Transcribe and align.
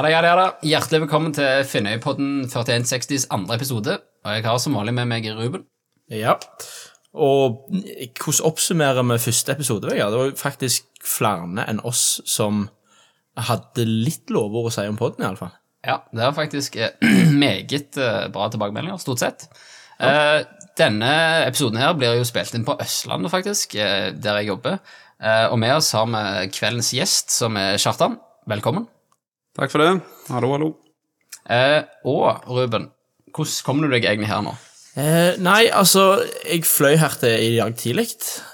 Ja 0.00 0.04
da, 0.06 0.10
ja 0.14 0.20
da, 0.24 0.28
ja 0.28 0.36
da. 0.38 0.44
Hjertelig 0.64 0.98
velkommen 1.02 1.32
til 1.36 1.64
Finnøypodden 1.68 2.46
4160s 2.48 3.26
andre 3.36 3.58
episode. 3.58 3.98
Og 4.24 4.32
jeg 4.32 4.44
har 4.46 4.60
som 4.62 4.78
vanlig 4.78 4.94
med 4.96 5.08
meg 5.10 5.26
Ruben. 5.36 5.66
Ja. 6.08 6.38
Og 7.12 7.66
hvordan 7.68 8.46
oppsummerer 8.48 9.04
vi 9.10 9.18
første 9.20 9.52
episode? 9.52 9.90
Ja, 9.92 10.06
Det 10.08 10.16
var 10.16 10.30
faktisk 10.40 10.86
flere 11.04 11.66
enn 11.68 11.82
oss 11.84 12.22
som 12.24 12.70
hadde 13.36 13.84
litt 13.84 14.32
lovord 14.32 14.70
å 14.70 14.72
si 14.72 14.86
om 14.88 14.96
podden, 14.96 15.26
iallfall. 15.26 15.52
Ja, 15.84 15.98
det 16.16 16.24
er 16.24 16.32
faktisk 16.32 16.78
eh, 16.80 16.96
meget 17.44 17.98
eh, 18.00 18.30
bra 18.32 18.48
tilbakemeldinger, 18.48 19.02
stort 19.04 19.20
sett. 19.20 19.44
Ja. 20.00 20.40
denne 20.80 21.10
episoden 21.44 21.76
her 21.76 21.92
blir 21.92 22.16
jo 22.16 22.24
spilt 22.24 22.56
inn 22.56 22.64
på 22.64 22.78
Østlandet, 22.80 23.34
faktisk, 23.34 23.76
eh, 23.76 24.14
der 24.16 24.40
jeg 24.40 24.48
jobber. 24.54 24.80
Eh, 25.20 25.44
og 25.52 25.60
med 25.60 25.76
oss 25.76 25.92
har 25.92 26.08
vi 26.08 26.48
kveldens 26.56 26.94
gjest, 26.96 27.36
som 27.36 27.60
er 27.60 27.76
Kjartan. 27.76 28.16
Velkommen. 28.48 28.88
Takk 29.58 29.72
for 29.72 29.82
det. 29.82 29.92
Hallo, 30.30 30.52
hallo. 30.54 30.68
Eh, 31.50 31.82
og 32.06 32.44
Ruben, 32.46 32.90
hvordan 33.34 33.64
kom 33.66 33.80
du 33.82 33.88
deg 33.90 34.04
egentlig 34.06 34.30
her 34.30 34.44
nå? 34.46 34.52
Eh, 34.98 35.38
nei, 35.42 35.64
altså, 35.74 36.20
jeg 36.46 36.66
fløy 36.66 36.94
her 37.00 37.16
til 37.18 37.34
i 37.48 37.56
dag 37.56 37.74
tidlig, 37.78 38.06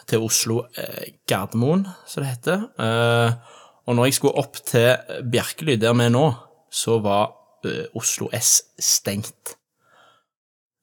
til 0.09 0.25
Oslo 0.25 0.63
eh, 0.79 1.13
Gardermoen, 1.29 1.85
som 2.09 2.25
det 2.25 2.33
heter. 2.33 2.65
Eh, 2.81 3.61
og 3.87 3.97
når 3.97 4.09
jeg 4.09 4.19
skulle 4.19 4.41
opp 4.41 4.61
til 4.65 5.21
Bjerkely, 5.33 5.77
der 5.81 5.97
vi 5.97 6.09
er 6.09 6.15
nå, 6.17 6.27
så 6.73 6.97
var 7.05 7.35
eh, 7.69 7.85
Oslo 7.97 8.31
S 8.37 8.59
stengt. 8.81 9.57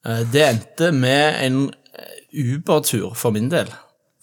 Eh, 0.06 0.22
det 0.30 0.46
endte 0.46 0.92
med 0.94 1.42
en 1.42 1.60
Uber-tur 2.34 3.14
for 3.18 3.34
min 3.34 3.50
del 3.50 3.70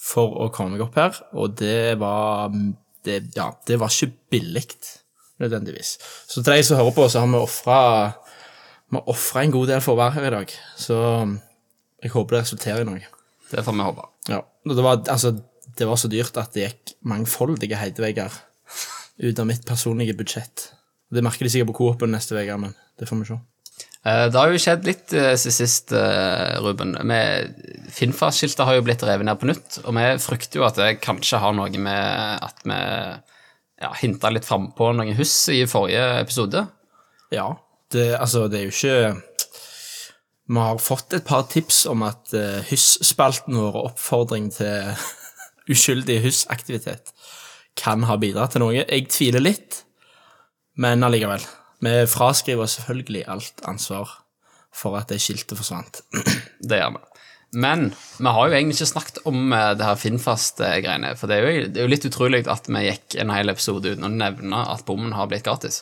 for 0.01 0.39
å 0.47 0.49
komme 0.55 0.75
meg 0.75 0.87
opp 0.87 0.97
her, 0.99 1.19
og 1.35 1.59
det 1.61 1.99
var 2.01 2.55
det, 3.05 3.21
Ja, 3.37 3.51
det 3.67 3.79
var 3.83 3.93
ikke 3.93 4.15
billig, 4.33 4.65
nødvendigvis. 5.41 5.95
Så 6.29 6.41
til 6.41 6.53
deg 6.53 6.65
som 6.67 6.81
hører 6.81 6.97
på, 6.97 7.07
så 7.11 7.23
har 7.25 7.31
vi 7.33 7.41
ofra 7.41 7.79
vi 8.91 8.99
har 8.99 9.11
ofra 9.13 9.45
en 9.45 9.53
god 9.55 9.69
del 9.71 9.83
for 9.85 9.95
å 9.95 10.01
være 10.01 10.17
her 10.17 10.27
i 10.27 10.35
dag, 10.35 10.53
så 10.83 10.97
jeg 12.03 12.11
håper 12.11 12.37
det 12.37 12.41
resulterer 12.43 12.83
i 12.83 12.89
noe. 12.89 13.11
Det 13.51 13.63
får 13.63 13.77
vi 13.77 13.87
håpe. 13.87 14.07
Ja, 14.31 14.41
det 14.67 14.83
var, 14.83 15.05
altså, 15.13 15.31
det 15.79 15.87
var 15.87 16.01
så 16.01 16.11
dyrt 16.11 16.39
at 16.41 16.57
det 16.57 16.65
gikk 16.65 16.97
mangfoldige 17.07 17.79
heidevegger 17.79 18.35
ut 19.21 19.39
av 19.39 19.47
mitt 19.47 19.63
personlige 19.69 20.17
budsjett. 20.19 20.73
Det 21.11 21.23
merker 21.23 21.47
de 21.47 21.53
sikkert 21.55 21.71
på 21.71 21.79
Coop-en 21.81 22.13
neste 22.15 22.35
uke, 22.35 22.59
men 22.65 22.75
det 22.99 23.07
får 23.07 23.23
vi 23.23 23.31
se. 23.31 23.39
Eh, 24.07 24.27
Det 24.33 24.39
har 24.39 24.51
jo 24.51 24.61
skjedd 24.63 24.87
litt 24.89 25.13
eh, 25.13 25.35
siden 25.39 25.57
sist, 25.57 25.93
eh, 25.93 26.59
Ruben. 26.63 26.95
Finnfast-skiltet 27.95 28.65
har 28.67 28.79
jo 28.79 28.85
blitt 28.87 29.03
revet 29.07 29.27
ned 29.29 29.39
på 29.41 29.51
nytt, 29.51 29.81
og 29.85 29.95
vi 29.97 30.07
frykter 30.23 30.61
jo 30.61 30.67
at 30.69 30.79
det 30.81 31.01
kanskje 31.05 31.43
har 31.43 31.55
noe 31.57 31.83
med 31.83 32.47
at 32.47 32.65
vi 32.65 32.81
ja, 33.81 33.91
hinta 34.01 34.31
litt 34.33 34.47
frampå 34.49 34.93
noen 34.95 35.17
hus 35.19 35.35
i 35.53 35.65
forrige 35.71 36.05
episode. 36.21 36.65
Ja, 37.33 37.49
det, 37.95 38.13
altså, 38.19 38.47
det 38.51 38.61
er 38.61 38.69
jo 38.69 38.75
ikke 38.75 39.23
Vi 40.51 40.59
har 40.59 40.81
fått 40.83 41.15
et 41.15 41.27
par 41.27 41.45
tips 41.51 41.85
om 41.91 42.03
at 42.07 42.33
uh, 42.35 42.59
Hyss-spalten 42.67 43.55
vår 43.55 43.79
oppfordring 43.85 44.51
til 44.55 44.91
uskyldig 45.73 46.19
hyssaktivitet 46.25 47.15
kan 47.79 48.03
ha 48.09 48.17
bidratt 48.21 48.57
til 48.57 48.65
noe. 48.65 48.75
Jeg 48.83 49.07
tviler 49.15 49.43
litt, 49.43 49.85
men 50.83 51.07
allikevel. 51.07 51.45
Vi 51.81 51.93
fraskriver 52.11 52.69
selvfølgelig 52.69 53.23
alt 53.31 53.63
ansvar 53.71 54.11
for 54.75 54.99
at 54.99 55.09
det 55.11 55.21
skiltet 55.23 55.59
forsvant. 55.59 56.03
Det 56.71 56.83
gjør 56.83 56.99
vi. 56.99 57.10
Men 57.51 57.89
vi 58.19 58.31
har 58.31 58.49
jo 58.49 58.55
egentlig 58.55 58.77
ikke 58.79 58.93
snakket 58.93 59.23
om 59.27 59.53
eh, 59.53 59.73
det 59.79 59.87
her 59.87 59.99
Finnfast-greiene. 59.99 61.15
For 61.19 61.31
det 61.31 61.39
er, 61.39 61.47
jo, 61.47 61.65
det 61.67 61.81
er 61.81 61.89
jo 61.89 61.93
litt 61.93 62.07
utrolig 62.07 62.45
at 62.51 62.69
vi 62.71 62.85
gikk 62.87 63.17
en 63.19 63.33
hel 63.35 63.51
episode 63.51 63.95
uten 63.95 64.07
å 64.07 64.13
nevne 64.13 64.61
at 64.71 64.85
bommen 64.87 65.17
har 65.17 65.31
blitt 65.31 65.47
gratis. 65.49 65.81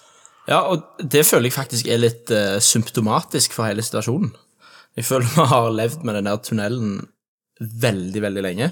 Ja, 0.48 0.62
og 0.64 0.86
det 1.02 1.26
føler 1.28 1.50
jeg 1.50 1.58
faktisk 1.58 1.90
er 1.92 2.00
litt 2.00 2.32
uh, 2.32 2.56
symptomatisk 2.64 3.52
for 3.52 3.68
hele 3.68 3.84
situasjonen. 3.84 4.32
Jeg 4.96 5.04
føler 5.04 5.28
vi 5.34 5.44
har 5.50 5.68
levd 5.74 6.06
med 6.08 6.16
den 6.16 6.30
der 6.30 6.40
tunnelen 6.40 6.94
veldig, 7.58 8.22
veldig 8.24 8.44
lenge, 8.46 8.70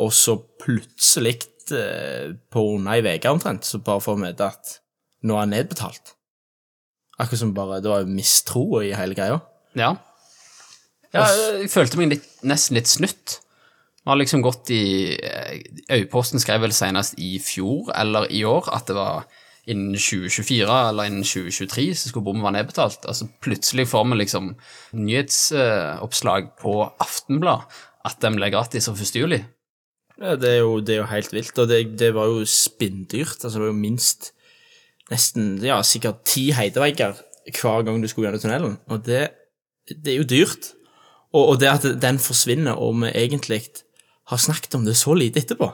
og 0.00 0.08
så 0.16 0.38
plutselig, 0.62 1.36
uh, 1.74 2.32
på 2.32 2.64
under 2.78 2.96
ei 2.96 3.18
uke 3.18 3.34
omtrent, 3.36 3.68
så 3.68 3.82
bare 3.84 4.00
får 4.00 4.16
vi 4.16 4.30
vite 4.30 4.48
at 4.48 4.78
nå 5.28 5.36
er 5.36 5.44
den 5.44 5.58
nedbetalt. 5.58 6.16
Akkurat 7.20 7.40
som 7.40 7.54
bare 7.56 7.80
Det 7.80 7.92
var 7.92 8.02
jo 8.04 8.12
mistro 8.12 8.64
i 8.80 8.94
hele 8.96 9.16
greia. 9.16 9.40
Ja. 9.76 9.94
Ja 11.16 11.58
jeg 11.62 11.72
følte 11.72 12.00
meg 12.00 12.14
litt, 12.14 12.28
nesten 12.46 12.78
litt 12.78 12.90
snytt. 12.90 13.40
Vi 14.06 14.12
har 14.12 14.20
liksom 14.20 14.44
gått 14.44 14.70
i 14.70 15.16
eh, 15.16 15.64
Øyposten 15.96 16.42
skrev 16.42 16.62
vel 16.62 16.74
senest 16.76 17.16
i 17.18 17.36
fjor 17.42 17.90
eller 17.96 18.28
i 18.30 18.44
år 18.46 18.70
at 18.74 18.86
det 18.86 18.94
var 18.98 19.26
innen 19.66 19.96
2024 19.98 20.62
eller 20.92 21.08
innen 21.10 21.26
2023 21.26 21.88
så 21.98 22.12
skulle 22.12 22.28
bommen 22.28 22.44
være 22.46 22.60
nedbetalt. 22.60 23.02
Altså 23.10 23.26
plutselig 23.42 23.88
får 23.90 24.06
vi 24.06 24.20
liksom 24.20 24.52
nyhetsoppslag 24.94 26.52
på 26.62 26.78
Aftenblad 27.02 27.66
at 28.06 28.22
de 28.22 28.30
ble 28.36 28.50
gratis 28.54 28.86
fra 28.86 28.94
1. 28.94 29.18
juli. 29.18 29.40
Ja, 30.16 30.36
det 30.40 30.52
er 30.54 30.62
jo, 30.62 30.78
det 30.80 30.94
er 30.94 31.02
jo 31.02 31.10
helt 31.10 31.32
vilt, 31.34 31.58
og 31.60 31.68
det, 31.68 31.80
det 32.00 32.12
var 32.16 32.30
jo 32.30 32.46
spinndyrt. 32.48 33.42
Altså, 33.42 33.58
det 33.58 33.66
var 33.66 33.72
jo 33.72 33.80
minst 33.80 34.30
nesten, 35.10 35.56
ja, 35.64 35.80
sikkert 35.84 36.22
ti 36.26 36.48
heidevegger 36.56 37.18
hver 37.50 37.84
gang 37.86 38.00
du 38.02 38.08
skulle 38.10 38.30
gjennom 38.30 38.42
tunnelen, 38.42 38.78
og 38.90 39.04
det, 39.06 39.26
det 39.90 40.14
er 40.14 40.22
jo 40.22 40.30
dyrt. 40.30 40.72
Og, 41.36 41.52
og 41.52 41.60
det 41.60 41.68
at 41.70 41.86
den 42.00 42.18
forsvinner, 42.22 42.78
og 42.80 42.96
vi 43.02 43.12
egentlig 43.12 43.62
har 44.30 44.40
snakket 44.42 44.78
om 44.78 44.86
det 44.86 44.96
så 44.98 45.14
lite 45.14 45.42
etterpå, 45.42 45.68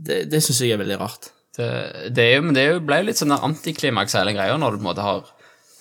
det, 0.00 0.24
det 0.32 0.42
syns 0.44 0.62
jeg 0.64 0.76
er 0.76 0.80
veldig 0.80 0.98
rart. 1.00 1.32
Det, 1.56 1.66
det, 2.14 2.24
er 2.24 2.38
jo, 2.38 2.46
men 2.46 2.56
det 2.56 2.66
ble 2.86 3.00
jo 3.00 3.08
litt 3.08 3.20
sånn 3.20 3.34
antiklimaks 3.34 4.14
hele 4.16 4.32
greia 4.36 4.54
når 4.60 4.76
du 4.76 4.78
på 4.78 4.84
en 4.84 4.88
måte 4.92 5.04
har 5.04 5.24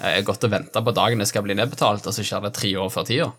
eh, 0.02 0.20
gått 0.26 0.44
og 0.48 0.52
venta 0.56 0.82
på 0.84 0.96
dagen 0.98 1.22
det 1.22 1.30
skal 1.30 1.46
bli 1.46 1.56
nedbetalt, 1.60 2.08
og 2.08 2.16
så 2.16 2.26
skjer 2.26 2.48
det 2.48 2.56
tre 2.58 2.74
år 2.82 2.92
før 2.94 3.08
tida. 3.08 3.30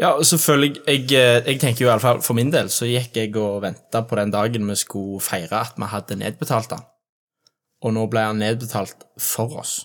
Ja, 0.00 0.14
og 0.14 0.24
selvfølgelig, 0.24 0.80
jeg, 0.86 1.04
jeg, 1.12 1.42
jeg 1.46 1.60
tenker 1.60 1.84
jo 1.84 1.90
i 1.90 1.92
alle 1.92 2.02
fall 2.02 2.22
for 2.24 2.38
min 2.38 2.52
del, 2.52 2.70
så 2.72 2.88
gikk 2.88 3.18
jeg 3.20 3.34
og 3.36 3.60
venta 3.66 4.02
på 4.06 4.16
den 4.16 4.32
dagen 4.32 4.68
vi 4.70 4.78
skulle 4.80 5.20
feire 5.24 5.60
at 5.60 5.76
vi 5.80 5.88
hadde 5.92 6.18
nedbetalt 6.20 6.72
den. 6.72 6.86
Og 7.84 7.94
nå 7.96 8.06
ble 8.12 8.26
han 8.28 8.40
nedbetalt 8.40 9.06
for 9.20 9.60
oss. 9.60 9.80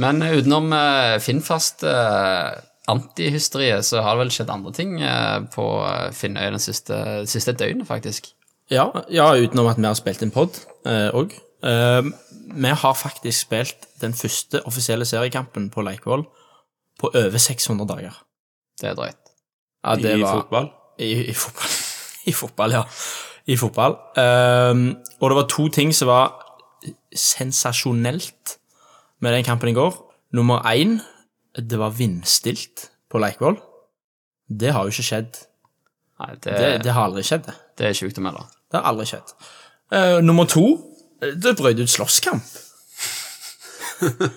Men 0.00 0.22
eh, 0.24 0.38
utenom 0.40 0.72
eh, 0.76 1.18
Finnfast 1.20 1.84
eh, 1.84 2.52
antihysteriet, 2.90 3.86
så 3.86 4.02
har 4.02 4.16
det 4.16 4.24
vel 4.24 4.34
skjedd 4.34 4.50
andre 4.50 4.72
ting 4.74 4.96
eh, 5.02 5.38
på 5.54 5.66
eh, 5.86 6.10
Finnøy 6.16 6.48
den 6.54 6.62
siste, 6.62 6.96
siste 7.30 7.54
døgnet, 7.54 7.86
faktisk. 7.86 8.32
Ja, 8.72 8.88
ja, 9.12 9.28
utenom 9.36 9.70
at 9.70 9.78
vi 9.78 9.86
har 9.86 9.98
spilt 9.98 10.22
en 10.24 10.32
pod 10.32 10.56
òg. 10.82 11.34
vi 11.62 12.70
har 12.82 12.94
faktisk 12.96 13.44
spilt 13.44 13.86
den 14.00 14.14
første 14.14 14.62
offisielle 14.66 15.04
seriekampen 15.04 15.68
på 15.70 15.84
Leikvoll 15.84 16.24
på 16.98 17.10
over 17.14 17.38
600 17.38 17.86
dager. 17.86 18.16
Det 18.80 18.88
er 18.88 18.94
drøyt. 18.94 19.18
Ja, 19.84 19.94
det 19.96 20.16
I 20.18 20.22
var 20.22 20.40
fotball. 20.40 20.70
I, 20.98 21.12
i 21.30 21.34
fotball. 21.34 21.76
I 22.30 22.32
fotball, 22.32 22.72
ja. 22.72 22.82
I 23.46 23.56
fotball. 23.56 23.96
Ehm, 24.16 24.96
og 25.20 25.30
det 25.30 25.36
var 25.36 25.48
to 25.50 25.68
ting 25.68 25.94
som 25.94 26.08
var 26.08 26.34
sensasjonelt 27.14 28.56
med 29.20 29.34
den 29.34 29.44
kampen 29.44 29.68
i 29.68 29.74
går. 29.74 29.96
Nummer 30.32 30.62
én, 30.70 31.00
det 31.58 31.78
var 31.80 31.94
vindstilt 31.96 32.88
på 33.12 33.20
Leikvoll. 33.20 33.58
Det 34.48 34.72
har 34.72 34.86
jo 34.86 34.94
ikke 34.94 35.08
skjedd. 35.08 35.40
Nei, 36.22 36.30
det, 36.36 36.52
Det, 36.52 36.70
det, 36.84 36.92
har 36.92 37.08
aldri 37.08 37.24
skjedd. 37.26 37.50
det. 37.78 37.88
er 37.88 37.96
sjukt 37.96 38.20
å 38.20 38.24
melde. 38.24 38.44
Det 38.70 38.78
har 38.78 38.88
aldri 38.92 39.08
skjedd. 39.10 39.34
Uh, 39.92 40.18
nummer 40.24 40.48
to, 40.48 40.66
eh, 41.20 41.34
det 41.36 41.56
brøt 41.58 41.80
ut 41.80 41.92
slåsskamp. 41.92 42.46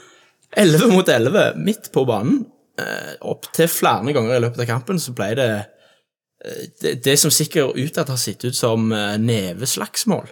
Elleve 0.56 0.88
mot 0.92 1.10
elleve, 1.10 1.50
midt 1.60 1.92
på 1.92 2.06
banen. 2.08 2.46
Uh, 2.80 3.16
Opptil 3.32 3.70
flere 3.72 4.16
ganger 4.16 4.36
i 4.36 4.44
løpet 4.44 4.66
av 4.66 4.70
kampen 4.70 5.00
så 5.00 5.14
ble 5.16 5.30
det 5.40 5.50
eh, 5.56 6.66
det, 6.82 6.98
det 7.06 7.16
som 7.20 7.32
sikkert 7.32 7.78
utad 7.80 8.12
har 8.12 8.20
sett 8.20 8.44
ut 8.44 8.56
som 8.56 8.92
eh, 8.92 9.16
neveslagsmål 9.16 10.28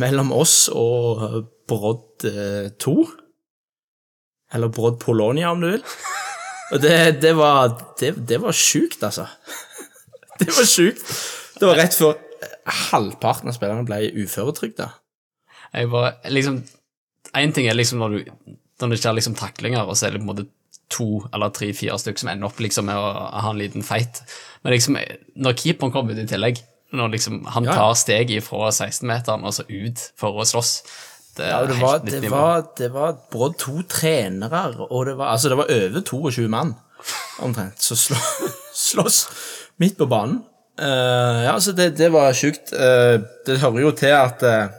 mellom 0.00 0.32
oss 0.34 0.64
og 0.74 1.22
eh, 1.26 1.36
Brodd 1.70 2.26
2. 2.82 2.94
Eller 4.54 4.72
Brodd 4.74 4.98
Polonia, 5.02 5.50
om 5.52 5.60
du 5.62 5.70
vil. 5.70 5.84
Og 6.70 6.82
det, 6.82 6.96
det 7.22 7.34
var 7.38 7.74
Det, 8.00 8.14
det 8.28 8.40
var 8.42 8.56
sjukt, 8.56 9.02
altså. 9.02 9.26
Det 10.40 10.48
var 10.56 10.66
sjukt. 10.66 11.04
Det 11.60 11.68
var 11.68 11.76
rett 11.76 11.94
før 11.94 12.16
halvparten 12.90 13.50
av 13.50 13.56
spillerne 13.56 13.86
ble 13.88 14.06
uføretrygda. 14.22 14.88
Jeg 15.74 15.90
bare, 15.90 16.14
liksom 16.32 16.62
En 17.36 17.52
ting 17.54 17.68
er 17.70 17.76
liksom 17.78 18.00
når 18.02 18.16
du 18.16 18.30
Når 18.80 18.90
det 18.90 18.98
skjer 19.02 19.14
liksom 19.18 19.36
taklinger, 19.38 19.84
og 19.84 19.96
så 19.96 20.06
er 20.08 20.16
det 20.16 20.22
på 20.22 20.26
en 20.26 20.32
måte 20.32 20.46
to 20.90 21.20
eller 21.30 21.52
tre, 21.54 21.68
fire 21.76 21.98
stykker 22.00 22.24
som 22.24 22.30
ender 22.32 22.48
opp 22.48 22.58
liksom 22.58 22.88
med 22.88 22.98
å 22.98 23.10
ha 23.44 23.50
en 23.52 23.60
liten 23.60 23.84
fight. 23.86 24.22
Men 24.64 24.72
liksom, 24.74 24.96
når 25.38 25.58
keeperen 25.60 25.92
kommer 25.94 26.16
ut 26.16 26.22
i 26.24 26.26
tillegg, 26.26 26.58
når 26.96 27.12
liksom 27.12 27.44
han 27.54 27.68
tar 27.68 27.92
steget 27.94 28.42
fra 28.42 28.72
16-meteren 28.72 29.44
og 29.46 29.54
så 29.54 29.66
ut 29.68 30.02
for 30.18 30.40
å 30.40 30.46
slåss 30.48 30.72
Er 31.44 31.54
Ja, 31.54 31.60
det 31.66 31.78
helt 31.78 31.86
var, 31.86 32.04
nytt 32.04 32.22
det 32.24 32.32
var, 32.32 32.66
det 32.78 32.90
var 32.94 33.16
både 33.32 33.58
to 33.62 33.82
trenere, 33.88 34.62
og 34.88 35.06
det 35.08 35.16
var, 35.18 35.34
altså 35.34 35.52
det 35.52 35.58
var 35.60 35.72
over 35.76 36.04
22 36.06 36.48
mann, 36.52 36.74
omtrent, 37.40 37.82
som 37.82 37.98
slå, 37.98 38.20
slåss 38.88 39.22
midt 39.80 39.98
på 39.98 40.08
banen. 40.10 40.42
Uh, 40.80 41.44
ja, 41.44 41.56
så 41.60 41.74
det, 41.76 41.90
det 41.98 42.08
var 42.12 42.32
sjukt. 42.32 42.72
Uh, 42.72 43.20
det 43.46 43.58
hører 43.60 43.82
jo 43.84 43.90
til 43.96 44.14
at 44.16 44.44
uh, 44.46 44.76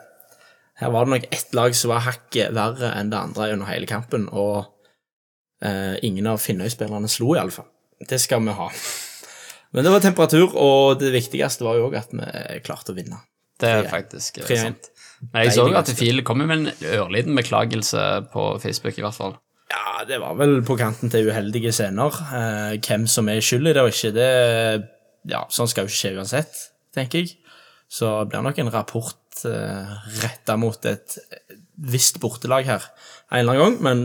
her 0.81 0.89
var 0.89 1.05
det 1.05 1.13
nok 1.13 1.25
ett 1.29 1.53
lag 1.53 1.75
som 1.77 1.91
var 1.93 2.05
hakket 2.07 2.53
verre 2.57 2.89
enn 2.97 3.11
det 3.11 3.19
andre 3.19 3.51
under 3.53 3.69
hele 3.69 3.85
kampen, 3.89 4.25
og 4.33 4.65
eh, 5.61 5.93
ingen 6.01 6.29
av 6.31 6.41
Finnøy-spillerne 6.41 7.09
slo, 7.11 7.35
iallfall. 7.35 7.67
Det 8.09 8.17
skal 8.21 8.41
vi 8.47 8.55
ha. 8.57 8.69
Men 9.77 9.85
det 9.85 9.93
var 9.93 10.01
temperatur, 10.01 10.55
og 10.57 10.97
det 10.99 11.13
viktigste 11.13 11.67
var 11.67 11.77
jo 11.77 11.85
òg 11.91 11.99
at 12.01 12.15
vi 12.15 12.57
klarte 12.65 12.95
å 12.95 12.97
vinne. 12.97 13.21
Det 13.61 13.69
er 13.69 13.91
faktisk 13.91 14.41
eh, 14.41 14.55
sant. 14.57 14.89
Men 15.31 15.45
jeg 15.45 15.53
så 15.55 15.67
jo 15.67 15.75
at 15.77 15.89
ganske. 15.91 16.23
Kom 16.27 16.41
med 16.41 16.55
en 16.55 16.89
ørliten 16.97 17.37
beklagelse 17.37 18.05
på 18.33 18.47
Facebook, 18.63 18.97
i 18.97 19.05
hvert 19.05 19.17
fall. 19.17 19.37
Ja, 19.71 20.01
det 20.07 20.17
var 20.19 20.35
vel 20.39 20.59
på 20.67 20.75
kanten 20.79 21.11
til 21.13 21.29
uheldige 21.29 21.71
scener. 21.75 22.17
Eh, 22.33 22.79
hvem 22.81 23.05
som 23.07 23.29
er 23.31 23.43
skyld 23.45 23.69
i 23.69 23.75
det 23.77 23.85
og 23.85 23.93
ikke, 23.93 24.15
det 24.17 24.31
Ja, 25.29 25.43
sånn 25.53 25.69
skal 25.69 25.85
jo 25.85 25.91
ikke 25.91 25.99
skje 25.99 26.15
uansett, 26.17 26.61
tenker 26.97 27.21
jeg. 27.21 27.35
Så 27.91 28.09
det 28.23 28.31
blir 28.31 28.41
nok 28.41 28.57
en 28.63 28.71
rapport 28.73 29.43
eh, 29.45 29.91
retta 30.23 30.55
mot 30.57 30.89
et 30.89 31.19
visst 31.77 32.17
bortelag 32.23 32.65
her 32.65 32.87
en 33.31 33.39
eller 33.39 33.53
annen 33.53 33.61
gang, 33.61 33.77
men 33.85 34.01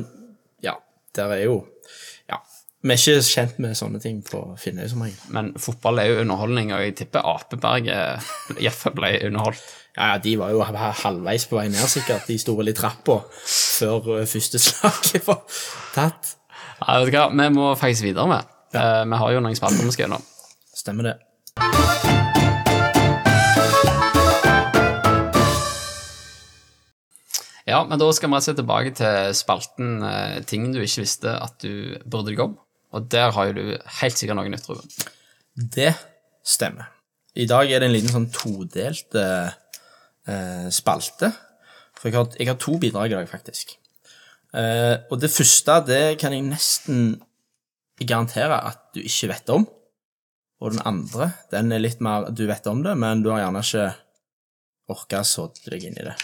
ja, 0.62 0.76
der 1.16 1.32
er 1.34 1.42
jo. 1.46 1.56
Vi 2.86 2.94
er 2.94 3.00
ikke 3.00 3.22
kjent 3.26 3.56
med 3.58 3.72
sånne 3.74 3.98
ting 3.98 4.20
på 4.22 4.38
Finnøy 4.62 4.84
som 4.86 5.00
regel. 5.02 5.18
Men 5.34 5.48
fotball 5.58 5.98
er 5.98 6.06
jo 6.06 6.20
underholdning, 6.22 6.68
og 6.70 6.84
jeg 6.84 6.92
tipper 7.00 7.24
Apeberget 7.26 8.28
iallfall 8.62 8.94
ble 8.94 9.08
underholdt. 9.26 9.62
Ja, 9.96 10.12
ja, 10.12 10.18
de 10.22 10.34
var 10.38 10.52
jo 10.54 10.60
halvveis 10.62 11.48
på 11.50 11.56
vei 11.58 11.64
ned, 11.72 11.82
sikkert. 11.90 12.28
De 12.28 12.36
sto 12.38 12.54
vel 12.54 12.70
i 12.70 12.74
trappa 12.76 13.16
før 13.26 14.20
eh, 14.20 14.28
første 14.30 14.60
slaget 14.62 15.26
var 15.26 15.40
tatt. 15.96 16.36
Ja, 16.78 17.00
vet 17.02 17.10
du 17.10 17.16
hva, 17.16 17.24
vi 17.32 17.46
må 17.56 17.72
faktisk 17.80 18.06
videre 18.06 18.28
med. 18.30 18.52
Eh, 18.76 19.02
vi 19.02 19.18
har 19.22 19.32
jo 19.34 19.40
noen 19.42 19.58
spalter 19.58 19.82
vi 19.82 19.94
skal 19.96 20.06
gjennom. 20.06 20.28
Stemmer 20.76 21.08
det. 21.08 21.16
Ja, 27.66 27.80
men 27.82 27.98
da 27.98 28.12
skal 28.14 28.30
vi 28.30 28.38
rett 28.38 28.44
og 28.44 28.46
slett 28.46 28.60
tilbake 28.60 28.94
til 28.94 29.34
spalten 29.34 29.98
eh, 30.06 30.38
ting 30.46 30.70
du 30.70 30.78
ikke 30.84 31.02
visste 31.02 31.34
at 31.34 31.58
du 31.66 31.98
burde 32.06 32.30
deg 32.30 32.44
om. 32.46 32.54
Og 32.94 33.08
der 33.12 33.32
har 33.34 33.48
jo 33.48 33.56
du 33.56 33.62
helt 34.00 34.18
sikkert 34.18 34.38
noe 34.38 34.52
nytt, 34.52 34.68
Ruben. 34.68 34.92
Det 35.56 35.92
stemmer. 36.46 36.92
I 37.36 37.48
dag 37.48 37.68
er 37.68 37.82
det 37.82 37.88
en 37.90 37.94
liten 37.96 38.12
sånn 38.12 38.30
todelt 38.32 39.16
eh, 39.18 39.56
eh, 40.30 40.68
spalte. 40.72 41.32
For 41.96 42.08
jeg 42.08 42.16
har, 42.16 42.30
jeg 42.38 42.48
har 42.48 42.58
to 42.60 42.76
bidrag 42.80 43.12
i 43.12 43.18
dag, 43.18 43.28
faktisk. 43.28 43.74
Eh, 44.56 44.94
og 45.10 45.20
det 45.20 45.32
første, 45.32 45.80
det 45.88 46.02
kan 46.20 46.32
jeg 46.32 46.46
nesten 46.46 47.16
garantere 48.00 48.60
at 48.70 48.80
du 48.94 49.02
ikke 49.02 49.32
vet 49.34 49.52
om. 49.52 49.66
Og 50.64 50.72
den 50.72 50.84
andre, 50.88 51.32
den 51.52 51.72
er 51.74 51.82
litt 51.82 52.00
mer 52.00 52.30
Du 52.32 52.46
vet 52.48 52.64
om 52.70 52.80
det, 52.84 52.94
men 52.96 53.20
du 53.20 53.28
har 53.28 53.42
gjerne 53.42 53.60
ikke 53.60 53.90
orka 54.88 55.20
sådde 55.26 55.68
deg 55.74 55.84
inn 55.84 55.98
i 56.00 56.06
det. 56.06 56.14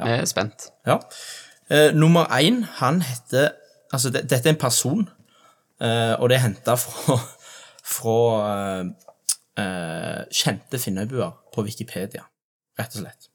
Jeg 0.00 0.22
er 0.24 0.26
spent. 0.26 0.70
Ja. 0.88 0.98
Eh, 1.70 1.92
nummer 1.94 2.26
én, 2.34 2.64
han 2.80 3.02
heter 3.06 3.52
Altså, 3.90 4.10
det, 4.14 4.28
dette 4.30 4.46
er 4.46 4.54
en 4.54 4.58
person, 4.58 5.08
og 5.80 6.28
det 6.28 6.36
er 6.36 6.42
henta 6.44 6.74
fra, 6.76 7.16
fra 7.96 8.18
eh, 8.50 9.10
eh, 9.60 10.22
kjente 10.34 10.80
Finnøybuer 10.80 11.32
på 11.54 11.64
Wikipedia, 11.66 12.24
rett 12.78 12.96
og 12.96 13.04
slett. 13.04 13.30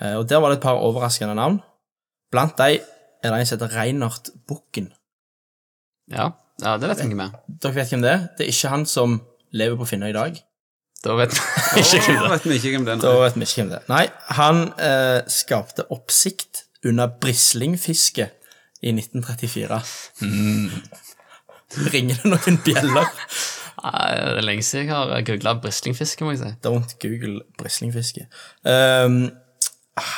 Eh, 0.00 0.16
og 0.18 0.26
der 0.28 0.42
var 0.42 0.52
det 0.52 0.58
et 0.60 0.66
par 0.66 0.80
overraskende 0.82 1.36
navn. 1.36 1.60
Blant 2.32 2.58
de 2.58 2.80
er 2.80 3.30
det 3.32 3.38
en 3.38 3.48
som 3.48 3.56
heter 3.56 3.76
Reinert 3.76 4.30
Bukken. 4.48 4.90
Ja, 6.12 6.30
ja 6.62 6.76
det 6.80 6.90
vet 6.90 7.00
jeg 7.00 7.10
ikke 7.10 7.22
med. 7.22 7.38
Dere 7.62 7.78
vet 7.78 7.94
hvem 7.94 8.04
det 8.04 8.12
er? 8.12 8.28
Det 8.36 8.46
er 8.46 8.52
ikke 8.52 8.74
han 8.74 8.86
som 8.90 9.20
lever 9.56 9.80
på 9.80 9.88
Finnøy 9.92 10.10
i 10.12 10.16
dag. 10.16 10.38
Da 11.04 11.14
vet 11.18 11.34
vi 11.36 11.82
ikke 11.84 12.00
hvem 12.02 12.16
det 12.16 12.24
er. 12.24 12.32
vet 12.32 12.46
vi 12.46 12.54
ikke 12.58 12.70
hvem 12.76 12.86
det 12.86 12.94
er. 12.94 13.02
Da 13.04 13.12
vet 13.22 13.36
vi 13.36 13.46
ikke 13.46 13.60
hvem 13.62 13.72
det 13.72 13.80
er. 13.80 13.90
Nei, 13.92 14.04
han 14.38 14.62
eh, 14.88 15.20
skapte 15.30 15.86
oppsikt 15.94 16.64
under 16.86 17.10
brislingfiske 17.20 18.28
i 18.82 18.92
1934. 18.92 19.80
Ringer 21.74 22.20
det 22.22 22.30
noen 22.30 22.60
bjeller? 22.64 23.08
Nei, 23.82 24.12
Det 24.14 24.38
er 24.40 24.46
lenge 24.46 24.64
siden 24.66 24.88
jeg 24.88 24.94
har 24.94 25.26
googla 25.26 25.56
brislingfiske, 25.62 26.24
må 26.24 26.34
jeg 26.34 26.42
si. 26.42 26.52
Don't 26.64 26.94
google 27.02 27.42
brislingfiske. 27.58 28.26
Um, 28.64 29.30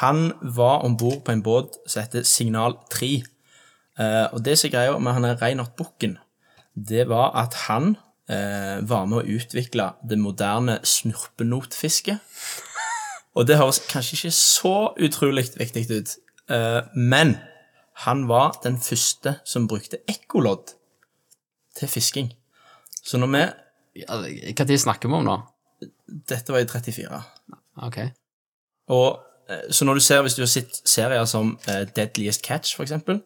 han 0.00 0.32
var 0.42 0.84
om 0.86 0.96
bord 0.98 1.22
på 1.24 1.32
en 1.32 1.42
båt 1.42 1.78
som 1.86 2.02
heter 2.02 2.26
Signal 2.26 2.78
3. 2.92 3.10
Uh, 3.98 4.26
og 4.32 4.44
det 4.44 4.58
som 4.58 4.68
er 4.68 4.76
greia 4.76 4.98
med 5.02 5.16
han 5.16 5.26
er 5.26 5.40
Reinert 5.42 5.74
Bukken, 5.76 6.18
det 6.74 7.08
var 7.10 7.34
at 7.38 7.56
han 7.66 7.96
uh, 8.30 8.78
var 8.88 9.08
med 9.10 9.22
å 9.22 9.36
utvikle 9.38 9.92
det 10.06 10.20
moderne 10.22 10.78
snurpenotfisket. 10.86 12.22
Og 13.38 13.46
det 13.46 13.58
høres 13.58 13.82
kanskje 13.90 14.16
ikke 14.16 14.34
så 14.34 14.74
utrolig 14.98 15.44
viktig 15.58 15.84
ut, 15.92 16.14
eh, 16.50 16.80
men 16.96 17.36
han 18.04 18.24
var 18.26 18.56
den 18.64 18.80
første 18.82 19.36
som 19.46 19.68
brukte 19.70 20.00
ekkolodd 20.10 20.74
til 21.78 21.90
fisking. 21.90 22.32
Så 23.02 23.18
når 23.18 23.34
vi 23.34 23.46
Ja, 23.98 24.64
tid 24.64 24.78
snakker 24.78 25.08
vi 25.08 25.14
om 25.14 25.24
nå? 25.26 25.36
Dette 26.28 26.52
var 26.52 26.62
i 26.62 26.66
34. 26.66 27.22
Ok. 27.82 27.98
Og, 28.94 29.18
eh, 29.48 29.70
så 29.70 29.84
når 29.84 29.94
du 29.94 30.00
ser, 30.00 30.22
hvis 30.22 30.34
du 30.34 30.42
har 30.42 30.50
sett 30.52 30.80
serier 30.84 31.24
som 31.24 31.58
uh, 31.68 31.82
Deadliest 31.96 32.44
Catch, 32.46 32.76
for 32.76 32.82
eksempel, 32.82 33.22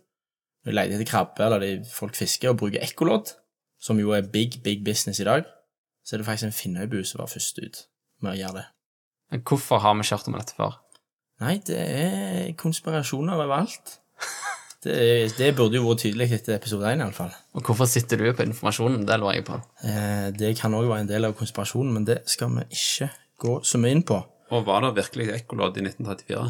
når 0.64 0.70
de 0.70 0.76
leter 0.76 0.94
etter 0.96 1.10
krabbe, 1.10 1.44
eller 1.44 1.58
de, 1.60 1.84
folk 1.92 2.16
fisker 2.16 2.52
og 2.52 2.58
bruker 2.62 2.82
ekkolodd, 2.82 3.34
som 3.80 4.00
jo 4.00 4.14
er 4.16 4.22
big, 4.32 4.62
big 4.64 4.84
business 4.84 5.20
i 5.20 5.26
dag, 5.28 5.44
så 6.04 6.16
er 6.16 6.22
det 6.22 6.26
faktisk 6.26 6.48
en 6.48 6.56
Finnøybu 6.56 7.02
som 7.04 7.20
var 7.20 7.30
først 7.30 7.58
ut 7.58 7.84
med 8.22 8.32
å 8.32 8.38
gjøre 8.38 8.60
det. 8.60 8.66
Men 9.32 9.42
hvorfor 9.48 9.82
har 9.82 9.94
vi 9.94 10.06
ikke 10.06 10.16
hørt 10.16 10.28
om 10.30 10.38
dette 10.38 10.56
før? 10.56 10.78
Nei, 11.42 11.56
det 11.66 11.78
er 11.78 12.52
konspirasjoner 12.58 13.40
overalt. 13.40 13.98
Det, 14.82 15.36
det 15.38 15.52
burde 15.54 15.78
jo 15.78 15.84
vært 15.86 16.00
tydelig 16.02 16.26
etter 16.34 16.56
episode 16.56 16.82
1, 16.90 16.98
iallfall. 17.04 17.30
Og 17.54 17.62
hvorfor 17.68 17.86
sitter 17.86 18.18
du 18.18 18.32
på 18.34 18.42
informasjonen? 18.48 19.04
Det 19.06 19.18
lurer 19.22 19.36
jeg 19.38 19.44
på. 19.46 19.58
Eh, 19.86 20.30
det 20.34 20.56
kan 20.58 20.74
òg 20.74 20.88
være 20.90 21.04
en 21.04 21.10
del 21.12 21.28
av 21.28 21.36
konspirasjonen, 21.38 21.92
men 21.94 22.04
det 22.08 22.16
skal 22.30 22.50
vi 22.56 22.64
ikke 22.74 23.10
gå 23.44 23.60
så 23.68 23.78
mye 23.78 23.94
inn 23.94 24.02
på. 24.08 24.18
Og 24.52 24.64
var 24.66 24.82
det 24.82 24.96
virkelig 24.98 25.28
ekkolodd 25.36 25.78
i 25.78 25.84
1934? 25.86 26.48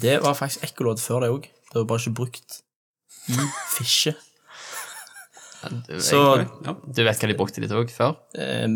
Det 0.00 0.14
var 0.22 0.38
faktisk 0.38 0.62
ekkolodd 0.68 1.02
før 1.02 1.26
det 1.26 1.32
òg. 1.34 1.48
Det 1.72 1.80
var 1.82 1.88
bare 1.90 2.04
ikke 2.04 2.14
brukt 2.22 2.60
i 3.34 3.48
fisje. 3.74 4.14
Du, 5.64 5.98
Så 6.00 6.18
jeg, 6.38 6.48
Ja. 6.66 6.72
du 6.92 7.02
vet 7.04 7.18
hva 7.20 7.28
de 7.28 7.34
brukte 7.38 7.60
litt 7.62 7.72
òg 7.72 7.90
før? 7.90 8.16
eh, 8.36 8.68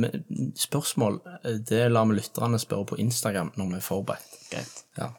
spørsmål, 0.57 1.21
eh, 1.45 1.59
det 1.69 1.91
lar 1.93 2.07
vi 2.07 2.15
lytterne 2.17 2.59
spørre 2.59 2.87
på 2.87 2.99
Instagram 2.99 3.53
når 3.57 3.69
vi 3.69 3.77
er 3.77 3.85
forberedt. 3.87 4.38
Greit. 4.50 4.83
Ja. 4.99 5.11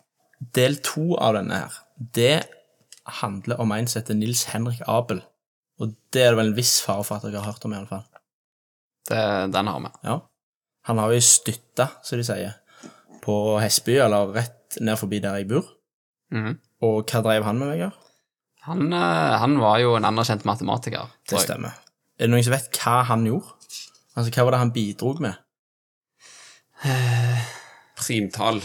Del 0.56 0.76
to 0.82 1.16
av 1.18 1.36
denne 1.36 1.54
her, 1.64 1.72
det 2.14 2.48
handler 3.22 3.60
om 3.62 3.72
en 3.76 3.88
som 3.90 4.02
heter 4.02 4.18
Nils 4.18 4.46
Henrik 4.54 4.82
Abel. 4.88 5.22
Og 5.80 5.94
det 6.14 6.24
er 6.24 6.34
det 6.34 6.40
vel 6.40 6.52
en 6.52 6.58
viss 6.58 6.80
fare 6.84 7.06
for 7.08 7.18
at 7.18 7.28
dere 7.28 7.42
har 7.42 7.54
hørt 7.54 7.66
om, 7.66 7.74
i 7.74 7.80
alle 7.80 7.90
fall. 7.90 8.06
Den 9.10 9.70
har 9.72 9.80
vi. 9.86 9.92
Ja. 10.06 10.20
Han 10.90 11.00
har 11.02 11.14
jo 11.14 11.22
støtta, 11.24 11.88
som 12.06 12.20
de 12.20 12.26
sier, 12.28 12.58
på 13.24 13.36
Hestby, 13.62 13.98
eller 14.04 14.34
rett 14.36 14.78
ned 14.82 15.00
forbi 15.00 15.22
der 15.24 15.40
jeg 15.40 15.50
bor. 15.50 15.66
Mhm. 16.36 16.60
Og 16.86 17.10
hva 17.10 17.24
drev 17.26 17.44
han 17.44 17.60
med, 17.60 17.74
Vegard? 17.74 17.98
han, 18.70 18.94
eh, 18.94 19.38
han 19.40 19.58
var 19.60 19.80
jo 19.82 19.96
en 19.98 20.06
anerkjent 20.06 20.46
matematiker. 20.48 21.10
Det 21.30 21.42
stemmer. 21.42 21.74
Er 22.20 22.28
det 22.28 22.34
noen 22.34 22.46
som 22.46 22.54
vet 22.54 22.70
hva 22.78 23.00
han 23.08 23.26
gjorde? 23.28 23.56
Altså, 24.16 24.32
hva 24.36 24.46
var 24.46 24.56
det 24.56 24.60
han 24.64 24.74
bidrog 24.76 25.22
med? 25.24 25.40
Primtall. 28.00 28.62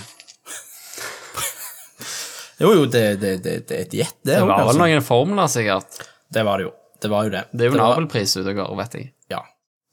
Jo, 2.60 2.70
jo, 2.76 2.84
det, 2.86 3.04
det, 3.20 3.34
det, 3.42 3.54
det 3.68 3.76
er 3.76 3.84
et 3.88 3.96
gjett, 3.98 4.16
det. 4.22 4.36
Det 4.36 4.40
var 4.44 4.60
vel 4.60 4.68
altså. 4.68 4.80
noen 4.84 5.02
formler, 5.04 5.50
sikkert. 5.50 6.00
Det 6.34 6.44
var 6.46 6.60
det 6.60 6.68
jo. 6.68 6.72
Det 7.02 7.10
var 7.10 7.26
jo 7.26 7.32
det. 7.34 7.42
Det 7.52 7.66
er 7.66 7.70
jo 7.70 7.74
en 7.74 7.82
var- 7.82 7.96
Nobelpris 7.98 8.36
ute 8.36 8.48
og 8.52 8.60
går, 8.60 8.76
vet 8.78 8.94
jeg. 8.98 9.10
Ja, 9.32 9.42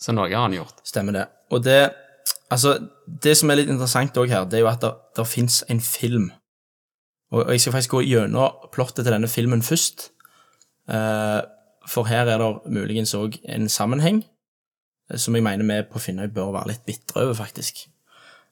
Så 0.01 0.13
noe 0.13 0.29
har 0.29 0.45
han 0.45 0.53
gjort. 0.53 0.81
stemmer 0.87 1.17
det. 1.17 1.27
Og 1.51 1.63
det 1.63 1.81
Altså, 2.51 2.73
det 3.23 3.37
som 3.37 3.49
er 3.49 3.61
litt 3.61 3.69
interessant 3.71 4.17
òg 4.19 4.27
her, 4.29 4.43
det 4.45 4.59
er 4.59 4.65
jo 4.65 4.67
at 4.67 4.83
det, 5.15 5.27
fins 5.27 5.63
en 5.69 5.79
film. 5.79 6.31
Og, 7.31 7.45
og 7.45 7.51
jeg 7.53 7.61
skal 7.61 7.73
faktisk 7.77 7.95
gå 7.95 8.01
gjennom 8.03 8.67
plottet 8.73 9.05
til 9.05 9.13
denne 9.13 9.29
filmen 9.31 9.63
først. 9.63 10.09
Uh, 10.91 11.39
for 11.87 12.09
her 12.11 12.27
er 12.27 12.37
det 12.37 12.49
muligens 12.67 13.15
òg 13.15 13.37
en 13.47 13.69
sammenheng 13.69 14.25
eh, 15.09 15.17
som 15.17 15.35
jeg 15.35 15.43
mener 15.43 15.63
vi 15.63 15.87
på 15.87 16.01
Finnøy 16.03 16.27
bør 16.27 16.51
være 16.57 16.73
litt 16.73 16.83
bitre 16.85 17.23
over, 17.23 17.33
faktisk. 17.39 17.85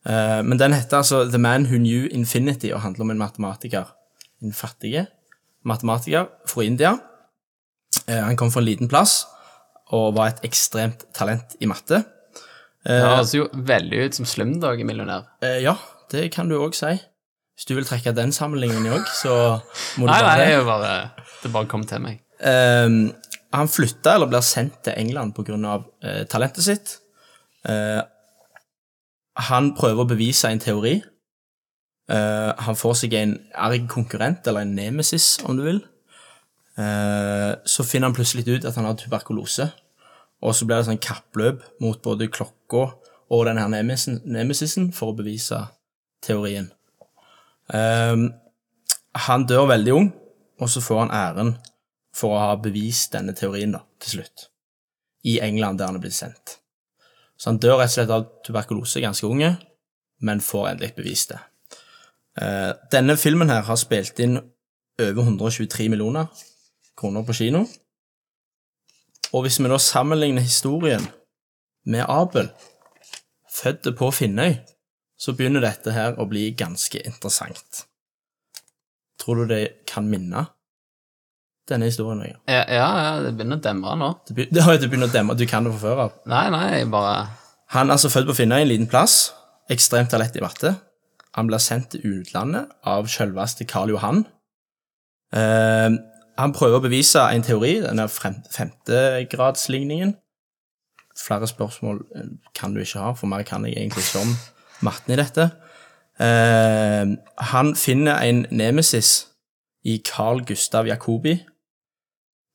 Uh, 0.07 0.39
men 0.47 0.57
den 0.57 0.73
heter 0.73 1.01
altså 1.03 1.25
The 1.27 1.37
Man 1.37 1.67
Who 1.67 1.77
Knew 1.77 2.07
Infinity 2.07 2.71
og 2.71 2.81
handler 2.81 3.03
om 3.03 3.11
en 3.11 3.19
matematiker. 3.19 3.91
En 4.43 4.55
fattige 4.55 5.07
matematiker 5.67 6.29
fra 6.47 6.63
India. 6.63 6.93
Eh, 8.07 8.21
han 8.23 8.37
kom 8.39 8.51
fra 8.53 8.63
en 8.63 8.69
liten 8.69 8.89
plass 8.91 9.25
og 9.95 10.15
var 10.17 10.31
et 10.31 10.43
ekstremt 10.47 11.07
talent 11.17 11.57
i 11.59 11.67
matte. 11.69 12.03
Det 12.85 12.99
høres 13.03 13.33
jo 13.35 13.47
veldig 13.51 14.03
ut 14.05 14.19
som 14.19 14.27
Slumdog-millionær. 14.29 15.25
Eh, 15.43 15.59
ja, 15.65 15.75
det 16.13 16.29
kan 16.33 16.49
du 16.49 16.55
òg 16.59 16.77
si. 16.77 16.93
Hvis 17.59 17.67
du 17.67 17.73
vil 17.75 17.87
trekke 17.87 18.13
den 18.15 18.31
sammenligningen 18.31 18.87
òg, 18.95 19.09
så 19.11 19.33
må 19.99 20.07
du 20.07 20.13
Nei, 20.13 20.21
nei, 20.23 20.29
bare 20.29 20.51
jo 20.53 20.61
bare 20.67 20.93
Det 21.41 21.51
bare 21.51 21.67
kom 21.67 21.83
til 21.87 21.99
meg. 22.05 22.21
Um, 22.39 23.09
han 23.51 23.67
flytta, 23.67 24.13
eller 24.15 24.29
blir 24.31 24.45
sendt 24.45 24.77
til 24.85 24.95
England 24.95 25.35
av 25.67 25.83
eh, 26.05 26.23
talentet 26.31 26.63
sitt. 26.63 26.93
Uh, 27.67 27.99
han 29.49 29.73
prøver 29.75 30.05
å 30.05 30.07
bevise 30.07 30.47
en 30.47 30.61
teori 30.63 31.01
Eh, 32.09 32.51
han 32.65 32.77
får 32.77 32.95
seg 33.03 33.15
en 33.19 33.35
arg 33.53 33.85
konkurrent, 33.91 34.47
eller 34.47 34.65
en 34.65 34.75
nemesis, 34.77 35.37
om 35.45 35.57
du 35.59 35.65
vil. 35.67 35.83
Uh, 36.79 37.59
så 37.67 37.83
finner 37.83 38.07
han 38.07 38.15
plutselig 38.15 38.45
ut 38.47 38.63
at 38.63 38.77
han 38.79 38.85
har 38.87 38.95
tuberkulose, 38.95 39.65
og 40.39 40.53
så 40.55 40.63
blir 40.63 40.79
det 40.79 40.87
sånn 40.87 41.01
kappløp 41.03 41.65
mot 41.83 41.99
både 42.05 42.29
klokka 42.31 42.85
og 43.29 43.41
den 43.49 43.59
her 43.59 43.67
nemesisen, 43.67 44.21
nemesisen 44.23 44.87
for 44.95 45.11
å 45.11 45.17
bevise 45.17 45.59
teorien. 46.25 46.69
Eh, 47.73 48.15
han 49.27 49.45
dør 49.49 49.67
veldig 49.69 49.93
ung, 49.93 50.07
og 50.59 50.71
så 50.71 50.81
får 50.81 51.03
han 51.03 51.13
æren 51.13 51.51
for 52.15 52.33
å 52.33 52.41
ha 52.41 52.55
bevist 52.59 53.13
denne 53.13 53.35
teorien 53.37 53.75
da, 53.75 53.83
til 54.01 54.17
slutt. 54.17 54.47
I 55.27 55.37
England, 55.45 55.79
der 55.79 55.91
han 55.91 55.99
er 55.99 56.03
blitt 56.03 56.17
sendt. 56.17 56.57
Så 57.37 57.51
han 57.51 57.59
dør 57.61 57.79
rett 57.79 57.91
og 57.91 57.95
slett 57.97 58.15
av 58.15 58.25
tuberkulose 58.47 59.03
ganske 59.03 59.27
unge, 59.27 59.53
men 60.25 60.41
får 60.43 60.71
endelig 60.73 60.95
bevist 60.97 61.35
det. 61.35 61.43
Eh, 62.39 62.71
denne 62.91 63.17
filmen 63.19 63.51
her 63.51 63.65
har 63.67 63.79
spilt 63.79 64.19
inn 64.23 64.39
over 64.99 65.21
123 65.23 65.89
millioner 65.91 66.29
kroner 66.99 67.23
på 67.27 67.35
kino. 67.35 67.65
Og 69.33 69.45
hvis 69.45 69.59
vi 69.59 69.69
da 69.69 69.77
sammenligner 69.81 70.43
historien 70.43 71.05
med 71.85 72.05
Abel, 72.09 72.49
født 73.53 73.91
på 73.97 74.11
Finnøy, 74.15 74.55
så 75.19 75.35
begynner 75.35 75.63
dette 75.63 75.93
her 75.93 76.15
å 76.19 76.27
bli 76.29 76.49
ganske 76.57 77.01
interessant. 77.05 77.83
Tror 79.19 79.43
du 79.43 79.51
det 79.51 79.85
kan 79.89 80.07
minne 80.07 80.45
denne 81.69 81.89
historien? 81.91 82.39
Ja, 82.47 82.63
ja, 82.63 82.89
ja, 83.03 83.11
det 83.25 83.35
begynner 83.35 83.59
å 83.59 83.63
demre 83.63 83.97
nå. 83.99 84.13
Det 84.27 84.35
begynner, 84.37 84.79
det 84.79 84.89
begynt 84.89 85.09
å 85.09 85.13
demre, 85.13 85.37
du 85.37 85.45
kan 85.49 85.67
det 85.67 85.75
fra 85.75 85.83
før 85.83 86.05
av. 86.07 86.19
Nei, 86.31 86.45
nei, 86.55 86.85
bare 86.89 87.17
Han 87.75 87.89
er 87.89 87.99
altså 87.99 88.09
født 88.09 88.31
på 88.31 88.39
Finnøy, 88.39 88.63
en 88.63 88.71
liten 88.71 88.89
plass. 88.89 89.33
Ekstremt 89.69 90.09
talent 90.09 90.39
i 90.39 90.41
matte. 90.41 90.73
Han 91.37 91.49
blir 91.49 91.61
sendt 91.61 91.91
til 91.93 92.19
utlandet 92.19 92.71
av 92.87 93.09
selveste 93.11 93.67
Karl 93.69 93.89
Johan. 93.93 94.23
Eh, 95.35 95.91
han 96.39 96.55
prøver 96.55 96.79
å 96.79 96.85
bevise 96.85 97.21
en 97.21 97.43
teori, 97.45 97.73
denne 97.83 98.07
femtegradsligningen. 98.09 100.15
Flere 101.19 101.49
spørsmål 101.51 101.97
eh, 102.15 102.29
kan 102.55 102.73
du 102.73 102.79
ikke 102.81 103.03
ha, 103.03 103.09
for 103.17 103.27
mer 103.31 103.43
kan 103.47 103.65
jeg 103.67 103.77
egentlig 103.77 104.03
ikke 104.07 104.23
om 104.23 104.31
matten 104.87 105.13
i 105.13 105.19
dette. 105.19 105.49
Eh, 106.19 107.05
han 107.53 107.75
finner 107.79 108.15
en 108.25 108.45
nemesis 108.51 109.09
i 109.87 109.99
Carl 110.05 110.43
Gustav 110.47 110.87
Jacobi. 110.87 111.35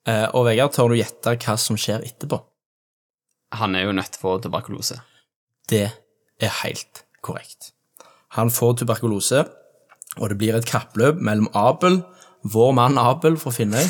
Eh, 0.09 0.27
og 0.37 0.49
Vegard, 0.49 0.75
tør 0.75 0.93
du 0.93 0.99
gjette 0.99 1.37
hva 1.37 1.55
som 1.61 1.79
skjer 1.81 2.05
etterpå? 2.05 2.41
Han 3.61 3.77
er 3.79 3.87
jo 3.87 3.95
nødt 3.97 4.17
til 4.17 4.21
å 4.21 4.25
få 4.25 4.35
tuberkulose. 4.45 4.99
Det 5.71 5.87
er 6.43 6.53
helt 6.65 7.05
korrekt. 7.25 7.71
Han 8.35 8.51
får 8.51 8.81
tuberkulose, 8.81 9.45
og 10.19 10.31
det 10.31 10.39
blir 10.39 10.57
et 10.57 10.67
kappløp 10.67 11.21
mellom 11.23 11.47
Abel, 11.55 12.01
vår 12.43 12.73
mann 12.77 12.99
Abel 12.99 13.37
fra 13.39 13.53
Finnøy, 13.55 13.85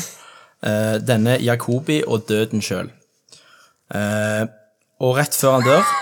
eh, 0.63 0.97
denne 1.01 1.39
Jacobi 1.41 2.03
og 2.05 2.27
døden 2.29 2.61
sjøl. 2.61 2.91
Eh, 3.93 4.45
og 5.01 5.17
rett 5.17 5.35
før 5.35 5.59
han 5.59 5.69
dør, 5.69 5.95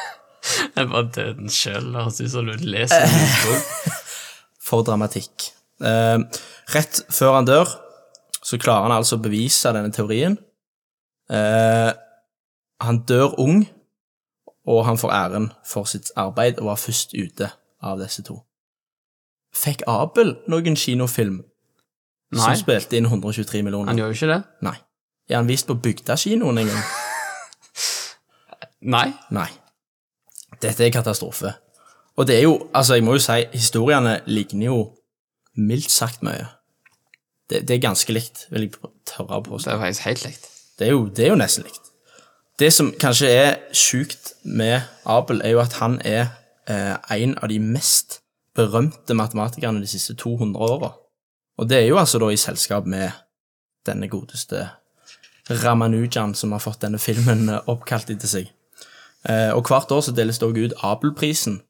Det 0.76 0.84
var 0.92 1.06
døden 1.16 1.48
sjøl. 1.48 1.86
Det 1.94 2.02
høres 2.04 2.20
ut 2.20 2.32
som 2.34 2.48
du 2.50 2.66
leser 2.68 3.06
en 3.06 3.30
bok. 3.46 3.92
for 4.68 4.84
dramatikk 4.84 5.46
eh, 5.80 6.20
Rett 6.74 7.00
før 7.16 7.38
han 7.38 7.48
dør, 7.48 7.72
så 8.44 8.60
klarer 8.60 8.90
han 8.90 8.98
altså 8.98 9.16
å 9.16 9.24
bevise 9.24 9.72
denne 9.72 9.94
teorien. 9.96 10.36
Han 12.84 12.98
dør 13.08 13.38
ung, 13.40 13.64
og 14.68 14.84
han 14.86 15.00
får 15.00 15.16
æren 15.16 15.48
for 15.68 15.88
sitt 15.88 16.12
arbeid 16.20 16.60
og 16.60 16.74
var 16.74 16.82
først 16.82 17.16
ute 17.16 17.48
av 17.84 18.00
disse 18.02 18.24
to. 18.25 18.40
Fikk 19.54 19.84
Abel 19.88 20.34
noen 20.50 20.75
kinofilm 20.80 21.42
Nei, 22.34 22.42
som 22.42 22.56
spilte 22.58 22.98
inn 22.98 23.06
123 23.06 23.62
millioner? 23.62 23.92
han 23.92 24.00
gjør 24.02 24.10
jo 24.13 24.18
ikke 24.18 24.32
det. 24.32 24.40
Nei. 24.66 24.78
Er 25.30 25.38
han 25.38 25.48
vist 25.48 25.68
på 25.70 25.75
Bygdakinoen 25.84 26.58
en 26.63 26.72
gang? 26.72 26.88
Nei. 28.96 29.12
Nei. 29.32 29.50
Dette 30.63 30.86
er 30.88 30.92
katastrofe. 30.96 31.54
Og 32.18 32.28
det 32.30 32.38
er 32.40 32.44
jo, 32.48 32.58
altså 32.75 32.98
jeg 32.98 33.06
må 33.06 33.16
jo 33.18 33.22
si, 33.24 33.40
historiene 33.54 34.20
ligner 34.30 34.68
jo 34.70 34.80
mildt 35.58 35.92
sagt 35.92 36.22
mye. 36.25 36.46
Det, 37.50 37.63
det 37.68 37.78
er 37.78 37.82
ganske 37.88 38.13
likt, 38.16 38.46
vil 38.54 38.68
jeg 38.68 38.75
tørre 39.10 39.40
å 39.40 39.44
Det 39.44 39.50
påstå. 39.52 39.72
er 39.74 39.82
faktisk 39.82 40.06
helt 40.08 40.25
likt. 40.28 40.46
Det 40.80 40.88
er 40.88 40.94
jo, 40.96 41.02
det 41.10 41.25
er 41.25 41.32
jo 41.34 41.40
nesten 41.42 41.66
likt. 41.68 41.90
Det 42.62 42.70
som 42.74 42.92
kanskje 43.02 43.30
er 43.34 43.56
sjukt 43.75 44.34
med 44.46 44.86
Abel, 45.10 45.42
er 45.46 45.56
jo 45.56 45.62
at 45.63 45.74
han 45.82 45.98
er 46.06 46.30
eh, 46.70 46.96
en 47.20 47.38
av 47.38 47.50
de 47.50 47.60
mest 47.60 48.22
berømte 48.55 49.13
matematikerne 49.13 49.82
de 49.82 49.88
siste 49.88 50.15
200 50.15 50.60
åra. 50.60 50.93
Og 51.58 51.70
det 51.70 51.77
er 51.77 51.88
jo 51.88 51.98
altså 51.98 52.20
da 52.20 52.29
i 52.29 52.38
selskap 52.38 52.86
med 52.86 53.12
denne 53.86 54.08
godeste 54.10 54.67
Ramanujan, 55.50 56.36
som 56.36 56.51
har 56.51 56.60
fått 56.63 56.82
denne 56.86 57.00
filmen 57.01 57.50
eh, 57.50 57.62
oppkalt 57.67 58.10
etter 58.13 58.29
seg. 58.29 58.51
Eh, 59.27 59.51
og 59.55 59.67
hvert 59.67 59.91
år 59.91 60.03
så 60.05 60.15
deles 60.15 60.39
det 60.39 60.48
også 60.48 60.65
ut 60.65 60.77
Abelprisen, 60.84 61.62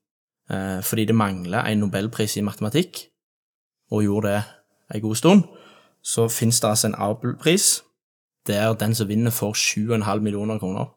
eh, 0.50 0.80
fordi 0.86 1.06
det 1.10 1.16
mangler 1.18 1.66
en 1.66 1.86
nobelpris 1.86 2.38
i 2.38 2.46
matematikk, 2.46 3.08
og 3.92 4.04
gjorde 4.04 4.30
det 4.30 4.44
en 4.96 5.02
god 5.02 5.16
stund. 5.16 5.44
Så 6.04 6.28
finnes 6.30 6.60
det 6.60 6.70
altså 6.70 6.88
en 6.88 7.00
Abelpris, 7.00 7.84
der 8.48 8.74
den 8.74 8.96
som 8.96 9.08
vinner 9.08 9.32
får 9.32 9.54
7,5 9.54 10.20
millioner 10.20 10.60
kroner 10.60 10.92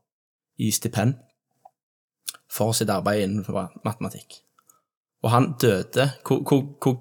i 0.58 0.70
stipend 0.70 1.14
for 2.52 2.74
sitt 2.76 2.90
arbeid 2.92 3.24
innenfor 3.24 3.70
matematikk. 3.86 4.40
Og 5.24 5.32
han 5.32 5.54
døde 5.60 6.10
Hvor, 6.26 6.42
hvor, 6.46 6.62
hvor 6.82 6.96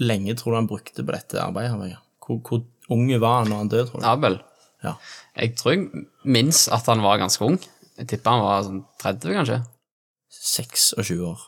lenge 0.00 0.34
tror 0.38 0.54
du 0.54 0.58
han 0.60 0.70
brukte 0.70 1.04
på 1.04 1.14
dette 1.14 1.42
arbeidet? 1.42 1.98
Hvor, 2.22 2.40
hvor 2.40 2.62
unge 2.92 3.20
var 3.20 3.42
han 3.42 3.52
når 3.52 3.62
han 3.64 3.72
døde, 3.72 3.86
tror 3.90 4.00
du? 4.00 4.06
Abel. 4.08 4.38
Ja. 4.82 4.96
Jeg 5.36 5.54
tror 5.58 5.74
jeg 5.74 6.06
minst 6.24 6.72
at 6.72 6.88
han 6.90 7.02
var 7.04 7.20
ganske 7.20 7.44
ung. 7.44 7.58
Jeg 7.98 8.08
tipper 8.10 8.34
han 8.34 8.44
var 8.44 8.66
sånn 8.66 8.82
30, 9.02 9.36
kanskje. 9.38 9.60
26 10.32 11.22
år. 11.28 11.46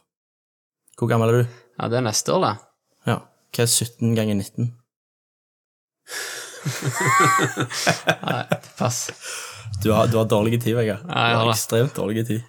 Hvor 0.98 1.10
gammel 1.10 1.32
er 1.32 1.42
du? 1.42 1.58
Ja, 1.78 1.88
det 1.90 1.98
er 1.98 2.06
neste 2.06 2.34
år, 2.34 2.44
det. 2.44 2.54
Ja. 3.10 3.18
Hva 3.54 3.64
er 3.64 3.70
17 3.70 4.14
ganger 4.18 4.38
19? 4.38 4.70
Nei, 8.28 8.44
pass. 8.78 9.08
Du 9.82 9.90
har, 9.92 10.06
du 10.08 10.18
har 10.20 10.28
dårlig 10.30 10.60
tid, 10.62 10.76
Vegard. 10.78 11.02
Du 11.04 11.12
har 11.12 11.50
ekstremt 11.50 11.96
dårlig 11.96 12.26
tid. 12.28 12.44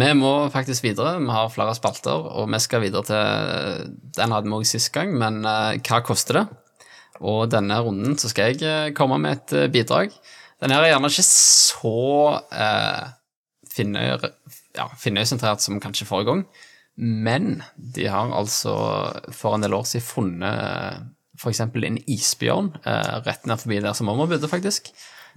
Vi 0.00 0.08
må 0.16 0.32
faktisk 0.54 0.84
videre. 0.86 1.18
Vi 1.20 1.32
har 1.34 1.50
flere 1.52 1.74
spalter, 1.76 2.14
og 2.30 2.48
vi 2.52 2.60
skal 2.62 2.84
videre 2.84 3.04
til 3.08 3.90
Den 4.16 4.32
hadde 4.32 4.48
vi 4.48 4.56
òg 4.56 4.66
sist 4.68 4.92
gang, 4.94 5.12
men 5.18 5.42
eh, 5.44 5.80
hva 5.84 6.00
koster 6.06 6.40
det? 6.40 6.44
Og 7.20 7.50
denne 7.52 7.76
runden 7.84 8.16
så 8.18 8.30
skal 8.30 8.52
jeg 8.54 8.62
eh, 8.64 8.92
komme 8.96 9.18
med 9.20 9.40
et 9.40 9.56
eh, 9.58 9.70
bidrag. 9.72 10.14
Den 10.62 10.72
her 10.74 10.84
er 10.84 10.92
gjerne 10.94 11.10
ikke 11.10 11.26
så 11.26 11.94
eh, 12.54 13.08
Finnøy- 13.70 14.30
ja, 14.74 14.86
som 15.62 15.80
kanskje 15.82 16.06
forrige 16.08 16.26
gang, 16.30 16.40
men 16.96 17.62
de 17.76 18.06
har 18.10 18.32
altså 18.34 18.72
for 19.34 19.54
en 19.54 19.62
del 19.62 19.74
år 19.74 19.86
siden 19.86 20.06
funnet 20.06 21.04
eksempel 21.48 21.86
en 21.88 21.96
isbjørn 22.10 22.74
eh, 22.84 23.14
rett 23.24 23.46
ned 23.48 23.62
forbi 23.62 23.78
der 23.80 23.96
som 23.96 24.10
mamma 24.10 24.26
bodde, 24.28 24.48
faktisk. 24.50 24.90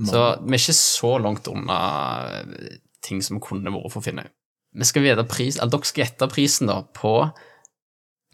Så 0.04 0.24
vi 0.42 0.58
er 0.58 0.60
ikke 0.60 0.76
så 0.76 1.12
langt 1.24 1.48
unna 1.48 1.78
eh, 2.42 2.80
ting 3.06 3.22
som 3.24 3.40
kunne 3.44 3.72
vært 3.72 3.94
for 3.94 4.04
Finnøy. 4.04 4.28
Vi 4.74 4.88
skal 4.90 5.06
vite 5.06 5.24
pris, 5.30 5.60
eller 5.60 5.72
dere 5.72 5.88
skal 5.88 6.04
gjette 6.04 6.28
prisen 6.32 6.72
da, 6.72 6.82
på 6.84 7.14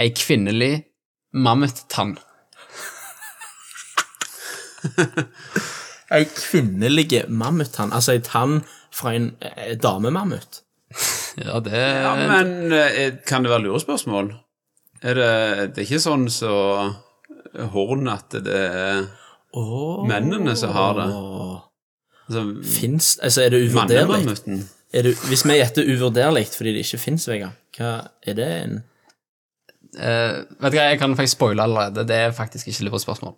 ei 0.01 0.09
kvinnelig 0.15 0.73
mammuttann. 1.35 2.17
Ei 6.09 6.23
kvinnelig 6.25 7.19
mammuttann, 7.29 7.91
altså 7.93 8.15
ei 8.15 8.21
tann 8.25 8.63
fra 8.95 9.11
en 9.13 9.27
eh, 9.45 9.75
damemammut. 9.77 10.63
Ja, 11.37 11.59
det 11.61 11.77
Ja, 11.77 12.15
men 12.17 12.73
kan 13.29 13.45
det 13.45 13.51
være 13.51 13.67
lurespørsmål? 13.67 14.31
Er 15.05 15.19
det, 15.19 15.29
det 15.75 15.83
er 15.83 15.85
ikke 15.85 16.01
sånn 16.01 16.25
så 16.33 16.55
horn 17.73 18.11
at 18.11 18.35
det 18.45 18.59
er 18.59 19.07
oh. 19.57 20.05
Mennene 20.07 20.55
som 20.59 20.73
har 20.75 20.99
det. 20.99 21.07
altså, 22.27 22.43
Fins 22.65 23.15
Altså, 23.23 23.45
er 23.45 23.55
det 23.55 23.63
uvurderlig? 23.69 24.35
Er 24.89 25.05
det, 25.05 25.15
hvis 25.29 25.45
vi 25.45 25.57
gjetter 25.59 25.89
uvurderlig 25.89 26.47
fordi 26.55 26.73
det 26.73 26.85
ikke 26.85 27.01
fins, 27.01 27.27
Vegard, 27.29 27.57
hva 27.77 27.95
er 28.25 28.37
det 28.37 28.47
en 28.63 28.79
uh, 29.97 30.45
vet 30.59 30.73
du 30.73 30.77
hva, 30.77 30.85
jeg 30.91 31.01
kan 31.01 31.15
faktisk 31.17 31.37
spoile 31.37 31.65
allerede. 31.65 32.05
Det 32.09 32.21
er 32.27 32.35
faktisk 32.35 32.69
ikke 32.71 32.89
lurespørsmål. 32.89 33.35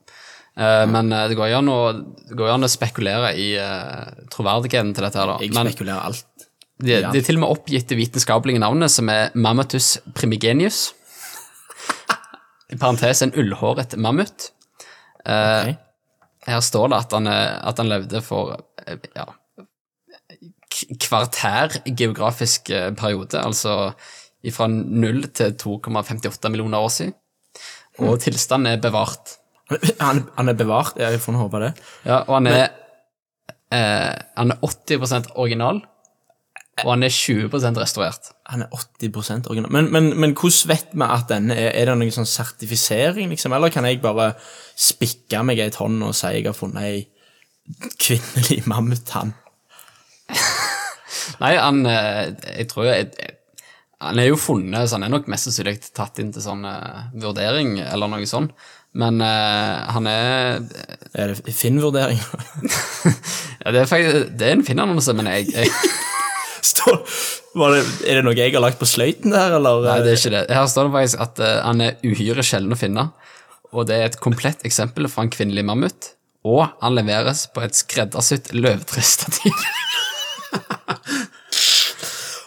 Uh, 0.52 0.84
men 0.92 1.14
eh, 1.16 1.30
det 1.32 1.38
går 1.40 1.48
jo 1.48 1.60
an 1.62 1.72
å, 1.72 1.82
det 2.28 2.36
går 2.36 2.50
an 2.52 2.68
å 2.68 2.72
spekulere 2.72 3.30
i 3.40 3.54
uh, 3.56 4.10
troverdigheten 4.34 4.92
til 4.96 5.06
dette 5.08 5.22
her, 5.22 5.30
da. 5.32 5.38
Jeg 5.40 5.56
Men 5.56 5.70
spekulerer 5.72 6.10
alt. 6.10 6.48
det, 6.82 6.98
det 7.08 7.22
er 7.22 7.28
til 7.28 7.40
og 7.40 7.46
med 7.46 7.54
oppgitt 7.56 7.88
det 7.88 8.00
vitenskapelige 8.00 8.60
navnet, 8.60 8.92
som 8.92 9.08
er 9.14 9.32
Mammatus 9.32 9.94
primigenius. 10.18 10.90
I 12.72 12.78
parentes 12.80 13.22
en 13.26 13.34
ullhåret 13.36 13.96
mammut. 14.00 14.50
Okay. 15.22 15.76
Her 16.48 16.62
står 16.66 16.88
det 16.90 16.98
at 17.04 17.12
han, 17.14 17.28
er- 17.30 17.60
at 17.70 17.78
han 17.78 17.90
levde 17.92 18.22
for 18.26 18.56
eh, 18.88 18.98
ja, 19.16 19.26
kvartær 21.04 21.76
geografisk 21.98 22.70
eh, 22.74 22.90
periode, 22.98 23.38
altså 23.42 23.92
fra 24.56 24.68
0 24.72 25.28
til 25.38 25.54
2,58 25.62 26.50
millioner 26.50 26.82
år 26.82 26.90
siden. 26.90 27.14
Og 28.02 28.20
tilstanden 28.24 28.72
er 28.72 28.82
bevart. 28.82 29.36
Han, 30.02 30.24
han 30.38 30.50
er 30.50 30.58
bevart, 30.58 30.96
jeg 31.00 31.20
får 31.22 31.38
håpe 31.38 31.60
det. 31.62 31.74
Ja, 32.08 32.22
og 32.26 32.34
han 32.40 32.48
er, 32.50 32.64
eh, 33.72 34.16
han 34.40 34.52
er 34.56 34.64
80% 34.66 35.30
original, 35.36 35.84
og 36.86 36.94
han 36.94 37.06
er 37.06 37.14
20% 37.14 37.80
restaurert. 37.82 38.32
Han 38.52 38.66
er 38.66 38.76
80 38.76 39.50
original. 39.50 39.72
Men, 39.72 39.90
men, 39.94 40.12
men 40.20 40.36
hvordan 40.38 40.72
vet 40.72 40.94
vi 40.94 41.08
at 41.08 41.30
denne 41.30 41.58
er 41.58 41.76
Er 41.78 41.92
det 41.92 41.98
noen 42.00 42.14
sånn 42.16 42.30
sertifisering, 42.30 43.30
liksom? 43.34 43.54
Eller 43.56 43.74
kan 43.74 43.88
jeg 43.88 44.02
bare 44.04 44.34
spikke 44.76 45.44
meg 45.48 45.62
i 45.62 45.68
et 45.68 45.80
hånd 45.82 46.02
og 46.04 46.16
si 46.18 46.34
jeg 46.36 46.48
har 46.48 46.58
funnet 46.58 46.84
ei 46.84 47.06
kvinnelig 48.02 48.64
mammuttann? 48.72 49.36
Nei, 51.42 51.56
han 51.58 51.86
eh, 51.86 52.34
Jeg 52.58 52.68
tror 52.72 52.88
jeg, 52.90 53.10
Han 54.02 54.20
er 54.20 54.32
jo 54.32 54.38
funnet, 54.40 54.90
så 54.90 54.98
han 54.98 55.06
er 55.06 55.14
nok 55.14 55.30
mest 55.32 55.48
sannsynlig 55.48 55.80
tatt 55.94 56.20
inn 56.22 56.32
til 56.34 56.44
sånn 56.44 56.66
eh, 56.68 57.10
vurdering 57.22 57.78
eller 57.86 58.12
noe 58.12 58.30
sånt. 58.30 58.56
Men 58.92 59.22
uh, 59.24 59.88
han 59.96 60.08
er 60.08 60.66
Er 61.16 61.32
det 61.32 61.54
Finn-vurdering? 61.56 62.20
ja, 63.64 63.72
det, 63.72 63.80
er 63.80 63.86
faktisk, 63.88 64.34
det 64.40 64.48
er 64.48 64.58
en 64.58 64.66
Finn-annonse, 64.68 65.16
men 65.16 65.30
jeg, 65.32 65.48
jeg 65.56 65.72
Står- 66.62 67.02
var 67.58 67.74
det, 67.76 67.82
er 68.08 68.20
det 68.20 68.26
noe 68.26 68.36
jeg 68.38 68.54
har 68.54 68.64
lagt 68.64 68.80
på 68.80 68.88
sløyten 68.88 69.34
der, 69.34 69.58
eller? 69.58 69.82
Nei, 69.88 69.98
det 70.06 70.14
er 70.14 70.20
ikke 70.20 70.34
det. 70.36 70.44
Her 70.56 70.70
står 70.72 70.88
det 70.88 70.94
faktisk 70.96 71.24
at 71.26 71.42
uh, 71.42 71.50
han 71.66 71.84
er 71.84 71.98
uhyre 72.06 72.46
sjelden 72.46 72.76
å 72.76 72.80
finne, 72.80 73.08
og 73.72 73.88
det 73.90 73.98
er 73.98 74.10
et 74.12 74.20
komplett 74.24 74.64
eksempel 74.68 75.10
fra 75.12 75.26
en 75.26 75.34
kvinnelig 75.34 75.66
mammut, 75.68 76.12
og 76.48 76.64
han 76.82 76.96
leveres 76.98 77.48
på 77.54 77.64
et 77.66 77.78
skreddersydd 77.78 78.54
løvtrestativ. 78.58 79.56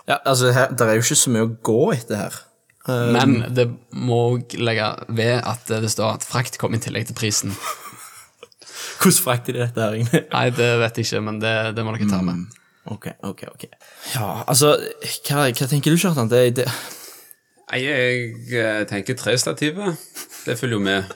Ja, 0.05 0.19
altså, 0.29 0.51
her, 0.53 0.73
det 0.77 0.85
er 0.85 0.99
jo 0.99 1.05
ikke 1.05 1.17
så 1.17 1.31
mye 1.33 1.47
å 1.47 1.55
gå 1.65 1.79
etter 1.95 2.19
her. 2.27 2.35
Men 3.17 3.39
det 3.57 3.65
må 3.97 4.19
òg 4.35 4.53
legge 4.61 4.91
ved 5.17 5.39
at 5.41 5.71
det 5.71 5.89
står 5.89 6.19
at 6.19 6.27
frakt 6.29 6.59
kom 6.61 6.77
i 6.77 6.81
tillegg 6.85 7.09
til 7.09 7.17
prisen. 7.17 7.55
Hvordan 9.01 9.23
frakter 9.25 9.57
de 9.57 9.63
dette 9.63 9.81
her, 9.81 9.97
egentlig? 9.97 10.21
Nei, 10.29 10.45
det 10.59 10.69
vet 10.83 11.01
jeg 11.01 11.09
ikke, 11.09 11.23
men 11.25 11.41
det, 11.41 11.55
det 11.77 11.87
må 11.87 11.95
dere 11.97 12.11
ta 12.13 12.21
med. 12.27 12.45
Ok, 12.87 13.07
ok, 13.23 13.43
ok. 13.55 13.65
Ja, 14.15 14.45
altså, 14.47 14.75
hva, 15.29 15.47
hva 15.49 15.67
tenker 15.71 15.91
du, 15.95 15.97
Kjartan? 15.97 16.29
Det, 16.29 16.43
det, 16.57 16.67
Nei, 17.73 17.79
jeg 17.85 18.35
tenker 18.51 18.85
tenker 18.91 19.17
trestativet. 19.17 19.97
Det 20.45 20.59
følger 20.61 20.77
jo 20.77 20.83
med. 20.85 21.15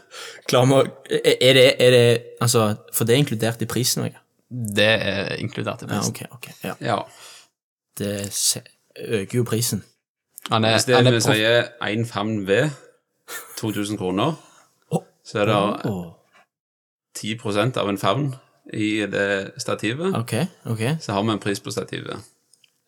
klarer 0.48 0.70
vi 0.70 1.18
er 1.42 1.52
det, 1.58 1.66
er 1.78 1.90
det 1.92 2.22
Altså, 2.40 2.62
for 2.96 3.04
det 3.04 3.14
er 3.14 3.18
inkludert 3.20 3.60
i 3.62 3.66
prisen 3.68 4.06
Ikke? 4.08 4.22
Det 4.48 4.86
er 4.88 5.34
inkludert 5.36 5.82
i 5.82 5.86
Ja, 5.90 5.98
prisen. 5.98 6.14
ok, 6.14 6.38
ok. 6.38 6.48
Ja. 6.64 6.74
Ja. 6.80 6.96
Det 7.98 8.62
øker 9.04 9.38
jo 9.38 9.44
prisen. 9.44 9.84
Han 10.50 10.64
er, 10.64 10.72
Hvis 10.78 10.84
det 10.84 10.94
er 10.96 11.02
vil 11.10 11.20
proff- 11.20 11.34
si 11.34 11.98
én 12.00 12.06
favn 12.08 12.46
ved 12.46 12.70
2000 13.58 13.98
kroner, 13.98 14.32
oh, 14.90 15.02
så 15.24 15.38
er 15.42 15.44
det 15.44 15.56
oh. 15.90 16.14
10% 17.18 17.76
av 17.76 17.88
en 17.88 17.98
favn 17.98 18.34
i 18.74 19.06
det 19.06 19.52
stativet. 19.62 20.14
ok, 20.14 20.34
ok. 20.72 20.82
Så 21.00 21.12
har 21.12 21.22
vi 21.22 21.32
en 21.32 21.38
pris 21.42 21.60
på 21.60 21.70
stativet. 21.70 22.16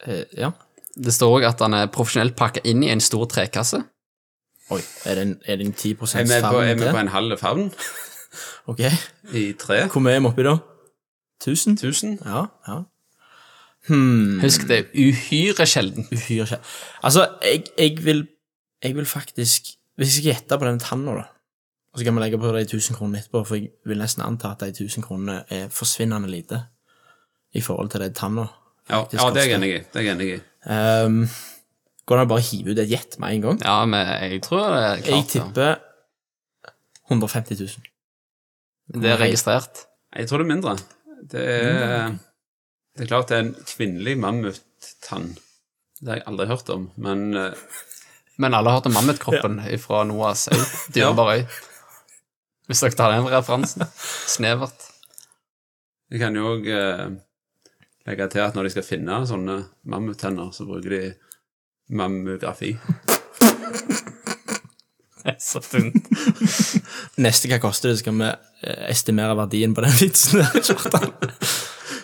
Eh, 0.07 0.25
ja. 0.37 0.51
Det 0.97 1.15
står 1.15 1.39
òg 1.39 1.47
at 1.49 1.61
han 1.65 1.75
er 1.75 1.87
profesjonelt 1.93 2.37
pakka 2.37 2.61
inn 2.65 2.83
i 2.83 2.91
en 2.91 3.01
stor 3.01 3.25
trekasse. 3.31 3.83
Oi, 4.71 4.81
er 5.05 5.15
det 5.19 5.23
en, 5.23 5.35
er 5.47 5.57
det 5.57 5.67
en 5.67 5.73
10 5.73 5.91
Er 5.91 6.27
vi 6.29 6.41
på, 6.45 6.61
er 6.63 6.75
vi 6.79 6.91
på 6.91 6.99
en 7.01 7.09
halv 7.11 7.39
favn 7.39 7.71
Ok. 8.71 8.81
i 9.35 9.53
tre? 9.59 9.87
Hvor 9.91 10.01
mye 10.05 10.15
er 10.19 10.21
vi 10.21 10.27
oppi 10.31 10.45
da? 10.47 10.57
1000? 11.43 11.75
1000? 11.81 12.19
Ja, 12.25 12.45
ja. 12.69 12.77
Hmm. 13.89 14.39
Husk, 14.43 14.69
det 14.69 14.91
uhyre 14.95 15.67
sjelden. 15.67 16.05
Uhyre 16.13 16.47
sjelden. 16.47 16.67
Altså, 17.03 17.27
jeg, 17.43 17.65
jeg 17.79 18.05
vil 18.05 18.27
Jeg 18.83 18.95
vil 18.97 19.07
faktisk 19.07 19.63
Hvis 19.97 20.07
jeg 20.09 20.13
skal 20.13 20.33
gjette 20.35 20.59
på 20.59 20.65
den 20.69 20.79
tanna, 20.81 21.15
da 21.15 21.25
Og 21.91 21.99
så 21.99 22.07
kan 22.07 22.15
vi 22.15 22.23
legge 22.23 22.39
på 22.39 22.53
de 22.55 22.63
1000 22.63 22.97
kronene 22.97 23.19
etterpå, 23.19 23.43
for 23.49 23.59
jeg 23.59 23.73
vil 23.89 23.99
nesten 23.99 24.23
anta 24.23 24.53
at 24.55 24.63
de 24.63 24.71
1000 24.71 25.03
kronene 25.03 25.41
er 25.51 25.69
forsvinnende 25.75 26.31
lite 26.31 26.61
i 27.55 27.63
forhold 27.67 27.91
til 27.91 28.05
de 28.05 28.13
tanna. 28.15 28.47
Ja, 28.91 29.03
ja, 29.13 29.31
det 29.35 29.43
er 29.43 29.49
jeg 29.49 29.59
enig 29.59 29.71
i. 29.75 29.81
Det 29.91 29.99
er 30.03 30.07
jeg 30.07 30.15
enig 30.15 30.29
i. 30.37 30.39
Um, 30.71 31.25
går 32.07 32.17
det 32.17 32.23
an 32.23 32.29
å 32.29 32.31
bare 32.31 32.47
hive 32.47 32.75
ut 32.75 32.83
et 32.83 32.91
gjett 32.91 33.19
med 33.23 33.37
en 33.37 33.45
gang? 33.47 33.61
Ja, 33.67 33.77
men 33.91 34.07
jeg 34.07 34.43
tror 34.47 34.63
det 34.63 34.81
er 34.81 34.95
Jeg 34.95 35.05
klart. 35.05 35.17
Jeg 35.19 35.29
tipper 35.35 35.77
150 37.11 37.59
000. 37.59 37.91
Det 39.01 39.11
er 39.11 39.19
registrert. 39.19 39.85
Jeg 40.17 40.29
tror 40.31 40.43
det 40.43 40.47
er 40.47 40.51
mindre. 40.55 40.77
Det 41.31 41.43
er, 41.43 42.15
det 42.97 43.05
er 43.05 43.11
klart 43.11 43.31
det 43.31 43.37
er 43.37 43.45
en 43.49 43.55
kvinnelig 43.67 44.15
mammuttann. 44.19 45.33
Det 46.01 46.09
har 46.09 46.21
jeg 46.23 46.27
aldri 46.31 46.47
hørt 46.49 46.71
om, 46.73 46.87
men 46.97 47.35
eh, 47.37 47.51
Men 48.41 48.55
alle 48.57 48.71
har 48.71 48.79
hørt 48.79 48.87
om 48.89 48.95
mammutkroppen 48.97 49.59
fra 49.83 50.05
Noahs 50.09 50.47
øy. 50.49 51.43
Hvis 52.71 52.81
dere 52.85 52.95
tar 52.99 53.11
den 53.17 53.27
referansen. 53.33 53.83
Snevert. 54.31 54.87
jeg 56.11 56.21
kan 56.23 56.37
jo 56.39 56.53
òg 56.57 56.69
legge 58.07 58.27
til 58.33 58.41
at 58.47 58.55
når 58.57 58.67
de 58.69 58.71
skal 58.77 58.87
finne 58.87 59.19
sånne 59.29 59.57
mammuttenner, 59.91 60.53
så 60.55 60.65
bruker 60.69 60.91
de 60.95 61.03
mammografi. 61.95 62.73
Det 65.21 65.35
er 65.35 65.41
så 65.43 65.61
dumt. 65.61 66.07
Neste 67.21 67.51
hva 67.51 67.59
koster 67.61 67.91
det, 67.93 67.99
skal 68.01 68.15
vi 68.17 68.29
eh, 68.31 68.85
estimere 68.89 69.35
verdien 69.37 69.75
på 69.77 69.83
den 69.85 69.93
vitsen 70.01 70.41
der, 70.41 70.63
Kjartan. 70.65 71.11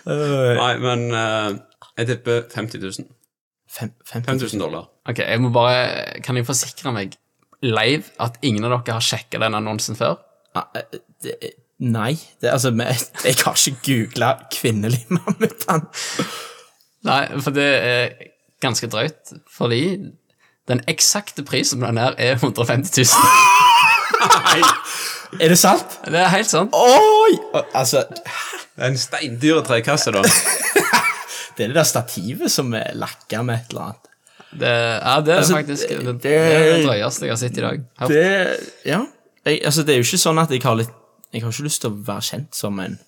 Eh, 0.07 0.52
Nei, 0.59 0.72
men 0.83 1.07
eh, 1.16 1.57
jeg 2.02 2.11
tipper 2.12 2.42
50 2.52 2.83
000. 2.85 3.09
fem- 3.72 3.94
50 4.12 4.29
000. 4.29 4.37
5000 4.37 4.61
dollar. 4.66 4.85
Ok, 5.09 5.22
jeg 5.24 5.40
må 5.42 5.48
bare 5.55 6.20
Kan 6.26 6.37
jeg 6.38 6.46
forsikre 6.46 6.92
meg 6.94 7.16
live 7.64 8.05
at 8.22 8.37
ingen 8.44 8.66
av 8.68 8.76
dere 8.76 8.98
har 8.98 9.02
sjekka 9.07 9.40
den 9.42 9.57
annonsen 9.57 9.96
før? 9.98 10.18
Ah, 10.56 10.66
eh, 10.80 11.00
det- 11.22 11.54
Nei, 11.78 12.14
det, 12.40 12.48
altså, 12.54 12.70
jeg 12.72 13.34
har 13.44 13.58
ikke 13.68 13.82
googla 13.84 14.30
kvinnelig 14.54 15.02
mammuttann. 15.12 15.82
Nei, 17.04 17.18
for 17.44 17.52
det 17.52 17.66
er 17.84 18.14
ganske 18.64 18.88
drøyt. 18.88 19.34
Fordi 19.52 19.82
den 20.70 20.80
eksakte 20.88 21.44
prisen 21.46 21.82
på 21.82 21.90
den 21.90 22.00
her 22.00 22.14
er 22.16 22.38
150 22.40 22.96
000. 22.96 23.06
Nei. 24.46 24.62
Er 25.42 25.52
det 25.52 25.58
sant? 25.60 25.98
Det 26.06 26.16
er 26.22 26.32
helt 26.32 26.48
sant. 26.50 26.72
Oi! 26.72 27.36
Altså, 27.76 28.06
Det 28.08 28.84
er 28.84 28.88
en 28.94 28.96
steindyr 29.00 29.60
trekasse, 29.66 30.12
da. 30.16 30.22
det 30.24 31.64
er 31.64 31.68
det 31.70 31.76
der 31.76 31.86
stativet 31.88 32.50
som 32.52 32.72
er 32.76 32.94
lakka 32.96 33.42
med 33.44 33.60
et 33.60 33.70
eller 33.74 33.90
annet. 33.90 34.02
Det, 34.56 34.72
ja, 34.72 35.14
det 35.20 35.32
er 35.34 35.38
Altså, 35.42 35.56
faktisk 35.58 35.88
det, 35.90 35.98
det- 36.06 36.16
det 36.24 36.32
det 36.40 36.86
drøyeste 36.86 37.26
jeg 37.28 37.32
har 37.34 37.40
sett 37.44 37.58
i 37.60 37.64
dag. 37.64 37.84
Hørt. 38.00 38.08
Det 38.08 38.24
Ja. 38.88 39.02
Jeg, 39.46 39.61
altså, 39.64 39.82
det 39.87 39.94
er 39.94 40.00
jo 40.00 40.06
ikke 40.09 40.18
sånn 40.22 40.40
at 40.42 40.50
jeg 40.54 40.62
har 40.64 40.78
litt 40.78 40.90
Jeg 41.35 41.42
har 41.44 41.52
ikke 41.52 41.66
lyst 41.66 41.82
til 41.85 41.92
å 41.92 41.98
være 42.06 42.24
kjent 42.28 42.54
som 42.56 42.78
en 42.82 42.98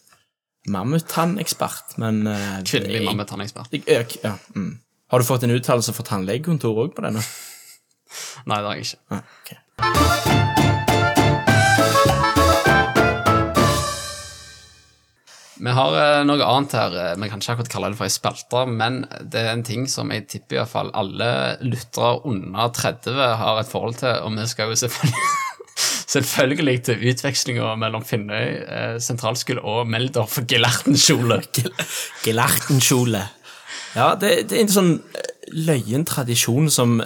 mammuttannekspert, 0.68 1.94
men 2.03 2.27
uh, 2.29 2.59
Kvinnelig 2.66 3.01
det- 3.01 3.07
mammuttannekspert. 3.09 3.72
Ja, 3.88 4.35
mm. 4.55 4.72
Har 5.09 5.22
du 5.22 5.24
fått 5.24 5.46
en 5.46 5.55
uttalelse 5.55 5.94
fra 5.96 6.05
tannlegekontoret 6.11 6.90
òg 6.90 6.96
på 6.98 7.07
denne? 7.07 7.22
Nei, 8.48 8.59
det 8.61 8.68
har 8.68 8.74
jeg 8.77 8.90
ikke. 8.90 9.01
Ah, 9.16 9.22
ok. 9.40 10.68
Vi 15.59 15.72
har 15.74 15.94
eh, 15.98 16.20
noe 16.27 16.44
annet 16.46 16.74
her. 16.79 16.94
eh, 17.03 17.14
Vi 17.18 17.29
kan 17.33 17.40
ikke 17.42 17.55
akkurat 17.57 17.72
kalle 17.72 17.88
det 17.90 17.98
for 17.98 18.07
ei 18.07 18.14
spalte, 18.14 18.61
men 18.70 19.01
det 19.27 19.40
er 19.42 19.51
en 19.57 19.64
ting 19.66 19.88
som 19.90 20.12
jeg 20.14 20.29
tipper 20.31 20.55
i 20.55 20.61
hvert 20.61 20.70
fall 20.70 20.92
alle 20.94 21.31
lyttere 21.66 22.12
under 22.31 22.70
30 22.77 23.18
har 23.42 23.59
et 23.64 23.70
forhold 23.72 23.98
til, 23.98 24.14
og 24.22 24.37
vi 24.38 24.46
skal 24.53 24.70
jo 24.70 24.79
selvfølgelig 24.85 25.24
Selvfølgelig 26.09 26.79
til 26.87 27.03
utvekslinga 27.11 27.75
mellom 27.77 28.05
Finnøy 28.09 28.47
eh, 28.64 28.94
sentralskole 29.05 29.61
og 29.61 29.83
Meldorf 29.92 30.38
Gelertenskjole. 30.49 31.42
Gelertenkjole. 32.25 33.21
Ja, 33.97 34.14
det, 34.21 34.31
det 34.49 34.57
er 34.57 34.62
en 34.64 34.73
sånn 34.73 34.94
eh, 35.16 35.29
løyen 35.53 36.07
tradisjon 36.09 36.71
som 36.73 36.99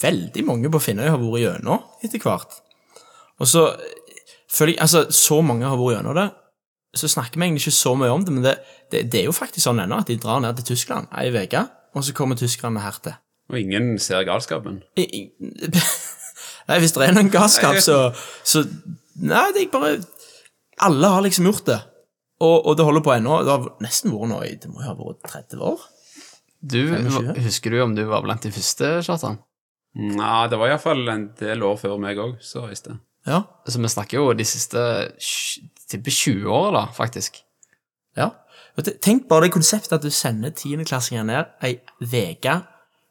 veldig 0.00 0.44
mange 0.48 0.70
på 0.72 0.80
Finnøy 0.82 1.06
har 1.12 1.20
vært 1.22 1.44
gjennom 1.44 1.84
etter 2.06 2.22
hvert. 2.26 2.58
Og 3.40 3.48
så 3.50 3.68
eh, 3.76 4.26
føler 4.50 4.74
jeg 4.76 4.82
Altså, 4.86 5.04
så 5.14 5.40
mange 5.46 5.66
har 5.70 5.78
vært 5.78 6.00
gjennom 6.00 6.18
det, 6.18 6.28
så 6.98 7.06
snakker 7.06 7.38
vi 7.38 7.46
egentlig 7.46 7.68
ikke 7.68 7.78
så 7.78 7.94
mye 7.94 8.10
om 8.10 8.24
det, 8.26 8.32
men 8.34 8.42
det, 8.48 8.56
det, 8.90 9.04
det 9.14 9.20
er 9.22 9.28
jo 9.30 9.34
faktisk 9.36 9.62
sånn 9.68 9.78
ennå 9.84 10.00
at 10.02 10.08
de 10.10 10.18
drar 10.18 10.40
ned 10.42 10.58
til 10.58 10.72
Tyskland 10.72 11.06
ei 11.22 11.30
uke, 11.30 11.60
og 11.94 12.02
så 12.02 12.14
kommer 12.18 12.38
tyskerne 12.38 12.82
her 12.82 12.98
til. 13.04 13.14
Og 13.50 13.58
ingen 13.62 13.92
ser 14.02 14.26
galskapen. 14.26 14.80
I- 14.98 15.06
i- 15.22 15.70
Nei, 16.70 16.78
hvis 16.82 16.94
det 16.94 17.04
er 17.06 17.16
noen 17.16 17.30
galskap, 17.32 17.80
så, 17.82 18.00
så 18.46 18.64
Nei, 19.20 19.48
det 19.52 19.66
er 19.66 19.72
bare 19.72 19.96
Alle 20.86 21.10
har 21.12 21.24
liksom 21.26 21.48
gjort 21.50 21.66
det. 21.68 21.80
Og, 22.40 22.56
og 22.70 22.76
det 22.78 22.86
holder 22.86 23.04
på 23.04 23.12
ennå. 23.18 23.40
Det 23.44 23.52
har 23.52 23.66
nesten 23.84 24.14
vært 24.14 24.30
nå 24.30 24.38
i 24.46 24.54
Det 24.62 24.70
må 24.72 24.80
jo 24.80 24.88
ha 24.88 24.96
vært 24.96 25.26
30 25.28 25.64
år. 25.72 25.82
Du, 26.60 26.80
25. 26.88 27.34
Husker 27.44 27.74
du 27.74 27.82
om 27.82 27.94
du 27.96 28.04
var 28.08 28.24
blant 28.24 28.44
de 28.44 28.52
første, 28.52 28.98
Kjartan? 29.04 29.40
Nei, 29.96 30.44
det 30.52 30.58
var 30.60 30.70
iallfall 30.70 31.08
en 31.10 31.30
del 31.38 31.64
år 31.66 31.78
før 31.80 31.96
meg 32.00 32.20
òg, 32.20 32.36
så 32.44 32.66
reiste 32.68 32.92
jeg. 32.94 33.00
Ja. 33.28 33.42
Så 33.68 33.80
vi 33.80 33.90
snakker 33.90 34.20
jo 34.20 34.34
de 34.36 34.46
siste 34.48 34.82
tipper 35.90 36.14
20 36.14 36.52
år, 36.52 36.70
da, 36.76 36.84
faktisk. 36.96 37.42
ja. 38.16 38.30
Tenk 39.02 39.26
bare 39.28 39.48
det 39.48 39.52
konseptet 39.52 39.92
at 39.96 40.04
du 40.04 40.12
sender 40.14 40.54
tiendeklassinger 40.56 41.26
ned 41.26 41.50
ei 41.66 41.74
uke, 42.00 42.54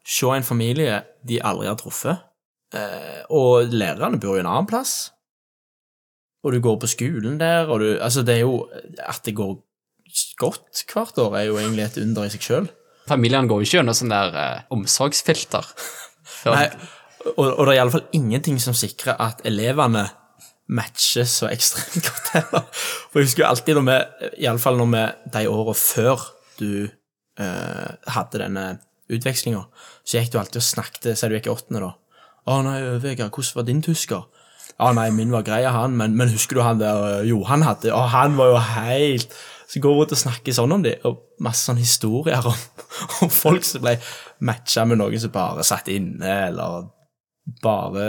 se 0.02 0.30
en 0.34 0.46
familie 0.46 1.02
de 1.28 1.38
aldri 1.46 1.68
har 1.68 1.76
truffet, 1.78 2.24
og 2.70 3.72
lærerne 3.74 4.20
bor 4.22 4.36
jo 4.36 4.42
en 4.44 4.48
annen 4.50 4.68
plass, 4.70 5.10
og 6.44 6.54
du 6.54 6.60
går 6.64 6.78
på 6.80 6.90
skolen 6.90 7.40
der, 7.40 7.68
og 7.68 7.80
du 7.82 7.98
Altså, 7.98 8.22
det 8.22 8.36
er 8.36 8.44
jo 8.46 8.68
At 8.98 9.24
det 9.24 9.34
går 9.36 9.58
godt 10.38 10.84
hvert 10.92 11.18
år, 11.18 11.36
er 11.36 11.42
jo 11.44 11.58
egentlig 11.58 11.84
et 11.84 11.98
under 12.02 12.24
i 12.26 12.30
seg 12.32 12.42
sjøl. 12.42 12.64
Familiene 13.06 13.46
går 13.46 13.60
jo 13.60 13.66
ikke 13.66 13.76
gjennom 13.78 13.94
sånn 13.94 14.10
der 14.10 14.38
eh, 14.40 14.62
omsorgsfilter. 14.74 15.68
Nei, 16.54 16.64
og, 17.36 17.44
og 17.46 17.60
det 17.68 17.74
er 17.74 17.76
iallfall 17.76 18.08
ingenting 18.16 18.58
som 18.62 18.74
sikrer 18.74 19.20
at 19.22 19.44
elevene 19.46 20.08
matcher 20.70 21.28
så 21.30 21.46
ekstremt 21.50 22.02
godt 22.08 22.32
heller. 22.34 22.66
For 23.12 23.20
jeg 23.20 23.30
husker 23.30 23.44
jo 23.44 23.50
alltid 23.52 23.78
når 23.78 23.86
vi, 23.86 23.98
iallfall 24.46 24.80
når 24.80 24.90
vi 24.94 25.04
de 25.36 25.44
åra 25.52 25.76
før 25.78 26.26
du 26.58 26.72
eh, 26.86 27.90
hadde 28.16 28.42
denne 28.42 28.66
utvekslinga, 29.10 29.62
så 30.02 30.18
gikk 30.18 30.34
du 30.34 30.40
alltid 30.42 30.62
og 30.62 30.68
snakket, 30.72 31.12
så 31.14 31.26
er 31.26 31.30
du 31.30 31.38
gikk 31.38 31.50
i 31.50 31.54
åttende, 31.54 31.86
da. 31.86 31.94
Å 32.48 32.60
nei, 32.64 32.78
Vegard, 33.02 33.34
hvordan 33.34 33.58
var 33.58 33.66
din 33.68 33.82
tysker? 33.84 34.28
Å 34.80 34.92
nei, 34.96 35.10
min 35.12 35.32
var 35.34 35.44
grei, 35.44 35.64
han, 35.68 35.96
men, 35.98 36.14
men 36.16 36.30
husker 36.32 36.56
du 36.56 36.62
han 36.64 36.80
der 36.80 37.02
eh, 37.08 37.26
Johan 37.28 37.64
hadde? 37.66 37.92
Å, 37.92 38.06
han 38.14 38.38
var 38.38 38.54
jo 38.54 38.60
helt 38.64 39.34
Så 39.68 39.82
går 39.82 39.92
vi 39.92 40.00
rundt 40.00 40.14
og 40.16 40.22
snakker 40.22 40.56
sånn 40.56 40.72
om 40.74 40.84
det, 40.86 40.96
og 41.06 41.20
masse 41.44 41.68
sånne 41.68 41.84
historier 41.84 42.46
om, 42.48 42.56
om 43.26 43.30
folk 43.30 43.66
som 43.66 43.84
ble 43.84 43.98
matcha 44.46 44.86
med 44.88 44.98
noen 45.02 45.20
som 45.20 45.34
bare 45.34 45.66
satt 45.66 45.90
inne, 45.92 46.32
eller 46.48 46.88
bare 47.62 48.06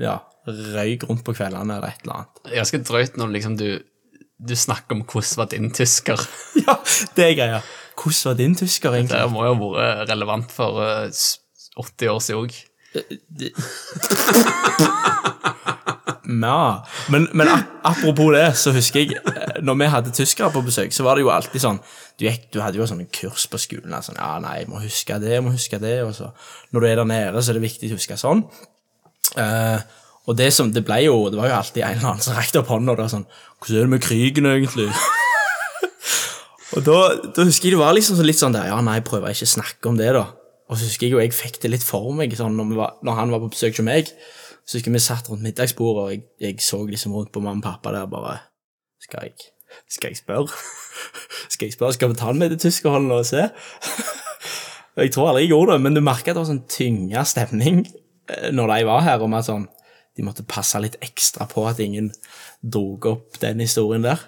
ja, 0.00 0.20
røyk 0.46 1.04
rundt 1.08 1.24
på 1.26 1.34
kveldene 1.36 1.76
eller 1.78 1.90
et 1.90 2.06
eller 2.06 2.20
annet. 2.20 2.40
Ganske 2.54 2.80
drøyt 2.86 3.18
når 3.20 3.34
liksom 3.34 3.58
du, 3.60 3.68
du 4.38 4.54
snakker 4.56 4.96
om 4.96 5.04
hvordan 5.04 5.42
var 5.42 5.50
din 5.52 5.72
tysker. 5.74 6.22
Ja, 6.66 6.78
det 7.18 7.26
er 7.26 7.36
greia. 7.38 7.60
Hvordan 7.96 8.30
var 8.30 8.38
din 8.40 8.56
tysker, 8.58 8.96
egentlig? 8.96 9.20
Det 9.20 9.34
må 9.34 9.44
jo 9.46 9.52
ha 9.52 9.68
vært 9.76 10.10
relevant 10.14 10.54
for 10.54 10.80
eh, 10.84 11.26
80 11.76 12.12
år 12.14 12.24
siden 12.24 12.40
òg. 12.46 12.56
Ja, 16.26 16.86
men, 17.08 17.28
men 17.32 17.48
apropos 17.86 18.32
det, 18.34 18.46
så 18.58 18.72
husker 18.74 19.04
jeg 19.04 19.18
eh, 19.20 19.60
Når 19.62 19.76
vi 19.78 19.90
hadde 19.92 20.14
tyskere 20.14 20.50
på 20.50 20.62
besøk, 20.66 20.94
så 20.94 21.04
var 21.06 21.16
det 21.16 21.22
jo 21.22 21.30
alltid 21.30 21.62
sånn 21.62 21.78
Du, 22.18 22.24
gikk, 22.26 22.48
du 22.54 22.58
hadde 22.64 22.80
jo 22.80 22.86
sånne 22.88 23.06
kurs 23.14 23.46
på 23.50 23.60
skolen. 23.62 23.94
Sånn, 24.02 24.18
ja, 24.18 24.32
nei, 24.42 24.56
jeg 24.62 24.70
må 24.70 24.80
huske 24.82 25.18
det, 25.22 25.36
jeg 25.36 25.44
må 25.44 25.52
huske 25.54 25.78
det. 25.82 26.00
Og 26.06 26.14
så 26.16 26.30
når 26.74 26.82
du 26.82 26.88
er 26.88 26.98
der 26.98 27.08
nede, 27.10 27.42
så 27.42 27.52
er 27.52 27.60
det 27.60 27.66
viktig 27.66 27.92
å 27.92 27.98
huske 27.98 28.18
sånn. 28.18 28.42
Uh, 29.36 29.78
og 30.26 30.36
det 30.38 30.48
som 30.54 30.70
Det 30.72 30.84
ble 30.86 31.00
jo 31.02 31.16
Det 31.30 31.38
var 31.38 31.50
jo 31.50 31.56
alltid 31.56 31.82
en 31.82 31.96
eller 31.96 32.10
annen 32.12 32.22
som 32.22 32.36
rekte 32.36 32.60
opp 32.60 32.68
hånda 32.70 32.94
og 32.94 33.00
var 33.00 33.08
sånn 33.10 33.24
Hvordan 33.58 33.80
er 33.80 33.88
det 33.88 33.92
med 33.92 34.04
krigen, 34.04 34.46
egentlig? 34.48 34.86
og 36.76 36.86
da, 36.86 36.98
da 37.34 37.46
husker 37.46 37.68
jeg 37.68 37.74
det 37.74 37.82
var 37.82 37.96
liksom 37.98 38.22
litt 38.26 38.40
sånn 38.40 38.54
der 38.54 38.70
Ja, 38.70 38.78
nei, 38.86 39.00
jeg 39.00 39.06
prøver 39.08 39.34
ikke 39.34 39.48
å 39.48 39.54
snakke 39.56 39.90
om 39.90 39.98
det, 39.98 40.12
da. 40.16 40.26
Og 40.66 40.78
så 40.78 40.88
husker 40.88 41.06
jeg 41.06 41.14
jo 41.14 41.22
jeg 41.22 41.34
fikk 41.36 41.60
det 41.62 41.70
litt 41.70 41.86
for 41.86 42.10
meg 42.16 42.34
sånn 42.38 42.56
når, 42.58 42.72
var, 42.78 42.96
når 43.06 43.18
han 43.20 43.34
var 43.34 43.42
på 43.44 43.52
besøk 43.54 43.78
hos 43.78 43.86
meg. 43.86 44.10
Så 44.66 44.78
husker 44.78 44.90
jeg 44.90 44.98
vi 44.98 45.04
satt 45.04 45.30
rundt 45.30 45.46
middagsbordet, 45.46 46.02
og 46.02 46.14
jeg, 46.14 46.24
jeg 46.42 46.64
så 46.64 46.80
liksom 46.88 47.14
rundt 47.14 47.32
på 47.34 47.42
mamma 47.44 47.62
og 47.62 47.68
pappa 47.68 47.94
der 47.94 48.08
bare 48.10 48.38
Skal 49.02 49.28
jeg, 49.28 49.50
skal 49.92 50.10
jeg 50.10 50.22
spørre? 50.24 50.50
Skal 51.52 51.68
jeg 51.68 51.76
spørre? 51.76 51.94
Skal 51.94 52.10
vi 52.10 52.18
ta 52.18 52.32
den 52.32 52.40
med 52.42 52.54
til 52.54 52.66
tyskerholdet 52.66 53.18
og 53.20 53.26
se? 53.28 53.48
Jeg 54.96 55.12
tror 55.12 55.28
aldri 55.28 55.42
jeg 55.44 55.50
gjorde 55.52 55.74
det, 55.74 55.82
men 55.84 55.96
du 55.96 56.00
merka 56.00 56.32
det 56.32 56.40
var 56.40 56.46
sånn 56.48 56.62
tynga 56.72 57.20
stemning 57.28 57.82
eh, 57.84 58.46
når 58.48 58.70
de 58.70 58.86
var 58.88 59.02
her, 59.04 59.24
om 59.26 59.34
at 59.36 59.44
sånn 59.44 59.66
de 60.16 60.24
måtte 60.24 60.46
passe 60.48 60.80
litt 60.80 60.96
ekstra 61.04 61.44
på 61.50 61.66
at 61.68 61.82
ingen 61.84 62.08
drog 62.64 63.04
opp 63.10 63.36
den 63.42 63.60
historien 63.60 64.06
der. 64.06 64.22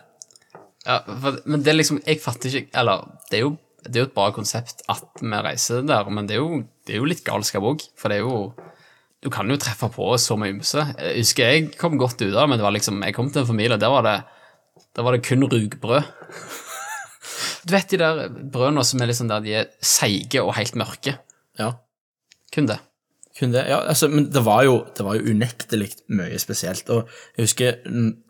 Ja, 0.84 0.98
for, 1.08 1.40
men 1.48 1.64
det 1.64 1.72
er 1.72 1.76
liksom 1.76 1.98
Jeg 2.06 2.20
fatter 2.22 2.52
ikke 2.54 2.78
Eller, 2.80 3.02
det 3.28 3.36
er 3.36 3.42
jo, 3.42 3.56
det 3.86 3.94
er 3.94 4.04
jo 4.04 4.08
et 4.08 4.16
bra 4.16 4.30
konsept 4.34 4.82
at 4.90 5.22
vi 5.22 5.42
reiser 5.44 5.84
der, 5.86 6.08
men 6.10 6.26
det 6.28 6.36
er 6.36 6.42
jo, 6.42 6.62
det 6.86 6.96
er 6.96 7.02
jo 7.02 7.08
litt 7.08 7.24
galskap 7.26 7.66
òg, 7.66 7.84
for 7.98 8.10
det 8.10 8.20
er 8.20 8.26
jo 8.26 8.40
Du 9.18 9.30
kan 9.34 9.50
jo 9.50 9.56
treffe 9.58 9.88
på 9.90 10.12
så 10.14 10.36
mye 10.38 10.52
ymse. 10.54 10.78
Jeg 10.94 11.24
husker 11.24 11.48
jeg 11.50 11.62
kom 11.74 11.96
godt 11.98 12.20
ut 12.22 12.28
av 12.30 12.44
det, 12.44 12.48
men 12.50 12.58
det 12.58 12.62
var 12.62 12.74
liksom 12.76 13.02
Jeg 13.02 13.16
kom 13.16 13.30
til 13.30 13.42
en 13.42 13.48
familie, 13.48 13.78
der 13.78 13.90
var 13.90 14.04
det 14.06 14.22
Der 14.94 15.02
var 15.02 15.12
det 15.12 15.26
kun 15.26 15.42
rugbrød. 15.42 16.02
Du 17.68 17.74
vet 17.74 17.90
de 17.90 17.98
der 17.98 18.28
brødene 18.30 18.84
som 18.84 19.00
er 19.02 19.10
liksom 19.10 19.28
der 19.28 19.42
de 19.44 19.54
er 19.60 19.66
seige 19.82 20.40
og 20.40 20.54
helt 20.56 20.76
mørke? 20.78 21.18
Ja. 21.58 21.72
Kun 22.54 22.68
det. 22.70 22.78
Kun 23.38 23.52
det, 23.52 23.66
ja, 23.68 23.82
altså, 23.86 24.08
men 24.08 24.30
det 24.32 24.44
var 24.46 24.62
jo, 24.64 24.78
det 24.96 25.04
var 25.04 25.18
jo 25.18 25.34
unektelig 25.34 25.90
mye 26.08 26.38
spesielt. 26.40 26.88
Og 26.90 27.10
jeg 27.36 27.44
husker 27.44 27.76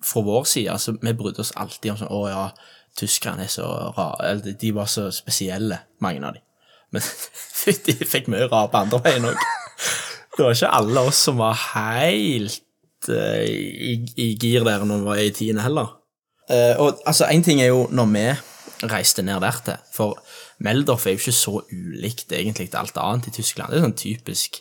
fra 0.04 0.24
vår 0.24 0.44
side, 0.44 0.72
altså, 0.72 0.96
vi 1.00 1.14
brydde 1.16 1.44
oss 1.44 1.54
alltid 1.56 1.92
om 1.92 2.00
sånn 2.00 2.12
Å 2.12 2.20
ja, 2.28 2.42
tyskerne 2.98 3.46
er 3.46 3.52
så 3.52 3.66
rare 3.96 4.34
de- 4.44 4.56
de 4.58 4.72
var 4.74 4.88
så 4.90 5.08
spesielle, 5.14 5.78
mange 6.04 6.24
av 6.26 6.34
dem. 6.36 6.44
Men 6.92 7.02
de 7.86 7.94
fikk 8.08 8.28
mye 8.32 8.48
rare 8.50 8.70
på 8.72 8.82
andre 8.82 9.00
veien 9.04 9.28
òg. 9.28 9.46
Det 10.36 10.44
var 10.44 10.54
ikke 10.54 10.74
alle 10.78 11.06
oss 11.10 11.22
som 11.26 11.40
var 11.40 11.56
helt 11.74 13.08
uh, 13.10 13.42
i, 13.44 13.96
i 14.16 14.28
gir 14.38 14.66
der 14.66 14.84
når 14.86 15.00
vi 15.02 15.08
var 15.10 15.22
i 15.22 15.32
tiende 15.34 15.64
heller. 15.66 15.96
Uh, 16.48 16.74
og 16.80 17.02
altså, 17.06 17.26
én 17.28 17.42
ting 17.44 17.60
er 17.60 17.72
jo 17.72 17.88
når 17.90 18.12
vi 18.14 18.26
reiste 18.88 19.24
ned 19.26 19.42
der 19.42 19.58
til, 19.66 19.80
for 19.92 20.20
Meldorf 20.62 21.06
er 21.06 21.16
jo 21.16 21.20
ikke 21.20 21.34
så 21.34 21.56
ulikt 21.72 22.32
egentlig 22.32 22.68
til 22.70 22.78
alt 22.80 22.96
annet 23.02 23.28
i 23.30 23.34
Tyskland. 23.34 23.72
Det 23.72 23.80
er 23.80 23.86
sånn 23.88 23.98
typisk 23.98 24.60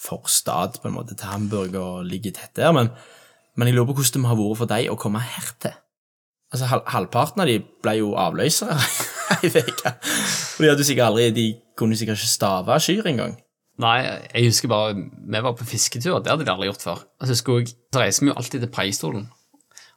forstad 0.00 0.80
på 0.82 0.88
en 0.90 0.96
måte 0.96 1.16
til 1.16 1.30
Hamburg 1.30 1.76
og 1.80 2.04
ligger 2.08 2.34
tett 2.36 2.54
der, 2.58 2.72
men, 2.76 2.90
men 3.56 3.68
jeg 3.70 3.76
lurer 3.76 3.90
på 3.92 3.98
hvordan 4.00 4.16
det 4.18 4.22
må 4.24 4.30
ha 4.32 4.38
vært 4.38 4.60
for 4.60 4.72
deg 4.74 4.90
å 4.92 4.98
komme 5.00 5.22
hertil. 5.24 5.76
Altså, 6.54 6.68
hal 6.70 6.84
halvparten 6.86 7.42
av 7.42 7.48
de 7.50 7.58
ble 7.82 7.96
jo 7.98 8.12
avløsere 8.20 8.76
ei 9.34 9.50
uke. 9.50 9.94
De 10.60 10.68
hadde 10.70 10.84
sikkert 10.86 11.08
aldri 11.08 11.30
De 11.34 11.46
kunne 11.78 11.96
sikkert 11.98 12.20
ikke 12.20 12.30
stave 12.30 12.76
kyr 12.84 13.08
engang. 13.10 13.34
Nei, 13.82 13.96
jeg 14.06 14.52
husker 14.52 14.70
bare 14.70 14.94
Vi 14.94 15.40
var 15.42 15.56
på 15.58 15.66
fisketur, 15.66 16.20
det 16.22 16.30
hadde 16.30 16.46
de 16.46 16.52
aldri 16.52 16.68
gjort 16.70 16.84
før. 16.84 17.00
Og 17.18 17.26
så, 17.26 17.34
jeg, 17.34 17.74
så 17.90 18.02
reiser 18.04 18.22
vi 18.22 18.30
jo 18.30 18.36
alltid 18.38 18.62
til 18.62 18.70
Preikestolen. 18.76 19.24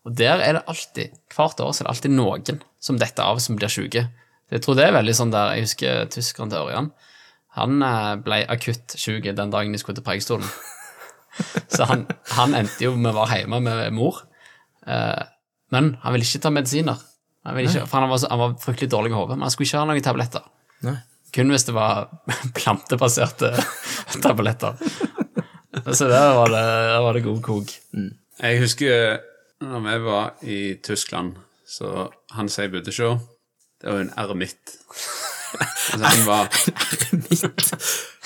Og 0.08 0.16
der 0.18 0.42
er 0.42 0.58
det 0.58 0.64
alltid, 0.72 1.14
hvert 1.36 1.62
år 1.62 1.76
så 1.76 1.84
er 1.84 1.88
det 1.88 1.94
alltid 1.94 2.16
noen 2.16 2.64
som 2.82 2.98
detter 2.98 3.28
av 3.28 3.42
som 3.44 3.60
blir 3.60 3.70
syke. 3.70 4.08
Jeg 4.50 4.64
tror 4.64 4.78
det 4.80 4.88
er 4.88 4.96
veldig 4.96 5.14
sånn 5.14 5.34
der 5.34 5.58
Jeg 5.58 5.68
husker 5.68 6.10
tyskeren 6.10 6.50
til 6.50 6.64
Ørjan. 6.64 6.90
Han 7.58 7.82
eh, 7.84 8.14
ble 8.24 8.42
akutt 8.50 8.98
syk 8.98 9.28
den 9.30 9.54
dagen 9.54 9.74
de 9.76 9.82
skulle 9.82 10.00
til 10.00 10.06
Preikestolen. 10.08 10.48
Så 11.76 11.86
han, 11.90 12.08
han 12.34 12.56
endte 12.58 12.88
jo 12.88 12.96
med 12.96 13.12
å 13.12 13.20
være 13.20 13.44
hjemme 13.44 13.60
med 13.62 13.94
mor. 13.94 14.24
Eh, 14.88 15.26
men 15.74 15.94
han 16.04 16.16
ville 16.16 16.28
ikke 16.28 16.44
ta 16.46 16.52
medisiner. 16.54 17.00
Han 17.48 17.56
ville 17.56 17.72
ikke, 17.72 17.86
for 17.88 18.04
han 18.04 18.12
var, 18.12 18.20
så, 18.22 18.30
han 18.32 18.42
var 18.42 18.58
fryktelig 18.64 18.92
dårlig 18.92 19.14
i 19.14 19.16
hodet, 19.16 19.38
men 19.38 19.48
han 19.48 19.54
skulle 19.54 19.70
ikke 19.70 19.80
ha 19.82 19.88
noen 19.88 20.04
tabletter. 20.04 20.50
Nei. 20.88 20.98
Kun 21.36 21.52
hvis 21.52 21.68
det 21.68 21.76
var 21.76 22.08
plantebaserte 22.58 23.54
tabletter. 24.24 24.78
Så 25.94 26.08
der 26.10 26.34
var 26.36 26.52
det, 26.52 26.62
der 26.92 27.02
var 27.06 27.18
det 27.18 27.26
god 27.28 27.42
kok. 27.46 27.74
Jeg 28.42 28.62
husker 28.62 29.20
når 29.62 29.84
vi 29.86 29.98
var 30.06 30.34
i 30.46 30.60
Tyskland, 30.84 31.36
så 31.68 32.08
han 32.36 32.50
som 32.50 32.64
jeg 32.64 32.72
bodde 32.76 32.94
hos, 32.94 33.24
det 33.82 33.90
var 33.90 34.00
jo 34.00 34.08
en 34.08 34.14
eremitt. 34.18 34.64
Altså, 35.88 36.04
han 36.04 36.26
var 36.28 36.50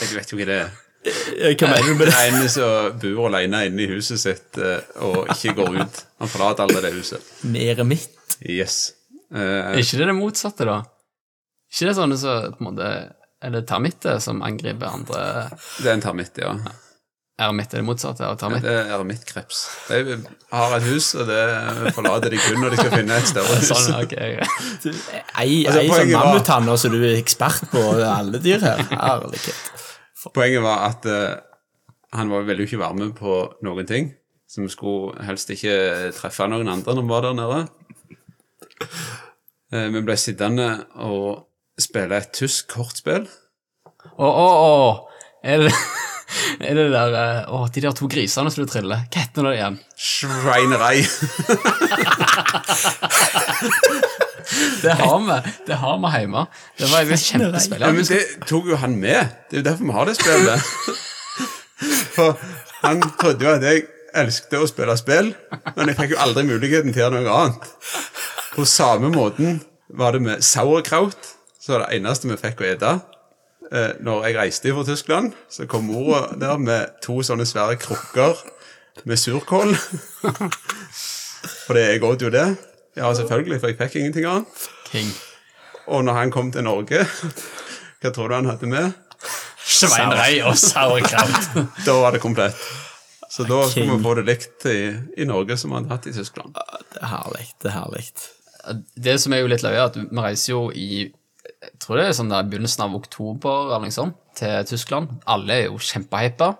Jeg 0.01 0.07
vet 0.17 0.31
jo 0.33 0.37
hva 0.39 0.45
det 0.49 0.55
er. 0.63 0.71
Hva 1.01 1.67
mener 1.71 1.87
du 1.87 1.95
med 1.97 2.07
det? 2.11 2.15
En 2.29 2.49
som 2.53 2.97
bor 3.01 3.27
alene 3.31 3.63
inne 3.69 3.85
i 3.85 3.89
huset 3.89 4.21
sitt 4.21 4.59
eh, 4.61 4.83
og 5.01 5.31
ikke 5.33 5.55
går 5.57 5.79
ut. 5.81 6.01
Han 6.21 6.29
forlater 6.29 6.67
aldri 6.67 6.83
det 6.85 6.91
huset. 6.99 7.31
Mere 7.49 7.85
mitt? 7.87 8.13
Yes. 8.45 8.91
Er 9.33 9.71
Eh, 9.71 9.79
ikke 9.79 9.97
det 10.01 10.07
det 10.09 10.15
motsatte, 10.17 10.65
da? 10.67 10.81
ikke 11.71 11.87
det 11.87 11.95
sånne 11.95 12.17
som 12.19 12.51
på 12.51 12.59
en 12.59 12.67
måte 12.67 12.87
Er 13.41 13.53
det 13.53 13.61
termitter 13.69 14.17
som 14.19 14.41
angriper 14.43 14.89
andre 14.91 15.21
det 15.79 15.87
er 15.87 15.93
en 15.95 16.03
termitt, 16.03 16.35
ja. 16.37 16.51
Eremitt 17.41 17.71
er 17.73 17.79
det 17.79 17.85
motsatte 17.87 18.27
av 18.27 18.35
termitt? 18.37 18.61
Det 18.61 18.73
er 18.75 18.91
eremittkreps. 18.93 19.61
De 19.87 20.17
har 20.51 20.75
et 20.77 20.83
hus, 20.85 21.07
og 21.17 21.25
det 21.31 21.39
forlater 21.95 22.35
de 22.35 22.41
kun 22.43 22.59
når 22.61 22.75
de 22.75 22.81
skal 22.83 22.91
finne 22.93 23.17
et 23.17 23.29
større 23.31 23.55
hus. 23.55 23.71
Sånn, 23.71 23.95
ok. 24.03 24.13
Ei, 25.39 25.63
Altså, 25.65 25.79
ei 25.79 25.87
sånn 25.87 25.95
poenget 25.95 26.51
som 26.51 26.69
så 26.83 26.91
du 26.93 26.99
er 27.01 27.15
ekspert 27.17 27.63
på 27.71 27.81
alle 28.03 28.41
dyr 28.43 28.61
her. 28.67 28.83
Herlighet. 28.91 29.63
Poenget 30.29 30.61
var 30.61 30.85
at 30.91 31.07
uh, 31.09 31.39
han 32.13 32.29
var 32.29 32.45
ville 32.45 32.61
jo 32.61 32.69
ikke 32.69 32.81
være 32.83 32.99
med 32.99 33.13
på 33.17 33.37
noen 33.65 33.87
ting. 33.89 34.11
Så 34.49 34.61
vi 34.61 34.69
skulle 34.69 35.23
helst 35.25 35.49
ikke 35.53 36.11
treffe 36.13 36.47
noen 36.51 36.69
andre 36.69 36.95
når 36.97 37.07
vi 37.07 37.13
var 37.13 37.25
der 37.25 37.37
nede. 37.39 37.61
Uh, 39.73 39.87
vi 39.95 40.03
ble 40.05 40.17
sittende 40.19 40.69
og 41.01 41.47
spille 41.79 42.19
et 42.21 42.33
tysk 42.35 42.69
kortspill. 42.75 43.25
Å, 44.11 44.27
å, 44.27 44.47
å! 44.61 45.07
Er 45.41 45.65
det 45.65 45.73
er 46.67 46.77
det 46.77 46.87
der 46.93 47.15
eh, 47.17 47.49
Å, 47.51 47.67
de 47.73 47.81
der 47.83 47.95
to 47.97 48.07
grisene 48.11 48.51
som 48.53 48.63
du 48.63 48.69
triller. 48.69 48.99
Hva 49.11 49.19
heter 49.23 49.47
det 49.47 49.53
igjen? 49.57 49.79
Sveinerei. 49.97 50.97
Det 54.81 54.95
har 54.99 55.19
vi 55.27 55.37
Det 55.67 55.77
har 55.81 55.97
vi 56.03 56.11
hjemme. 56.19 56.45
Det 56.79 56.91
var 56.91 57.01
et 57.01 57.19
kjempespill. 57.19 57.81
Ja, 57.81 57.91
men 57.95 58.05
det 58.05 58.21
tok 58.49 58.69
jo 58.71 58.79
han 58.81 58.97
med. 58.99 59.33
Det 59.49 59.59
er 59.59 59.63
jo 59.63 59.67
derfor 59.69 59.89
vi 59.89 59.97
har 59.97 60.09
det 60.09 60.15
spillet. 60.19 60.61
For 62.15 62.37
han 62.83 63.01
trodde 63.17 63.45
jo 63.45 63.51
at 63.55 63.63
jeg 63.65 63.85
elsket 64.21 64.57
å 64.59 64.67
spille 64.69 64.95
spill, 64.99 65.31
men 65.77 65.89
jeg 65.89 65.97
fikk 65.97 66.15
jo 66.15 66.19
aldri 66.21 66.43
muligheten 66.45 66.91
til 66.93 67.01
å 67.01 67.05
gjøre 67.05 67.21
noe 67.23 67.37
annet. 67.37 67.69
På 68.51 68.65
samme 68.67 69.11
måten 69.13 69.61
var 69.87 70.15
det 70.15 70.21
med 70.25 70.43
sauerkraut. 70.43 71.35
Så 71.61 71.75
var 71.75 71.85
det 71.85 71.99
eneste 71.99 72.27
vi 72.29 72.37
fikk 72.41 72.63
å 72.63 72.67
ete. 72.67 72.93
Eh, 73.71 73.91
når 74.03 74.25
jeg 74.27 74.37
reiste 74.37 74.73
fra 74.75 74.83
Tyskland, 74.83 75.35
så 75.49 75.67
kom 75.69 75.85
mora 75.87 76.25
der 76.35 76.57
med 76.59 76.97
to 77.05 77.21
sånne 77.23 77.45
svære 77.47 77.77
krukker 77.79 78.41
med 79.07 79.19
surkål. 79.21 79.75
Fordi 81.67 81.85
jeg 81.85 82.03
åt 82.03 82.25
jo 82.25 82.33
det. 82.33 82.47
Ja, 82.97 83.13
selvfølgelig, 83.15 83.59
for 83.61 83.71
jeg 83.71 83.77
fikk 83.79 83.99
ingenting 84.01 84.27
annet. 84.27 84.65
King. 84.91 85.11
Og 85.87 86.03
når 86.05 86.17
han 86.19 86.33
kom 86.33 86.51
til 86.51 86.65
Norge, 86.67 87.05
hva 88.01 88.11
tror 88.13 88.31
du 88.31 88.35
han 88.35 88.49
hadde 88.51 88.69
med? 88.71 88.91
Sveinrei 89.71 90.41
og 90.43 90.57
sauerkraut. 90.59 91.55
Da 91.87 91.95
var 92.01 92.15
det 92.15 92.21
komplett. 92.23 92.57
Så 93.31 93.45
da 93.47 93.61
skulle 93.69 93.95
vi 93.95 94.03
få 94.03 94.13
det 94.19 94.25
likt 94.27 94.65
i, 94.67 94.79
i 95.23 95.25
Norge 95.27 95.55
som 95.57 95.71
vi 95.71 95.79
hadde 95.79 95.93
hatt 95.93 96.07
i 96.09 96.13
Tyskland. 96.15 96.57
Det 96.91 96.99
er 96.99 97.11
herlig. 97.13 97.47
Det 97.63 97.71
er 97.71 97.77
herlig. 97.77 98.03
Det 99.07 99.15
som 99.23 99.33
er 99.33 99.43
jo 99.43 99.51
litt 99.51 99.63
løye, 99.63 99.77
er 99.79 99.87
at 99.87 99.97
vi 99.97 100.07
reiser 100.19 100.51
jo 100.51 100.65
i 100.75 101.07
jeg 101.61 101.77
tror 101.81 101.99
det 101.99 102.07
er 102.07 102.15
sånn 102.17 102.31
der 102.31 102.47
begynnelsen 102.49 102.83
av 102.87 102.95
oktober 102.97 103.67
eller 103.67 103.85
noe 103.85 103.93
sånt, 103.93 104.17
til 104.37 104.65
Tyskland. 104.65 105.11
Alle 105.29 105.57
er 105.59 105.67
jo 105.69 105.77
kjempehypa. 105.81 106.55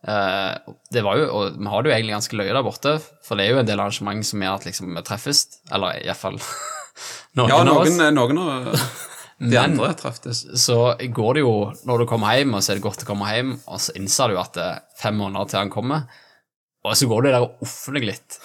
Eh, 0.00 0.72
det 0.94 1.02
var 1.04 1.18
jo, 1.20 1.26
og 1.36 1.58
vi 1.60 1.68
har 1.68 1.82
det 1.84 1.90
jo 1.90 1.94
egentlig 1.96 2.14
ganske 2.16 2.38
løye 2.40 2.54
der 2.56 2.64
borte, 2.64 2.94
for 3.26 3.36
det 3.36 3.44
er 3.46 3.50
jo 3.54 3.60
en 3.60 3.68
del 3.68 3.82
arrangement 3.82 4.24
som 4.24 4.40
gjør 4.44 4.54
at 4.60 4.64
liksom 4.70 4.94
vi 4.96 5.02
treffes, 5.04 5.42
eller 5.72 5.98
iallfall 6.00 6.38
noen 7.36 7.52
Ja, 7.52 7.58
av 7.60 7.82
oss. 7.82 7.92
noen, 7.98 8.14
noen 8.16 8.40
av 8.40 8.70
de 9.40 9.50
Men- 9.50 9.58
andre 9.74 9.92
treftes. 10.00 10.42
Så 10.64 10.78
går 11.16 11.34
det 11.38 11.44
jo, 11.44 11.52
når 11.88 12.02
du 12.02 12.06
kommer 12.08 12.36
hjem, 12.38 12.54
og 12.56 12.64
så 12.64 12.72
er 12.72 12.80
det 12.80 12.86
godt 12.88 13.04
å 13.04 13.10
komme 13.12 13.28
hjem, 13.34 13.54
og 13.68 13.80
så 13.80 13.94
innser 14.00 14.32
du 14.32 14.40
at 14.40 14.56
det 14.56 14.66
er 14.70 14.82
fem 15.00 15.16
måneder 15.20 15.48
til 15.52 15.62
han 15.64 15.72
kommer, 15.72 16.08
og 16.84 16.96
så 16.96 17.08
går 17.10 17.22
du 17.26 17.28
der 17.34 17.44
og 17.44 17.60
offer 17.64 17.96
deg 17.98 18.06
litt. 18.08 18.38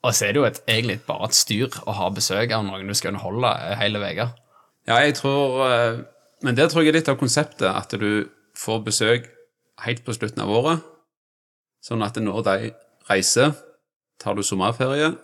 Og 0.00 0.14
så 0.16 0.26
er 0.26 0.32
det 0.32 0.40
jo 0.40 0.46
et, 0.48 0.62
egentlig 0.64 1.02
bare 1.04 1.26
et 1.28 1.36
styr 1.36 1.74
å 1.84 1.92
ha 1.98 2.06
besøk 2.16 2.54
av 2.56 2.64
noen 2.64 2.88
du 2.88 2.94
skal 2.96 3.12
underholde 3.12 3.50
hele 3.76 4.00
veien 4.00 4.30
Ja, 4.88 4.96
jeg 5.04 5.12
tror 5.18 5.58
eh, 5.66 5.98
Men 6.40 6.56
det 6.56 6.70
tror 6.72 6.80
jeg 6.86 6.94
er 6.94 6.96
litt 6.96 7.10
av 7.12 7.18
konseptet, 7.20 7.68
at 7.68 7.92
du 8.00 8.30
får 8.56 8.80
besøk 8.86 9.28
helt 9.86 10.04
på 10.06 10.14
slutten 10.16 10.42
av 10.44 10.52
året. 10.52 10.86
Sånn 11.84 12.04
at 12.04 12.18
når 12.20 12.44
de 12.46 12.70
reiser, 13.08 13.54
tar 14.20 14.36
du 14.36 14.44
sommerferie, 14.44 15.14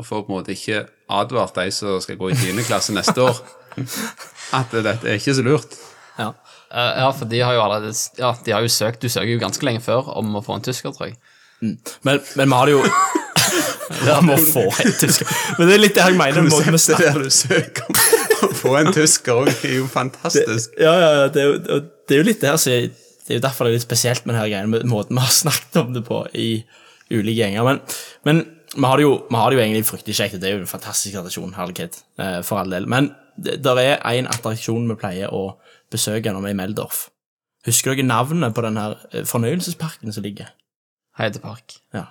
og 0.00 0.06
får 0.06 0.24
på 0.24 0.32
en 0.32 0.38
måte 0.40 0.54
ikke 0.54 0.84
advart 1.12 1.58
de 1.60 1.70
som 1.74 2.00
skal 2.02 2.18
gå 2.18 2.32
i 2.32 2.38
10. 2.38 2.64
klasse 2.66 2.94
neste 2.96 3.22
år, 3.22 3.40
at 4.58 4.72
dette 4.72 5.06
er 5.06 5.20
ikke 5.20 5.36
så 5.36 5.44
lurt. 5.46 5.76
Ja. 6.18 6.32
Eh, 6.70 6.92
ja, 7.02 7.10
for 7.16 7.30
de 7.30 7.40
har 7.40 7.54
jo 7.54 7.62
allerede 7.64 7.92
Ja, 8.18 8.34
de 8.44 8.52
har 8.52 8.60
jo 8.62 8.68
søkt 8.70 9.02
Du 9.02 9.08
søker 9.08 9.30
jo 9.30 9.38
ganske 9.40 9.64
lenge 9.64 9.80
før 9.82 10.10
om 10.20 10.36
å 10.38 10.42
få 10.44 10.58
en 10.58 10.62
tysker, 10.62 10.92
tror 10.94 11.08
jeg. 11.08 11.16
Men, 11.60 12.20
men 12.36 12.50
vi 12.50 12.58
har 12.58 12.68
det 12.68 12.74
jo 12.76 12.82
Ja, 14.06 14.20
må 14.22 14.36
få 14.38 14.66
en 14.68 14.92
tysker. 15.00 15.30
Men 15.58 15.70
det 15.70 15.74
er 15.74 15.82
litt 15.82 15.96
det 15.96 16.04
jeg 16.04 16.18
mener. 16.18 16.46
Konseptet 16.50 17.00
der 17.08 17.24
du 17.24 17.30
søker 17.34 17.88
om 17.90 17.96
å 18.46 18.50
få 18.54 18.76
en 18.78 18.92
tysker 18.94 19.40
òg, 19.42 19.50
er 19.66 19.74
jo 19.80 19.88
fantastisk. 19.90 20.76
Ja, 20.78 20.92
ja, 20.94 21.10
ja, 21.18 21.24
det 21.32 21.42
er 21.42 21.48
jo, 21.48 21.80
det 21.80 22.14
er 22.14 22.22
jo 22.22 22.28
litt 22.28 22.44
det 22.44 22.52
her 22.52 22.60
som 22.62 22.76
Det 23.26 23.34
er 23.34 23.40
jo 23.40 23.44
derfor 23.44 23.66
det 23.66 23.72
er 23.72 23.78
litt 23.78 23.86
spesielt 23.86 24.26
med 24.26 24.34
denne 24.34 24.50
greien, 24.50 24.70
med 24.72 24.86
måten 24.90 25.18
vi 25.18 25.22
har 25.22 25.34
snakket 25.34 25.78
om 25.82 25.92
det 25.94 26.02
på 26.06 26.22
i 26.34 26.48
ulike 27.10 27.38
gjenger. 27.38 27.66
Men, 27.66 27.80
men 28.26 28.42
vi, 28.74 28.84
har 28.86 29.02
jo, 29.02 29.12
vi 29.28 29.38
har 29.38 29.50
det 29.50 29.58
jo 29.58 29.64
egentlig 29.64 29.88
fryktelig 29.88 30.18
kjekt, 30.18 30.40
det 30.42 30.50
er 30.50 30.56
jo 30.56 30.64
en 30.64 30.70
fantastisk 30.70 31.18
attraksjon, 31.20 31.56
herlighet, 31.58 31.94
eh, 32.22 32.38
for 32.46 32.62
all 32.62 32.74
del. 32.74 32.88
Men 32.90 33.12
det 33.40 33.60
der 33.64 33.80
er 33.82 33.98
en 34.12 34.30
attraksjon 34.30 34.88
vi 34.90 35.00
pleier 35.00 35.34
å 35.34 35.56
besøke 35.92 36.32
når 36.32 36.44
vi 36.44 36.52
er 36.52 36.56
i 36.56 36.60
Meldorf. 36.60 36.98
Husker 37.66 37.92
dere 37.92 38.08
navnet 38.08 38.54
på 38.56 38.64
den 38.64 38.78
her 38.80 38.92
eh, 39.10 39.26
fornøyelsesparken 39.28 40.14
som 40.14 40.22
ligger? 40.24 40.48
Heidepark. 41.20 41.66
Ja. 41.96 42.06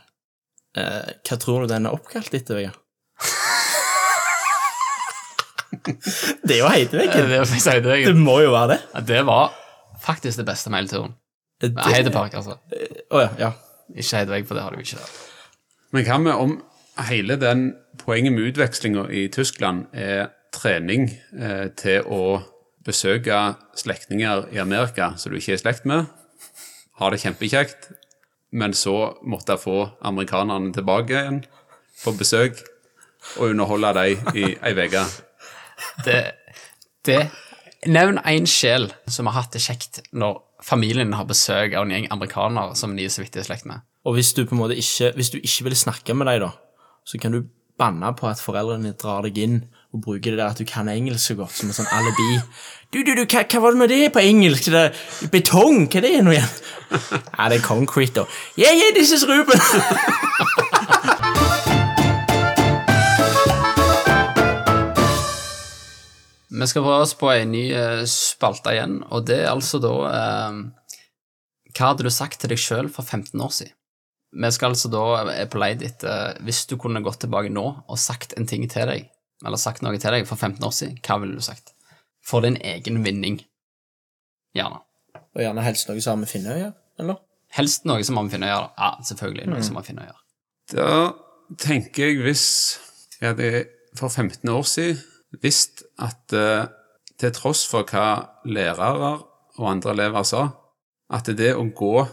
Eh, 0.77 1.05
hva 1.25 1.35
tror 1.41 1.57
du 1.63 1.67
den 1.73 1.87
er 1.89 1.95
oppkalt 1.95 2.33
etter, 2.37 2.55
Vegard? 2.59 2.77
det 6.45 6.53
er 6.55 6.61
jo 6.61 6.69
Heideveggen. 6.69 7.25
Det, 7.31 7.39
Det 8.05 8.17
må 8.17 8.35
jo 8.43 8.51
være 8.53 8.69
det. 8.75 8.79
Ja, 8.93 8.99
det 9.13 9.21
var 9.29 9.45
faktisk 10.03 10.37
det 10.41 10.45
beste 10.47 10.69
med 10.69 10.79
hele 10.83 10.91
turen. 10.93 11.13
Det- 11.61 11.73
Heidepark, 11.91 12.33
altså. 12.39 12.57
Å 13.11 13.21
ja, 13.25 13.29
ja. 13.39 13.51
Ikke 13.95 14.17
Heidevegg, 14.19 14.45
for 14.47 14.55
det 14.55 14.63
har 14.63 14.71
du 14.75 14.79
ikke 14.83 14.99
der. 14.99 15.09
Men 15.91 16.05
hva 16.05 16.17
med 16.21 16.33
om 16.33 16.51
hele 17.09 17.35
den 17.41 17.63
poenget 18.03 18.33
med 18.35 18.51
utvekslinga 18.51 19.07
i 19.11 19.27
Tyskland 19.33 19.87
er 19.93 20.29
trening 20.53 21.09
eh, 21.39 21.67
til 21.77 22.03
å 22.05 22.41
besøke 22.85 23.55
slektninger 23.77 24.47
i 24.53 24.59
Amerika 24.61 25.11
som 25.17 25.31
du 25.33 25.37
ikke 25.39 25.51
er 25.55 25.59
i 25.59 25.61
slekt 25.63 25.85
med, 25.89 26.05
ha 26.99 27.09
det 27.09 27.19
kjempekjekt, 27.21 27.89
men 28.51 28.73
så 28.73 29.15
måtte 29.23 29.53
jeg 29.55 29.63
få 29.63 29.77
amerikanerne 30.05 30.71
tilbake 30.73 31.13
igjen 31.15 31.41
på 32.03 32.13
besøk 32.17 32.61
og 33.37 33.49
underholde 33.51 33.91
dem 33.99 34.31
i 34.35 34.45
ei 34.63 34.73
uke. 34.73 35.03
Det, 36.05 36.19
det 37.05 37.19
Nevn 37.87 38.19
én 38.27 38.47
sjel 38.49 38.89
som 39.07 39.29
har 39.29 39.37
hatt 39.37 39.53
det 39.55 39.61
kjekt 39.63 40.01
når 40.11 40.41
familien 40.65 41.13
har 41.15 41.27
besøk 41.29 41.75
av 41.77 41.85
en 41.85 41.93
gjeng 41.93 42.09
amerikanere 42.11 42.75
som 42.75 42.95
de 42.97 43.05
er 43.07 43.13
så 43.13 43.23
vidt 43.23 43.37
i 43.39 43.45
slekt 43.45 43.67
med. 43.69 43.85
Og 44.03 44.17
hvis 44.17 44.33
du 44.35 44.43
på 44.45 44.55
en 44.55 44.61
måte 44.63 44.75
ikke 44.79 45.13
Hvis 45.15 45.31
du 45.31 45.37
ikke 45.39 45.69
vil 45.69 45.75
snakke 45.75 46.13
med 46.15 46.27
dem, 46.27 46.47
da, 46.47 46.51
så 47.05 47.19
kan 47.19 47.31
du 47.31 47.43
banne 47.79 48.11
på 48.15 48.27
at 48.27 48.41
foreldrene 48.43 48.91
drar 48.99 49.23
deg 49.23 49.37
inn 49.39 49.59
og 49.93 50.03
bruker 50.03 50.33
det 50.33 50.39
der 50.41 50.51
at 50.51 50.59
du 50.59 50.65
kan 50.67 50.89
engelsk 50.91 51.31
så 51.31 51.35
godt, 51.39 51.55
som 51.55 51.69
en 51.71 51.77
sånn 51.77 51.87
alibi. 51.95 52.41
Du, 52.93 52.99
du, 53.01 53.13
du, 53.15 53.23
hva, 53.23 53.45
hva 53.47 53.61
var 53.63 53.73
det 53.73 53.79
med 53.79 53.93
det 53.93 54.11
på 54.13 54.21
engelsk? 54.21 54.67
Det 54.67 54.75
der 54.75 55.29
betong, 55.31 55.87
hva 55.87 56.01
er 56.01 56.05
det 56.05 56.19
nå 56.25 56.35
igjen? 56.35 56.57
Ja, 57.37 57.47
det 57.49 57.59
er 57.59 57.63
concrete, 57.63 58.23
da. 58.23 58.39
Yeah, 58.57 58.73
yeah, 58.75 58.91
this 58.97 59.13
is 59.15 59.25
Ruben! 59.29 59.61
Vi 66.59 66.67
skal 66.67 66.83
prøve 66.83 67.03
oss 67.05 67.15
på 67.15 67.29
en 67.31 67.51
ny 67.53 67.65
eh, 67.71 68.03
spalte 68.09 68.73
igjen, 68.75 68.99
og 69.07 69.27
det 69.29 69.37
er 69.45 69.51
altså 69.53 69.79
da 69.83 69.93
eh, 70.09 70.57
Hva 71.71 71.91
hadde 71.91 72.07
du 72.07 72.11
sagt 72.11 72.41
til 72.41 72.51
deg 72.51 72.59
sjøl 72.59 72.89
for 72.91 73.07
15 73.07 73.39
år 73.39 73.53
siden? 73.55 73.75
Vi 74.29 74.49
skal 74.53 74.75
altså 74.75 74.91
da 74.93 75.03
er 75.31 75.47
på 75.49 75.57
leit 75.57 75.81
etter 75.81 76.35
Hvis 76.45 76.65
du 76.69 76.75
kunne 76.77 77.01
gått 77.05 77.23
tilbake 77.23 77.49
nå 77.53 77.63
og 77.79 78.01
sagt 78.01 78.35
en 78.37 78.45
ting 78.49 78.67
til 78.69 78.91
deg, 78.91 79.07
eller 79.45 79.61
sagt 79.61 79.85
noe 79.85 79.97
til 79.97 80.13
deg 80.13 80.27
for 80.29 80.35
15 80.35 80.65
år 80.67 80.75
siden, 80.75 80.99
hva 81.05 81.17
ville 81.21 81.39
du 81.39 81.45
sagt? 81.45 81.73
For 82.25 82.43
din 82.43 82.59
egen 82.59 82.99
vinning. 83.05 83.39
Gjerne. 84.53 84.83
Og 85.15 85.41
gjerne 85.41 85.63
helst 85.63 85.89
noe 85.89 86.01
som 86.03 86.17
har 86.17 86.21
med 86.21 86.29
Finnøy 86.29 86.51
å 86.51 86.59
gjøre, 86.59 86.75
eller? 87.01 87.21
Helst 87.55 87.87
noe 87.89 88.03
som 88.05 88.19
har 88.19 88.27
med 88.27 88.35
Finnøy 88.35 88.49
å 88.49 88.51
gjøre. 88.51 88.69
Ja, 88.75 88.89
selvfølgelig 89.09 89.47
noe 89.49 89.63
som 89.65 89.79
har 89.79 89.85
med 89.85 89.89
Finnøy 89.89 90.03
å 90.03 90.09
gjøre. 90.09 90.23
Da 90.75 90.89
tenker 91.63 92.09
jeg 92.09 92.19
hvis 92.25 92.45
jeg 93.21 93.31
hadde 93.31 93.63
for 93.97 94.11
15 94.11 94.51
år 94.53 94.67
siden 94.69 94.99
visst 95.37 95.83
at 96.01 96.33
eh, 96.33 96.67
til 97.19 97.33
tross 97.35 97.65
for 97.69 97.87
hva 97.89 98.41
lærere 98.47 99.13
og 99.59 99.67
andre 99.69 99.93
elever 99.95 100.25
sa, 100.27 100.47
at 101.11 101.29
det 101.37 101.51
å 101.57 101.65
gå 101.75 102.05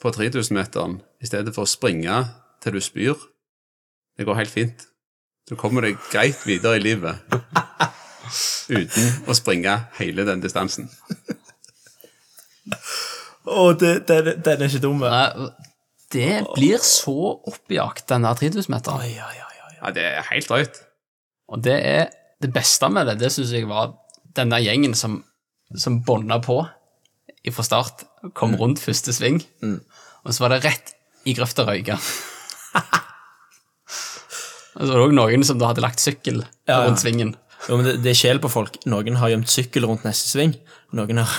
på 0.00 0.12
3000-meteren 0.16 1.00
i 1.20 1.28
stedet 1.28 1.52
for 1.54 1.66
å 1.66 1.70
springe 1.70 2.22
til 2.62 2.76
du 2.76 2.80
spyr, 2.82 3.18
det 4.16 4.26
går 4.28 4.40
helt 4.40 4.52
fint. 4.52 4.86
Du 5.48 5.56
kommer 5.60 5.84
deg 5.84 5.98
greit 6.12 6.40
videre 6.46 6.78
i 6.78 6.84
livet 6.84 7.20
uten 8.70 9.28
å 9.28 9.34
springe 9.36 9.76
hele 9.98 10.24
den 10.28 10.42
distansen. 10.44 10.88
Å, 13.50 13.72
den, 13.74 14.02
den, 14.06 14.34
den 14.44 14.62
er 14.62 14.68
ikke 14.68 14.82
dum. 14.84 15.00
Det 16.12 16.32
blir 16.54 16.82
så 16.84 17.16
oppjakt, 17.48 18.06
den 18.12 18.26
der 18.26 18.38
3000-meteren. 18.38 19.02
oi, 19.02 19.14
oi, 19.16 19.36
oi. 19.42 19.50
Ja, 19.80 19.90
det 19.96 20.04
er 20.04 20.26
helt 20.28 20.48
drøyt. 20.48 20.80
Og 21.50 21.62
det 21.64 21.76
er 21.86 22.10
det 22.40 22.52
beste 22.54 22.88
med 22.92 23.08
det, 23.08 23.18
det 23.20 23.32
syns 23.34 23.52
jeg 23.54 23.68
var 23.68 23.94
denne 24.36 24.60
gjengen 24.62 24.94
som, 24.96 25.20
som 25.76 26.00
bånda 26.06 26.40
på 26.44 26.62
fra 27.50 27.64
start, 27.64 28.04
kom 28.36 28.52
rundt 28.60 28.82
første 28.82 29.14
sving, 29.16 29.38
og 29.64 30.34
så 30.34 30.44
var 30.44 30.52
det 30.52 30.64
rett 30.66 30.92
i 31.28 31.32
grøfta 31.36 31.64
røyka. 31.68 31.96
og 34.76 34.82
så 34.82 34.88
var 34.90 34.98
det 34.98 35.06
òg 35.06 35.14
noen 35.16 35.46
som 35.46 35.60
da 35.60 35.70
hadde 35.70 35.84
lagt 35.84 36.02
sykkel 36.02 36.42
Ja, 36.68 36.82
rundt 36.84 37.00
svingen. 37.00 37.32
Jo, 37.68 37.78
men 37.78 37.86
det, 37.88 37.94
det 38.04 38.12
er 38.12 38.18
skjell 38.20 38.40
på 38.42 38.52
folk. 38.52 38.76
Noen 38.88 39.18
har 39.20 39.32
gjemt 39.32 39.52
sykkel 39.52 39.88
rundt 39.88 40.04
neste 40.06 40.28
sving. 40.30 40.54
Noen 40.96 41.22
har 41.22 41.32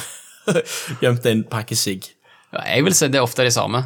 gjemt 1.03 1.25
en 1.29 1.45
pakke 1.49 1.77
sigg. 1.77 2.09
Ja, 2.51 2.65
jeg 2.65 2.85
vil 2.85 2.97
si 2.97 3.09
det 3.11 3.21
er 3.21 3.25
ofte 3.25 3.45
de 3.45 3.53
samme, 3.53 3.83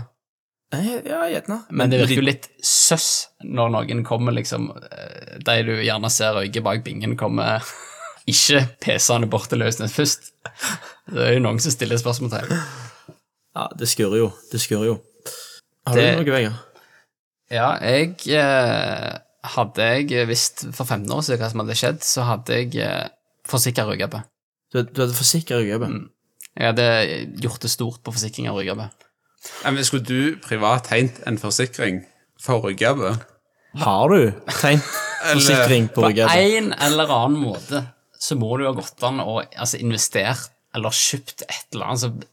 Ja, 0.74 1.28
gjerne. 1.30 1.60
men 1.70 1.90
det 1.92 2.00
virker 2.02 2.18
jo 2.20 2.26
litt 2.26 2.48
søss 2.66 3.28
når 3.46 3.70
noen 3.72 4.02
kommer 4.04 4.34
liksom 4.36 4.66
eh, 4.76 5.38
De 5.46 5.54
du 5.64 5.72
gjerne 5.86 6.10
ser 6.12 6.34
røyke 6.36 6.64
bak 6.66 6.82
bingen, 6.84 7.14
kommer 7.16 7.64
ikke 8.32 8.64
pesende 8.84 9.30
bort 9.32 9.48
til 9.52 9.62
Løsnes 9.62 9.94
først. 9.96 10.32
Det 11.14 11.22
er 11.30 11.36
jo 11.38 11.44
noen 11.46 11.62
som 11.62 11.72
stiller 11.72 12.02
spørsmålstegn. 12.02 12.50
Ja, 13.56 13.68
det 13.78 13.88
skurrer 13.88 14.18
jo. 14.24 14.32
Det 14.52 14.60
skurrer 14.60 14.90
jo. 14.90 14.96
Har 15.88 15.96
Det- 15.96 16.08
du 16.18 16.24
noe, 16.24 16.34
Vegard? 16.34 16.58
Ja, 17.54 17.68
jeg 17.86 18.16
eh, 18.34 19.20
Hadde 19.46 19.86
jeg 20.10 20.26
visst 20.28 20.64
for 20.74 20.84
15 20.90 21.06
år 21.14 21.22
siden 21.22 21.38
hva 21.44 21.52
som 21.52 21.62
hadde 21.62 21.76
skjedd, 21.78 22.00
så 22.02 22.24
hadde 22.26 22.56
jeg 22.58 22.72
eh, 22.82 23.08
forsikra 23.46 23.86
Ryggabe. 23.86 24.24
Du, 24.74 24.80
du 24.82 25.04
hadde 25.04 25.14
forsikra 25.14 25.60
Ryggabe? 25.62 25.92
Jeg 26.58 26.72
hadde 26.72 26.88
gjort 27.44 27.62
det 27.62 27.70
stort 27.70 28.02
på 28.02 28.12
forsikring 28.16 28.50
av 28.50 28.58
Ryggabe. 28.58 28.90
Men 29.64 29.86
skulle 29.86 30.06
du 30.06 30.38
privat 30.44 30.90
tegnet 30.92 31.22
en 31.28 31.40
forsikring 31.42 32.04
for 32.42 32.66
ryggabbe? 32.68 33.16
Har 33.82 34.14
du 34.14 34.32
tegnet 34.62 34.86
forsikring 35.34 35.90
på 35.92 36.06
På 36.06 36.12
altså. 36.12 36.38
en 36.38 36.74
eller 36.74 37.12
annen 37.12 37.40
måte 37.42 37.86
så 38.26 38.36
må 38.40 38.56
det 38.58 38.66
jo 38.66 38.72
ha 38.72 38.78
gått 38.80 39.04
an 39.06 39.22
å 39.22 39.40
altså, 39.42 39.80
investert 39.82 40.52
eller 40.76 40.96
kjøpt 40.96 41.46
et 41.48 41.76
eller 41.76 41.92
annet, 41.92 42.06
så 42.06 42.32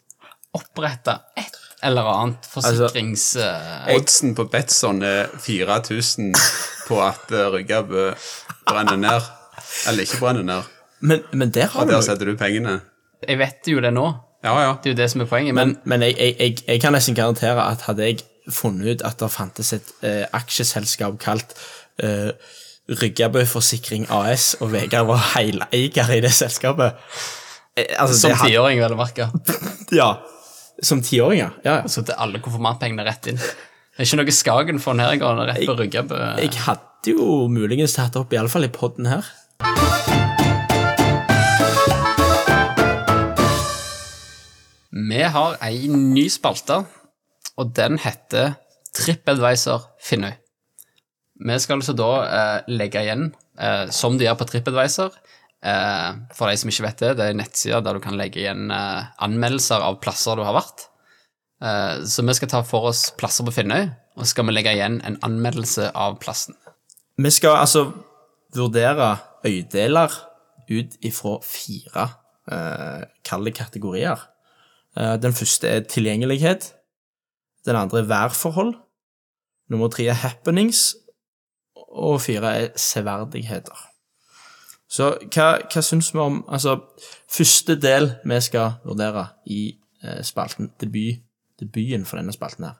Oppretta 0.52 1.14
et 1.40 1.54
eller 1.88 2.08
annet 2.12 2.44
forsikrings... 2.44 3.22
eh, 3.40 3.94
Oddsen 3.94 4.34
på 4.36 4.44
Betson 4.52 5.00
er 5.06 5.30
4000 5.40 6.34
på 6.90 6.98
at 7.00 7.32
uh, 7.32 7.56
brenner 8.68 8.98
ned. 9.00 9.30
Eller 9.88 10.04
ikke 10.04 10.20
brenner 10.20 10.44
ned. 10.44 10.68
Men, 11.00 11.24
men 11.32 11.54
der 11.54 11.70
har 11.72 11.80
Og 11.80 11.88
du 11.88 11.94
der 11.94 12.04
setter 12.04 12.28
du 12.28 12.36
pengene. 12.36 12.82
jeg 13.24 13.38
vet 13.40 13.72
jo 13.72 13.80
det 13.80 13.94
nå. 13.96 14.04
Ja, 14.42 14.56
ja. 14.58 14.72
Det 14.82 14.90
er 14.90 14.94
jo 14.96 15.00
det 15.02 15.10
som 15.12 15.22
er 15.22 15.30
poenget. 15.30 15.54
Men, 15.54 15.68
Men, 15.68 15.76
men 15.84 16.08
jeg, 16.08 16.16
jeg, 16.18 16.36
jeg, 16.38 16.58
jeg 16.66 16.80
kan 16.82 16.96
nesten 16.96 17.14
garantere 17.18 17.62
at 17.62 17.84
hadde 17.86 18.08
jeg 18.08 18.24
funnet 18.50 18.96
ut 18.96 19.06
at 19.06 19.20
det 19.22 19.30
fantes 19.30 19.72
et 19.76 19.92
eh, 20.02 20.24
aksjeselskap 20.34 21.18
kalt 21.22 21.54
eh, 22.02 22.32
Ryggabø 22.90 23.44
Forsikring 23.46 24.08
AS, 24.10 24.56
og 24.60 24.72
Vegard 24.72 25.06
var 25.06 25.20
heleier 25.36 26.10
i 26.16 26.20
det 26.24 26.32
selskapet 26.34 26.98
eh, 27.78 27.92
altså, 27.98 28.18
som 28.18 28.34
tiåring, 28.42 28.82
vel 28.82 28.96
å 28.96 28.98
merke. 28.98 29.30
Ja. 30.00 30.16
Som 30.82 31.02
tiåring, 31.04 31.44
Ja, 31.44 31.50
ja. 31.62 31.76
Så 31.86 32.02
til 32.02 32.18
alle 32.18 32.40
konfirmantpengene 32.42 33.04
rett 33.06 33.28
inn. 33.30 33.38
Det 33.38 34.00
er 34.02 34.08
ikke 34.08 34.18
noe 34.22 34.34
Skagen-fond 34.34 35.02
her, 35.04 35.12
jeg 35.14 35.20
går 35.22 35.44
rett 35.52 35.66
på 35.68 35.76
Ryggabø. 35.78 36.18
Jeg 36.40 36.56
hadde 36.64 37.12
jo 37.12 37.46
muligens 37.52 37.94
tatt 37.94 38.16
opp, 38.18 38.32
iallfall 38.34 38.66
i 38.66 38.72
podden 38.72 39.06
her. 39.12 39.28
Vi 44.92 45.22
har 45.24 45.54
ei 45.64 45.86
ny 45.88 46.26
spalte, 46.28 46.82
og 47.56 47.70
den 47.76 47.96
heter 48.02 48.58
TripAdvisor 48.92 49.86
Finnøy. 50.04 50.34
Vi 51.42 51.54
skal 51.64 51.80
altså 51.80 51.94
da 51.96 52.08
eh, 52.26 52.68
legge 52.68 53.00
igjen, 53.00 53.30
eh, 53.56 53.86
som 53.88 54.18
de 54.18 54.26
gjør 54.26 54.36
på 54.42 54.46
TripAdvisor 54.50 55.14
eh, 55.64 56.10
For 56.36 56.46
de 56.46 56.58
som 56.60 56.70
ikke 56.70 56.84
vet 56.84 57.00
det, 57.00 57.12
det 57.18 57.24
er 57.24 57.38
nettsider 57.38 57.82
der 57.82 57.96
du 57.96 58.02
kan 58.04 58.18
legge 58.20 58.42
igjen 58.42 58.68
eh, 58.70 59.08
anmeldelser 59.24 59.80
av 59.82 59.96
plasser 60.04 60.36
du 60.36 60.44
har 60.44 60.58
vært. 60.58 60.84
Eh, 61.64 62.04
så 62.04 62.26
vi 62.28 62.36
skal 62.36 62.52
ta 62.52 62.60
for 62.66 62.90
oss 62.92 63.06
plasser 63.16 63.48
på 63.48 63.54
Finnøy, 63.56 63.88
og 64.18 64.26
så 64.26 64.34
skal 64.34 64.50
vi 64.50 64.56
legge 64.58 64.76
igjen 64.76 65.00
en 65.08 65.16
anmeldelse 65.24 65.88
av 65.96 66.20
plassen. 66.20 66.58
Vi 67.16 67.32
skal 67.32 67.62
altså 67.62 67.88
vurdere 68.52 69.14
øydeler 69.48 70.20
ut 70.68 71.00
ifra 71.00 71.38
fire 71.48 72.10
eh, 72.52 73.08
kalde 73.24 73.56
kategorier. 73.56 74.28
Eh, 74.96 75.16
den 75.22 75.32
første 75.32 75.68
er 75.68 75.80
tilgjengelighet. 75.80 76.74
Den 77.64 77.76
andre 77.76 77.98
er 77.98 78.10
værforhold. 78.10 78.74
Nummer 79.70 79.88
tre 79.88 80.04
er 80.04 80.12
happenings. 80.12 80.96
Og 81.74 82.20
fire 82.20 82.56
er 82.56 82.68
severdigheter. 82.76 83.88
Så 84.92 85.14
hva, 85.32 85.46
hva 85.72 85.82
syns 85.84 86.10
vi 86.12 86.20
om 86.20 86.42
Altså, 86.52 86.76
første 87.32 87.78
del 87.80 88.10
vi 88.28 88.40
skal 88.44 88.76
vurdere 88.84 89.26
i 89.46 89.78
eh, 90.04 90.20
spalten, 90.24 90.72
debut, 90.80 91.22
debuten 91.60 92.04
for 92.04 92.20
denne 92.20 92.32
spalten 92.32 92.68
her, 92.68 92.76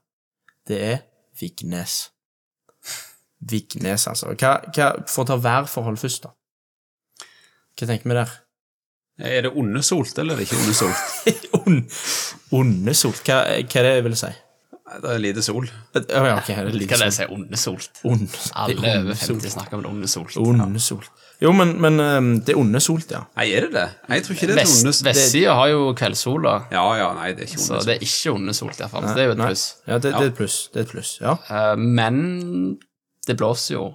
det 0.69 0.83
er 0.85 0.99
Vignes. 1.41 2.11
Vignes, 3.41 4.07
altså. 4.07 4.35
Hva, 4.37 4.59
hva, 4.75 4.91
for 5.09 5.25
å 5.25 5.31
ta 5.33 5.39
værforhold 5.41 5.97
først, 5.97 6.29
da. 6.29 6.35
Hva 7.79 7.89
tenker 7.89 8.13
vi 8.13 8.19
der? 8.21 8.37
Er 9.23 9.47
det 9.47 9.57
ondesolt, 9.57 10.19
eller 10.19 10.35
er 10.35 10.43
det 10.43 10.51
ikke 10.51 10.61
ondesolt? 10.61 11.49
On, 11.67 11.83
Ondesolt? 12.61 13.23
Hva, 13.27 13.43
hva 13.47 13.83
er 13.83 13.89
det 13.89 13.95
jeg 13.99 14.07
vil 14.09 14.17
si? 14.21 14.33
Det 14.93 15.09
er 15.09 15.21
lite 15.23 15.41
sol. 15.45 15.65
Oh, 15.65 16.03
ja, 16.05 16.35
okay, 16.37 16.59
det 16.59 16.73
er 16.75 16.77
lite 16.77 16.91
Hva 16.91 16.99
er 16.99 17.01
det 17.01 17.09
jeg 17.09 17.17
sier? 17.17 17.31
Ondesolt. 17.33 18.01
ond, 18.05 18.27
Alle 18.61 18.89
er 18.91 18.99
over 19.01 19.17
50 19.17 19.55
snakker 19.55 19.79
om 19.79 19.85
det 19.85 19.93
ondesolt. 19.93 20.37
Ondesolt. 20.37 21.09
Jo, 21.43 21.51
men, 21.57 21.73
men 21.83 21.99
um, 21.99 22.29
det 22.45 22.53
er 22.55 22.59
ondesolt, 22.61 23.15
ja. 23.15 23.23
Nei, 23.39 23.49
er 23.57 23.67
det 23.67 23.73
det? 23.75 23.87
Nei, 24.07 24.19
jeg 24.21 24.27
tror 24.27 24.37
ikke 24.37 24.49
det 24.51 24.55
er 24.55 24.61
Vest, 24.61 24.77
ondesolt. 24.83 25.07
Vestsida 25.09 25.55
har 25.59 25.71
jo 25.73 25.81
kveldssola, 25.99 26.53
Ja, 26.75 26.85
ja, 27.01 27.09
nei, 27.17 27.33
det 27.35 27.47
er 27.47 27.51
ikke 27.51 27.63
så 27.65 27.81
det 27.83 27.97
er 27.97 28.05
ikke 28.07 28.35
ondesolt 28.37 28.83
iallfall. 28.83 29.09
Så 29.09 29.17
det 29.17 29.25
er 29.25 29.31
jo 29.31 29.35
et 29.35 29.43
pluss. 29.43 29.65
Ja, 29.89 29.97
det, 29.97 30.13
det 30.13 30.21
er 30.21 30.31
et 30.31 30.39
pluss. 30.39 30.59
Det 30.75 30.83
er 30.83 30.87
et 30.87 30.93
pluss, 30.93 31.15
ja. 31.23 31.35
Uh, 31.49 31.75
Men 31.81 32.21
det 33.27 33.39
blåser 33.41 33.75
jo. 33.79 33.87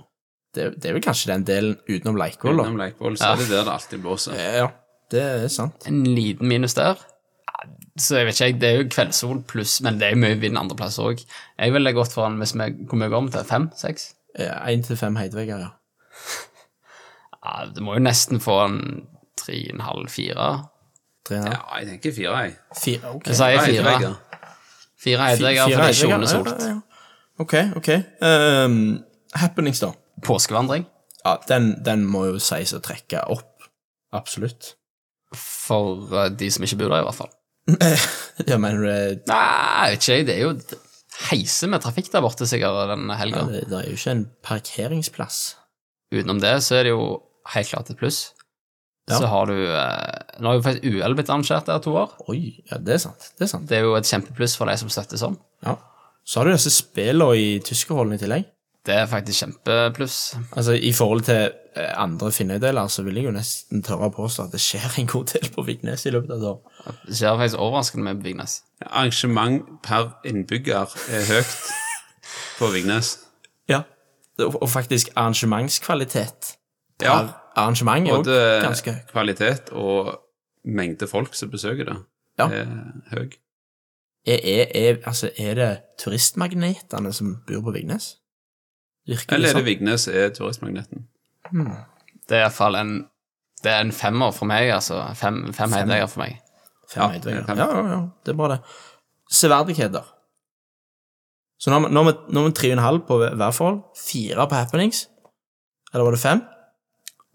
Det, 0.58 0.72
det 0.82 0.90
er 0.90 0.98
vel 0.98 1.06
kanskje 1.06 1.30
den 1.30 1.46
delen 1.48 1.78
utenom 1.86 2.18
Leikvoll, 2.20 2.58
da. 2.58 2.66
Utenom 2.66 2.82
Leikvoll, 2.82 3.20
så 3.22 3.32
er 3.36 3.44
det 3.44 3.52
der 3.54 3.68
det 3.68 3.76
alltid 3.78 4.04
blåser. 4.04 4.42
Ja, 4.42 4.68
det 5.14 5.24
er 5.24 5.48
sant. 5.54 5.88
En 5.88 6.02
liten 6.18 6.50
minus 6.50 6.76
der. 6.76 7.00
Så 7.98 8.20
jeg 8.20 8.28
vet 8.28 8.42
ikke, 8.42 8.60
det 8.62 8.70
er 8.70 8.80
jo 8.82 8.90
kveldssol 8.94 9.42
pluss, 9.50 9.80
men 9.86 9.98
det 9.98 10.08
er 10.08 10.16
jo 10.16 10.22
mye 10.22 10.38
vind 10.42 10.60
andreplass 10.60 11.00
òg. 11.02 11.24
Jeg 11.58 11.74
ville 11.74 11.94
gått 11.98 12.14
for 12.14 12.28
den 12.28 12.38
hvis 12.42 12.54
vi 12.54 12.68
Hvor 12.86 13.02
mye 13.02 13.10
går 13.10 13.26
vi 13.26 13.34
til? 13.34 13.48
Fem? 13.50 13.70
Seks? 13.78 14.12
Én 14.38 14.84
til 14.86 15.00
fem 15.00 15.16
heidvegger, 15.18 15.66
ja. 15.66 15.74
Ja, 17.48 17.64
det 17.72 17.84
må 17.86 17.94
jo 17.96 18.04
nesten 18.04 18.42
få 18.44 18.58
en 18.66 18.80
tre 19.40 19.56
og 19.70 19.76
en 19.78 19.84
halv, 19.86 20.10
fire. 20.12 20.48
Tre 21.28 21.38
og 21.38 21.46
en 21.46 21.48
halv. 21.48 21.56
Ja, 21.56 21.80
jeg 21.80 21.88
tenker 21.94 22.16
fire, 22.18 22.40
jeg. 22.44 22.56
Fire, 22.84 23.14
ok. 23.16 23.30
Jeg 23.30 23.40
sier 23.40 23.62
fire. 23.64 23.86
vegger. 23.86 24.16
Fire 24.98 25.22
heidvegger, 25.22 25.62
for 25.62 25.70
det 25.70 25.78
er 25.78 25.86
heidvegger, 25.86 26.26
ja, 26.34 26.50
ja, 26.50 26.74
ja. 26.74 26.80
Ok, 27.40 27.54
ok. 27.78 27.90
Um, 28.26 28.78
happenings, 29.38 29.80
da. 29.80 29.92
Påskevandring 30.26 30.88
Ja, 31.26 31.36
den, 31.48 31.76
den 31.86 32.06
må 32.10 32.26
jo 32.26 32.40
sies 32.42 32.74
å 32.74 32.82
trekke 32.84 33.22
opp. 33.30 33.70
Absolutt. 34.18 34.74
for 35.36 36.08
eh, 36.16 36.30
de 36.32 36.48
som 36.52 36.64
ikke 36.64 36.78
bor 36.80 36.94
der, 36.94 37.04
i 37.04 37.08
hvert 37.08 37.18
fall. 37.20 37.32
Ja, 38.48 38.58
mener 38.62 38.80
du 38.80 38.88
det 38.88 39.28
Nei, 39.28 39.88
jeg 39.90 39.96
vet 39.96 40.06
ikke, 40.06 40.26
det 40.28 40.36
er 40.36 40.44
jo 40.46 40.52
heiser 41.28 41.72
med 41.72 41.82
trafikk 41.84 42.12
der 42.14 42.24
borte 42.24 42.48
sikkert 42.48 42.92
den 42.92 43.10
helga. 43.18 43.46
Det 43.50 43.64
det 43.72 43.80
er 43.80 43.88
jo 43.90 43.98
ikke 43.98 44.14
en 44.14 44.26
parkeringsplass. 44.46 45.40
Utenom 46.14 46.42
det 46.44 46.54
så 46.64 46.78
er 46.78 46.88
det 46.88 46.94
jo 46.94 47.08
helt 47.54 47.72
klart 47.72 47.90
et 47.92 48.00
pluss. 48.00 48.20
Ja. 49.08 49.22
Så 49.22 49.28
har 49.32 49.48
du 49.48 49.56
eh, 49.56 50.40
Nå 50.44 50.50
har 50.50 50.58
jo 50.58 50.64
faktisk 50.66 50.88
UL 50.90 51.16
blitt 51.16 51.30
arrangert 51.32 51.70
der 51.70 51.80
to 51.84 51.94
år. 51.96 52.12
Oi, 52.28 52.60
ja, 52.68 52.80
det 52.84 52.98
er 52.98 53.04
sant. 53.06 53.30
Det 53.40 53.48
er 53.48 53.52
sant. 53.54 53.68
Det 53.70 53.80
er 53.80 53.86
jo 53.88 53.96
et 53.96 54.10
kjempepluss 54.10 54.58
for 54.60 54.68
de 54.68 54.76
som 54.82 54.92
støtter 54.92 55.20
sånn. 55.22 55.38
Ja. 55.64 55.78
Så 56.28 56.42
har 56.42 56.48
du 56.48 56.52
disse 56.54 56.74
spillene 56.76 57.40
i 57.40 57.48
tyskerholden 57.64 58.18
i 58.18 58.22
tillegg. 58.22 58.50
Det 58.88 58.96
er 58.96 59.06
faktisk 59.12 59.42
kjempepluss. 59.44 60.18
Altså, 60.56 60.72
I 60.80 60.92
forhold 60.96 61.22
til 61.28 61.50
eh, 61.76 61.90
andre 62.00 62.30
Finnøy-deler, 62.32 62.88
så 62.88 63.04
vil 63.04 63.16
jeg 63.20 63.26
jo 63.28 63.34
nesten 63.36 63.82
tørre 63.84 64.08
å 64.08 64.14
påstå 64.16 64.46
at 64.48 64.54
det 64.56 64.62
skjer 64.64 64.96
en 65.02 65.10
god 65.12 65.26
del 65.34 65.50
på 65.52 65.66
Vignes 65.68 66.06
i 66.08 66.14
løpet 66.16 66.32
av 66.32 66.38
et 66.40 66.48
år. 66.54 66.94
Det 67.10 67.18
skjer 67.20 67.36
faktisk 67.42 67.60
overraskende 67.66 68.06
med 68.08 68.24
Vignes. 68.24 68.62
Arrangement 68.88 69.66
per 69.84 70.14
innbygger 70.26 70.94
er 71.12 71.28
høyt 71.34 71.58
på 72.60 72.72
Vignes. 72.76 73.18
Ja. 73.68 73.82
Og 74.40 74.70
faktisk 74.70 75.10
arrangementskvalitet 75.18 76.54
per 77.02 77.08
Ja, 77.08 77.16
arrangement 77.60 78.08
er 78.08 78.14
både 78.16 78.36
ganske 78.64 78.94
høy. 78.94 79.00
kvalitet 79.12 79.70
og 79.76 80.14
mengde 80.64 81.08
folk 81.12 81.36
som 81.36 81.50
besøker 81.52 81.84
det, 81.90 81.98
Ja. 82.40 82.48
er 82.48 82.70
høy. 83.12 83.26
Er, 84.28 84.40
er, 84.44 84.66
er, 84.76 84.98
altså, 85.06 85.30
er 85.38 85.54
det 85.60 85.70
turistmagnetene 86.00 87.12
som 87.14 87.36
bor 87.48 87.62
på 87.68 87.72
Vignes? 87.76 88.14
Virker 89.08 89.36
Eller 89.36 89.50
er 89.50 89.54
det 89.54 89.56
det 89.56 89.62
sånn? 89.62 89.66
Vignes 89.66 90.08
er 90.08 90.30
turistmagneten? 90.36 91.06
Det 92.28 92.36
er 92.38 92.44
iallfall 92.46 92.76
en 92.76 92.92
Det 93.64 93.72
er 93.72 93.80
en 93.82 93.92
femmer 93.92 94.32
for 94.36 94.46
meg, 94.46 94.70
altså. 94.70 95.00
Fem, 95.18 95.40
fem 95.54 95.72
heidveier 95.74 96.08
for 96.12 96.20
meg. 96.22 96.36
Fem 96.88 97.04
Ja. 97.04 97.10
Ja, 97.18 97.56
ja, 97.56 97.88
ja, 97.90 98.02
det 98.26 98.32
er 98.34 98.38
bra, 98.38 98.48
det. 98.54 98.60
Severdigheter. 99.34 100.04
Så 101.60 101.72
nå 101.72 101.80
har 102.04 102.12
vi- 102.12 102.52
tre 102.54 102.70
og 102.70 102.78
en 102.78 102.84
halv 102.84 103.00
på 103.08 103.18
hver 103.36 103.52
forhold. 103.54 103.82
Fire 103.98 104.48
på 104.48 104.56
happenings. 104.56 105.08
Eller 105.94 106.04
var 106.04 106.12
det 106.12 106.20
fem? 106.20 106.42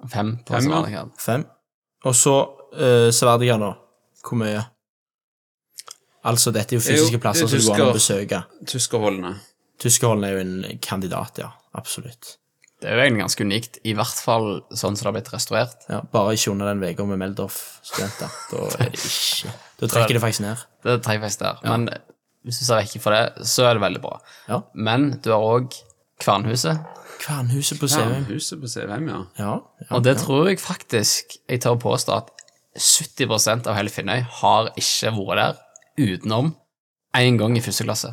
Fem 0.08 0.36
på 0.46 0.54
Fem, 0.60 0.70
ja. 0.92 1.04
Fem. 1.18 1.44
Og 2.04 2.14
så 2.14 2.36
uh, 2.72 3.10
severdigheter, 3.10 3.58
da. 3.58 3.74
Hvor 4.22 4.36
mye? 4.38 4.62
Altså, 6.24 6.52
dette 6.52 6.74
er 6.74 6.78
jo 6.78 6.80
Det 6.80 6.88
er 6.88 6.96
jo- 6.96 7.02
fysiske 7.02 7.18
plasser 7.20 7.44
er 7.44 7.48
som 7.48 7.58
du 7.58 7.66
går 7.66 7.74
an 7.74 7.90
å 7.90 7.92
besøke. 7.98 8.44
Tyskerholdene. 8.66 9.34
Tyskerholdene 9.80 10.26
er 10.28 10.32
jo 10.32 10.38
en 10.38 10.78
kandidat, 10.78 11.38
ja. 11.38 11.48
Absolutt. 11.78 12.36
Det 12.82 12.90
er 12.90 12.96
jo 12.98 13.02
egentlig 13.04 13.22
ganske 13.22 13.44
unikt, 13.46 13.76
i 13.86 13.92
hvert 13.94 14.20
fall 14.24 14.48
sånn 14.74 14.96
som 14.98 15.04
det 15.04 15.08
har 15.08 15.14
blitt 15.14 15.28
restaurert. 15.30 15.84
Ja, 15.86 16.00
bare 16.12 16.32
ikke 16.34 16.50
under 16.50 16.72
den 16.72 16.82
uka 16.82 17.04
med 17.06 17.20
Meldorf-studenter. 17.22 18.32
Da 18.50 18.64
er 18.74 18.90
det 18.90 18.98
ikke 18.98 19.52
Da 19.78 19.90
trekker 19.92 20.18
det 20.18 20.22
faktisk 20.24 20.42
ned. 20.42 20.64
Det 20.82 20.96
trekker 21.06 21.22
faktisk 21.28 21.44
der. 21.44 21.60
Men 21.62 21.86
hvis 22.42 22.58
du 22.58 22.66
ser 22.66 22.80
vekk 22.80 22.96
fra 23.04 23.14
det, 23.14 23.46
så 23.46 23.68
er 23.68 23.78
det 23.78 23.84
veldig 23.84 24.02
bra. 24.02 24.16
Ja. 24.50 24.58
Men 24.74 25.12
du 25.22 25.30
har 25.30 25.46
òg 25.46 25.76
Kvernhuset, 26.22 26.82
Kvernhuset 27.22 27.78
på 27.78 27.86
CVM 27.90 28.02
Sevheim. 28.02 28.24
huset 28.30 28.60
på 28.62 28.70
Sevheim, 28.70 29.06
ja. 29.10 29.20
Ja, 29.38 29.52
ja. 29.82 29.88
og 29.94 30.02
det 30.06 30.16
tror 30.20 30.48
jeg 30.50 30.58
faktisk 30.62 31.36
Jeg 31.50 31.62
tør 31.62 31.76
å 31.76 31.82
påstå 31.82 32.16
at 32.18 32.30
70 32.78 33.66
av 33.68 33.76
hele 33.76 33.90
Finnøy 33.94 34.24
har 34.40 34.72
ikke 34.78 35.12
vært 35.18 35.38
der 35.42 35.62
utenom 36.02 36.54
én 37.14 37.38
gang 37.38 37.54
i 37.58 37.62
første 37.62 37.86
klasse. 37.86 38.10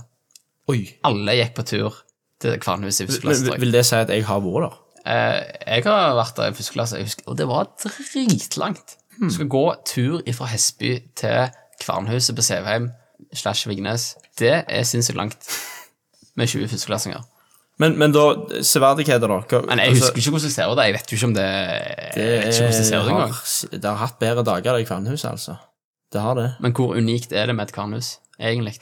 Oi. 0.70 0.84
Alle 1.08 1.38
gikk 1.40 1.56
på 1.58 1.66
tur 1.70 2.02
til 2.42 2.60
Kvernhuset 2.60 3.04
i 3.04 3.08
første 3.10 3.22
klasse. 3.22 3.46
tror 3.46 3.54
jeg. 3.58 3.62
vil 3.62 3.72
det 3.76 3.86
si 3.86 3.96
at 3.96 4.10
jeg 4.14 4.26
har 4.26 4.40
vært 4.46 4.70
der? 4.70 4.78
Eh, 5.10 5.42
jeg 5.76 5.84
har 5.86 6.16
vært 6.16 6.36
der 6.38 6.52
i 6.52 6.58
første 6.60 6.74
klasse, 6.76 6.98
jeg 7.00 7.06
husker, 7.10 7.24
og 7.28 7.38
det 7.40 7.48
var 7.48 7.68
dritlangt. 7.84 8.96
Du 9.20 9.30
skal 9.34 9.48
gå 9.52 9.66
tur 9.86 10.22
fra 10.34 10.46
Hesby 10.48 10.94
til 11.20 11.50
Kvernhuset 11.82 12.36
på 12.38 12.42
Sevheim 12.46 12.92
slash 13.36 13.68
Vignes. 13.68 14.14
Det 14.40 14.64
er 14.68 14.84
sinnssykt 14.88 15.18
langt 15.20 15.50
med 16.40 16.48
20 16.48 16.68
førsteklassinger. 16.72 17.26
Men, 17.80 17.98
men 18.00 18.12
da, 18.12 18.24
severdigheter, 18.64 19.28
da? 19.32 19.40
Hva- 19.48 19.66
Men 19.68 19.80
jeg 19.80 19.94
altså, 19.94 20.04
husker 20.10 20.18
ikke 20.20 20.32
hvordan 20.36 20.48
det 20.50 20.56
ser 20.56 20.72
det. 20.76 20.86
Jeg 20.86 20.94
vet 20.94 21.12
jo 21.12 21.16
ikke 21.16 21.28
om 21.30 21.34
det 21.38 21.46
Jeg 21.48 22.30
vet 22.30 22.48
ikke 22.48 22.64
hvordan 22.64 22.80
det 22.80 22.86
ser 22.88 23.04
det 23.04 23.12
engang. 23.14 23.32
har, 23.32 23.78
det 23.78 23.86
har 23.90 24.00
hatt 24.02 24.18
bedre 24.20 24.44
dager, 24.44 24.78
det 24.78 24.88
kvernhuset, 24.88 25.30
altså. 25.32 25.56
Det 26.12 26.22
har 26.22 26.34
det. 26.36 26.48
Men 26.60 26.72
hvor 26.76 26.96
unikt 26.98 27.32
er 27.32 27.46
det 27.46 27.56
med 27.56 27.68
et 27.70 27.74
kvarnhus, 27.76 28.18
egentlig? 28.40 28.76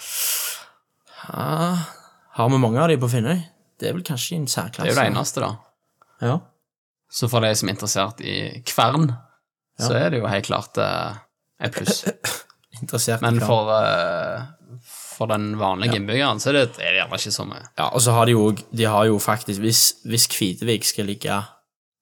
Ja, 1.28 1.76
har 2.38 2.50
vi 2.50 2.58
mange 2.62 2.82
av 2.82 2.92
de 2.92 3.00
på 3.02 3.10
Finnøy? 3.10 3.40
Det 3.78 3.90
er 3.90 3.96
vel 3.96 4.04
kanskje 4.06 4.36
i 4.36 4.38
en 4.42 4.46
Det 4.46 4.84
er 4.84 4.92
jo 4.92 4.98
det 4.98 5.06
eneste, 5.10 5.42
da. 5.42 5.56
Ja. 6.22 6.36
Så 7.10 7.30
for 7.32 7.42
de 7.42 7.50
som 7.56 7.70
er 7.70 7.74
interessert 7.74 8.22
i 8.22 8.36
kvern, 8.68 9.12
så 9.80 9.94
er 9.98 10.12
det 10.12 10.20
jo 10.22 10.30
helt 10.30 10.46
klart 10.46 10.78
eh, 10.82 11.18
et 11.66 11.74
pluss. 11.74 12.04
Interessert 12.82 13.24
i 13.24 13.26
Men 13.26 13.40
for, 13.42 13.72
eh, 13.74 14.44
for 15.18 15.30
den 15.32 15.56
vanlige 15.58 15.98
innbyggeren 15.98 16.42
så 16.42 16.52
er 16.52 16.60
det, 16.60 16.66
er 16.78 16.94
det 16.94 17.00
gjerne 17.00 17.18
ikke 17.18 17.34
så 17.34 17.46
mye. 17.50 17.64
Ja, 17.80 17.88
og 17.88 18.04
så 18.06 18.14
har 18.14 18.30
de 18.30 18.36
jo 18.36 18.52
De 18.54 18.86
har 18.86 19.08
jo 19.10 19.18
faktisk 19.18 19.64
Hvis, 19.64 19.82
hvis 20.06 20.28
Kvitevik 20.30 20.86
skal 20.86 21.10
ligge 21.10 21.40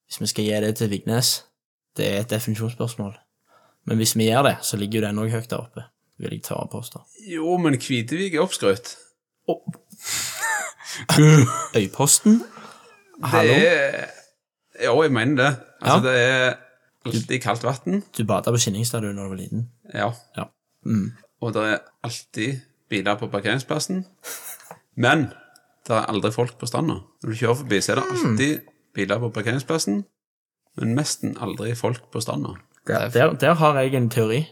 Hvis 0.09 0.19
vi 0.19 0.27
skal 0.33 0.49
gi 0.49 0.59
det 0.65 0.73
til 0.81 0.91
Vignes 0.91 1.29
Det 1.95 2.09
er 2.09 2.25
et 2.25 2.33
definisjonsspørsmål. 2.33 3.13
Men 3.87 4.01
hvis 4.01 4.17
vi 4.17 4.27
gjør 4.27 4.49
det, 4.49 4.55
så 4.67 4.75
ligger 4.77 4.99
jo 4.99 5.05
den 5.07 5.23
òg 5.23 5.31
høyt 5.31 5.47
der 5.47 5.61
oppe. 5.61 5.85
Vil 6.19 6.33
jeg 6.33 6.43
ta 6.43 6.57
og 6.59 6.71
påstå. 6.73 7.05
Jo, 7.29 7.55
men 7.61 7.77
Kvitevik 7.79 8.35
er 8.35 8.43
oppskrytt. 8.43 8.95
Øyposten? 11.79 12.41
Hallo? 13.23 13.53
Det 13.53 13.67
er 13.71 14.05
Jo, 14.85 15.01
jeg 15.03 15.11
mener 15.11 15.35
det. 15.43 15.55
Altså, 15.81 16.09
Ja. 16.09 16.13
det 16.13 16.21
er 16.21 16.53
alltid 17.05 17.41
kaldt 17.41 17.63
vann. 17.63 18.03
Du 18.17 18.23
bada 18.25 18.51
på 18.51 18.57
Skinningsstadion 18.57 19.15
da 19.15 19.23
du 19.23 19.29
var 19.29 19.35
liten? 19.39 19.69
Ja. 19.93 20.09
Ja. 20.37 20.43
Mm. 20.85 21.13
Og 21.41 21.53
det 21.53 21.61
er 21.63 21.77
alltid 22.03 22.59
biler 22.89 23.15
på 23.15 23.27
parkeringsplassen. 23.27 24.05
Men 24.95 25.29
det 25.87 25.95
er 25.95 26.09
aldri 26.11 26.31
folk 26.31 26.57
på 26.59 26.65
stranda. 26.67 26.93
Når 27.23 27.29
du 27.29 27.35
kjører 27.35 27.55
forbi, 27.61 27.79
så 27.81 27.91
er 27.91 27.95
det 28.01 28.05
alltid 28.11 28.59
biler 28.95 29.19
på 29.19 29.29
parkeringsplassen, 29.29 30.05
men 30.77 30.95
nesten 30.95 31.37
aldri 31.41 31.75
folk 31.75 32.11
på 32.11 32.19
stranda. 32.21 32.49
Der, 32.87 33.09
der, 33.09 33.33
der 33.33 33.53
har 33.53 33.79
jeg 33.81 33.93
en 33.93 34.09
teori. 34.09 34.45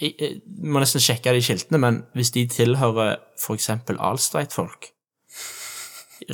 Jeg, 0.00 0.14
jeg 0.18 0.40
må 0.64 0.82
nesten 0.82 1.02
sjekke 1.02 1.34
de 1.34 1.42
skiltene, 1.44 1.80
men 1.82 2.02
hvis 2.16 2.32
de 2.34 2.46
tilhører 2.50 3.18
eksempel 3.54 4.00
Alstreit-folk 4.00 4.90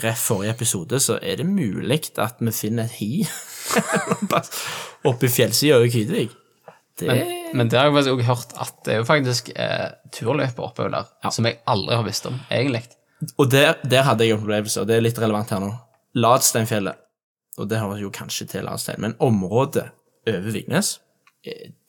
Ref 0.02 0.20
forrige 0.28 0.52
episode, 0.52 0.98
så 1.00 1.16
er 1.22 1.38
det 1.40 1.46
mulig 1.48 2.02
at 2.20 2.42
vi 2.44 2.52
finner 2.52 2.84
et 2.84 2.98
hi 2.98 3.22
oppe 5.08 5.28
i 5.28 5.32
fjellsida 5.32 5.78
over 5.78 5.88
Kvitevik. 5.88 6.34
Det 6.98 7.06
Men, 7.06 7.32
men 7.54 7.70
det 7.70 7.78
har 7.78 7.86
jeg 7.86 7.94
faktisk 7.94 8.12
også 8.12 8.26
hørt 8.26 8.54
at 8.60 8.74
det 8.84 8.92
er 8.92 8.96
jo 8.98 9.04
faktisk 9.08 9.50
eh, 9.54 9.88
turløyper 10.12 10.66
oppover 10.66 10.90
der, 10.92 11.30
som 11.30 11.46
jeg 11.46 11.60
aldri 11.66 11.96
har 11.96 12.04
visst 12.04 12.26
om, 12.26 12.36
egentlig. 12.50 12.82
Og 13.38 13.50
der, 13.50 13.78
der 13.90 14.02
hadde 14.02 14.26
jeg 14.26 14.34
en 14.34 14.42
opplevelse, 14.42 14.80
og 14.80 14.88
det 14.88 14.96
er 14.96 15.04
litt 15.06 15.18
relevant 15.18 15.50
her 15.54 15.62
nå. 15.62 15.70
Ladsteinfjellet, 16.18 16.98
og 17.58 17.70
det 17.70 17.80
høres 17.80 18.02
jo 18.02 18.10
kanskje 18.14 18.48
til 18.52 18.66
Ladstein, 18.66 19.00
men 19.00 19.16
området 19.22 19.88
over 20.28 20.50
Vignes, 20.54 20.98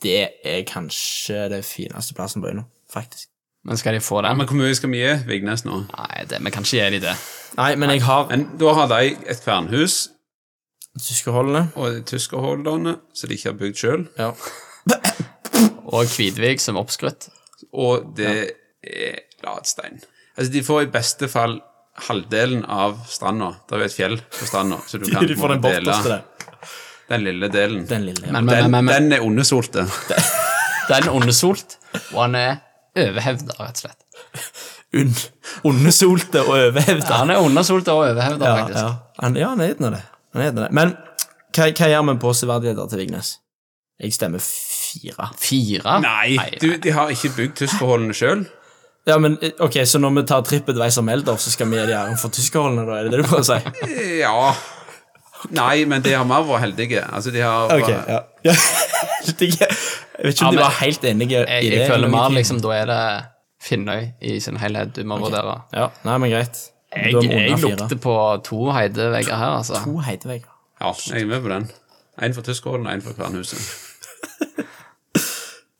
det 0.03 0.19
er 0.45 0.61
kanskje 0.69 1.47
det 1.51 1.63
fineste 1.65 2.13
plassen 2.17 2.41
på 2.43 2.47
øya 2.51 2.59
nå, 2.61 2.65
faktisk. 2.93 3.27
Men 3.67 3.77
skal 3.77 3.93
de 3.97 3.99
få 3.99 4.21
det? 4.23 4.31
Men 4.39 4.47
hvor 4.47 4.55
mye 4.55 4.75
skal 4.77 4.89
vi 4.93 5.01
gi 5.01 5.15
Vignes 5.27 5.65
nå? 5.67 5.81
Nei, 5.91 6.21
det, 6.29 6.37
vi 6.45 6.51
kan 6.55 6.63
ikke 6.63 6.77
gi 6.79 6.93
de 6.95 7.01
det. 7.03 7.15
Nei, 7.57 7.73
men 7.75 7.89
jeg 7.91 8.01
har 8.05 8.29
Men 8.29 8.45
da 8.61 8.73
har 8.77 8.87
de 8.93 9.15
et 9.27 9.41
kvernhus 9.43 9.97
tyskerholdene. 10.99 11.65
og 11.75 11.99
tyskerholdene, 12.07 12.95
som 13.13 13.29
de 13.29 13.35
ikke 13.35 13.49
har 13.51 13.57
bygd 13.59 13.77
sjøl, 13.83 14.07
Ja. 14.17 14.31
Og 15.89 16.05
Kvidvik 16.07 16.61
som 16.61 16.77
oppskrytt. 16.79 17.29
og 17.73 18.13
det 18.17 18.53
er 18.83 19.19
ladstein. 19.43 19.99
Altså, 20.37 20.51
de 20.53 20.63
får 20.63 20.81
i 20.85 20.91
beste 20.93 21.27
fall 21.27 21.59
halvdelen 22.07 22.63
av 22.65 23.01
stranda. 23.07 23.51
Det 23.67 23.75
er 23.75 23.79
jo 23.83 23.85
et 23.89 23.95
fjell 23.97 24.17
på 24.39 24.47
stranda, 24.47 24.77
så 24.87 24.97
du 25.01 25.05
kan 25.11 25.27
De 25.27 25.35
får 25.35 25.55
den 25.57 25.61
dele 25.61 25.97
det. 26.05 26.19
Den 27.09 27.23
lille 27.25 27.49
delen. 27.53 27.85
Den 27.89 28.05
lille. 28.05 28.25
Men, 28.31 28.45
men, 28.45 28.55
Den, 28.55 28.71
men, 28.71 28.85
men, 28.85 28.93
den 29.09 29.17
er 29.17 29.25
ondesolte. 29.25 29.85
den 30.89 31.07
er 31.07 31.09
undersolt, 31.09 31.77
og 32.13 32.21
han 32.21 32.35
er 32.39 32.55
overhevda, 32.97 33.55
rett 33.59 33.81
og 33.81 33.85
slett. 33.85 34.05
Un 34.99 35.11
Ondesolte 35.69 36.41
og 36.45 36.55
overhevda. 36.55 37.19
Han 37.21 37.33
er 37.33 37.41
ondesolte 37.43 37.93
og 37.93 38.07
overhevda, 38.07 38.45
Ja, 38.45 38.55
faktisk. 38.61 38.79
ja. 38.79 38.93
Han, 39.23 39.37
ja, 39.37 39.49
han 39.53 39.61
er 39.61 39.75
nå 39.81 39.91
det. 39.93 40.01
Han 40.33 40.43
er 40.45 40.55
det. 40.55 40.69
Men 40.73 40.93
hva, 41.55 41.67
hva 41.67 41.89
gjør 41.91 42.05
vi 42.09 42.15
på 42.21 42.33
severdigheter 42.37 42.89
til 42.89 43.01
Vignes? 43.03 43.33
Jeg 43.99 44.15
stemmer 44.15 44.41
fire. 44.43 45.29
Fire? 45.37 45.97
Nei, 46.01 46.37
du, 46.61 46.71
de 46.81 46.93
har 46.95 47.11
ikke 47.13 47.33
bygd 47.35 47.57
tyskerholdene 47.63 48.15
sjøl. 48.15 48.45
Ja, 49.09 49.17
men 49.17 49.37
ok, 49.59 49.81
så 49.89 49.99
når 50.01 50.19
vi 50.19 50.25
tar 50.29 50.43
trippet 50.45 50.75
TripAdvisor 50.75 51.05
Melder, 51.07 51.39
så 51.41 51.51
skal 51.51 51.69
vi 51.71 51.79
gi 51.79 51.85
dem 51.89 51.97
æren 51.97 52.19
for 52.19 52.33
tyskerholdene, 52.33 52.85
da? 52.87 52.99
Er 52.99 53.07
det 53.07 53.15
det 53.15 53.23
du 53.23 53.29
prøver 53.29 53.45
å 53.45 53.49
si? 53.49 54.19
Ja 54.21 54.35
Nei, 55.55 55.85
men 55.87 56.03
de 56.03 56.11
har 56.13 56.25
mer 56.27 56.43
vært 56.47 56.61
heldige. 56.65 57.03
Altså, 57.15 57.31
de 57.31 57.39
har 57.43 57.71
okay, 57.73 57.95
ja. 57.95 58.19
ja. 58.43 58.53
jeg 58.53 59.31
vet 59.31 59.41
ikke 59.43 59.67
om 60.45 60.51
ja, 60.51 60.51
de 60.51 60.57
var 60.61 60.71
helt 60.81 61.03
enige 61.07 61.37
Jeg, 61.37 61.63
i 61.63 61.69
det. 61.69 61.79
jeg 61.79 61.91
føler 61.91 62.07
mer 62.11 62.29
liksom, 62.35 62.59
da 62.63 62.69
er 62.75 62.85
det 62.89 63.03
Finnøy 63.63 64.03
i 64.23 64.39
sin 64.39 64.57
helhet 64.59 64.95
du 64.95 65.03
må 65.07 65.17
vurdere. 65.19 65.61
Ja, 65.75 65.89
nei, 66.07 66.15
men 66.23 66.29
greit. 66.31 66.57
Jeg, 66.95 67.13
jeg 67.23 67.59
lukter 67.59 67.97
på 68.01 68.15
to 68.47 68.71
heidevegger 68.71 69.35
her, 69.35 69.51
altså. 69.59 69.73
To 69.83 69.97
heidevegger. 70.03 70.49
Ja, 70.79 70.93
jeg 71.11 71.21
er 71.21 71.25
med 71.27 71.41
på 71.43 71.49
den. 71.51 71.67
En 72.23 72.33
for 72.35 72.41
Tyskålen 72.47 72.87
og 72.87 72.93
en 72.93 73.01
for 73.03 73.13
kvernhuset. 73.13 73.59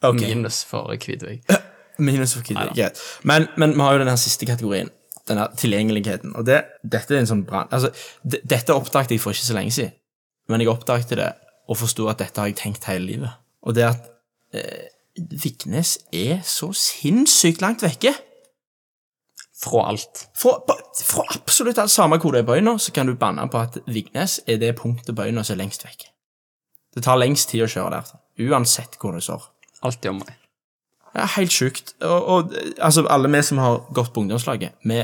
okay. 0.10 0.28
Minus 0.28 0.66
for 0.68 0.96
Kvitevik. 1.00 1.42
Minus 2.00 2.36
for 2.36 2.44
Kiddy. 2.44 2.68
Greit. 2.76 3.00
Men, 3.24 3.48
men 3.58 3.76
vi 3.76 3.80
har 3.80 3.94
jo 3.94 4.00
den 4.00 4.08
her 4.08 4.16
siste 4.16 4.46
kategorien. 4.46 4.90
Denne 5.30 5.46
tilgjengeligheten. 5.58 6.34
Og 6.36 6.46
det, 6.48 6.64
dette 6.82 7.16
er 7.16 7.24
en 7.24 7.30
sånn 7.30 7.46
brann... 7.48 7.70
Altså, 7.76 7.92
dette 8.26 8.76
oppdaget 8.76 9.14
jeg 9.14 9.22
for 9.22 9.36
ikke 9.36 9.50
så 9.52 9.58
lenge 9.58 9.76
siden. 9.76 9.94
Men 10.50 10.64
jeg 10.64 10.72
oppdaget 10.72 11.14
det 11.20 11.28
og 11.70 11.78
forsto 11.78 12.08
at 12.10 12.22
dette 12.22 12.42
har 12.42 12.50
jeg 12.50 12.58
tenkt 12.58 12.88
hele 12.90 13.06
livet. 13.06 13.36
Og 13.62 13.76
det 13.78 13.86
at 13.86 14.10
eh, 14.58 14.90
Vignes 15.30 16.00
er 16.16 16.42
så 16.48 16.72
sinnssykt 16.74 17.62
langt 17.62 17.86
vekke. 17.86 18.16
Fra 19.60 19.84
alt. 19.92 20.26
Fra, 20.40 20.56
fra 21.04 21.26
absolutt 21.36 21.82
alt 21.82 21.94
samme 21.94 22.18
hvor 22.18 22.34
du 22.34 22.40
er 22.40 22.48
på 22.48 22.56
øyna, 22.58 22.78
så 22.80 22.96
kan 22.96 23.10
du 23.10 23.18
banne 23.20 23.46
på 23.52 23.62
at 23.62 23.78
Vignes 23.86 24.40
er 24.48 24.58
det 24.62 24.78
punktet 24.80 25.16
på 25.16 25.28
øyna 25.28 25.44
som 25.44 25.58
er 25.58 25.66
lengst 25.66 25.86
vekke. 25.86 26.10
Det 26.96 27.06
tar 27.06 27.20
lengst 27.20 27.52
tid 27.52 27.68
å 27.68 27.70
kjøre 27.70 28.00
der, 28.00 28.14
uansett 28.50 28.98
hvor 28.98 29.14
du 29.14 29.22
står. 29.22 29.44
Alltid 29.86 30.16
om 30.16 30.24
meg. 30.24 30.34
Ja, 31.14 31.26
helt 31.36 31.54
sjukt. 31.54 31.94
Og, 32.06 32.26
og 32.26 32.56
altså, 32.78 33.06
alle 33.10 33.30
vi 33.32 33.42
som 33.46 33.62
har 33.62 33.84
gått 33.94 34.14
på 34.14 34.24
ungdomslaget, 34.24 34.80
vi, 34.88 35.04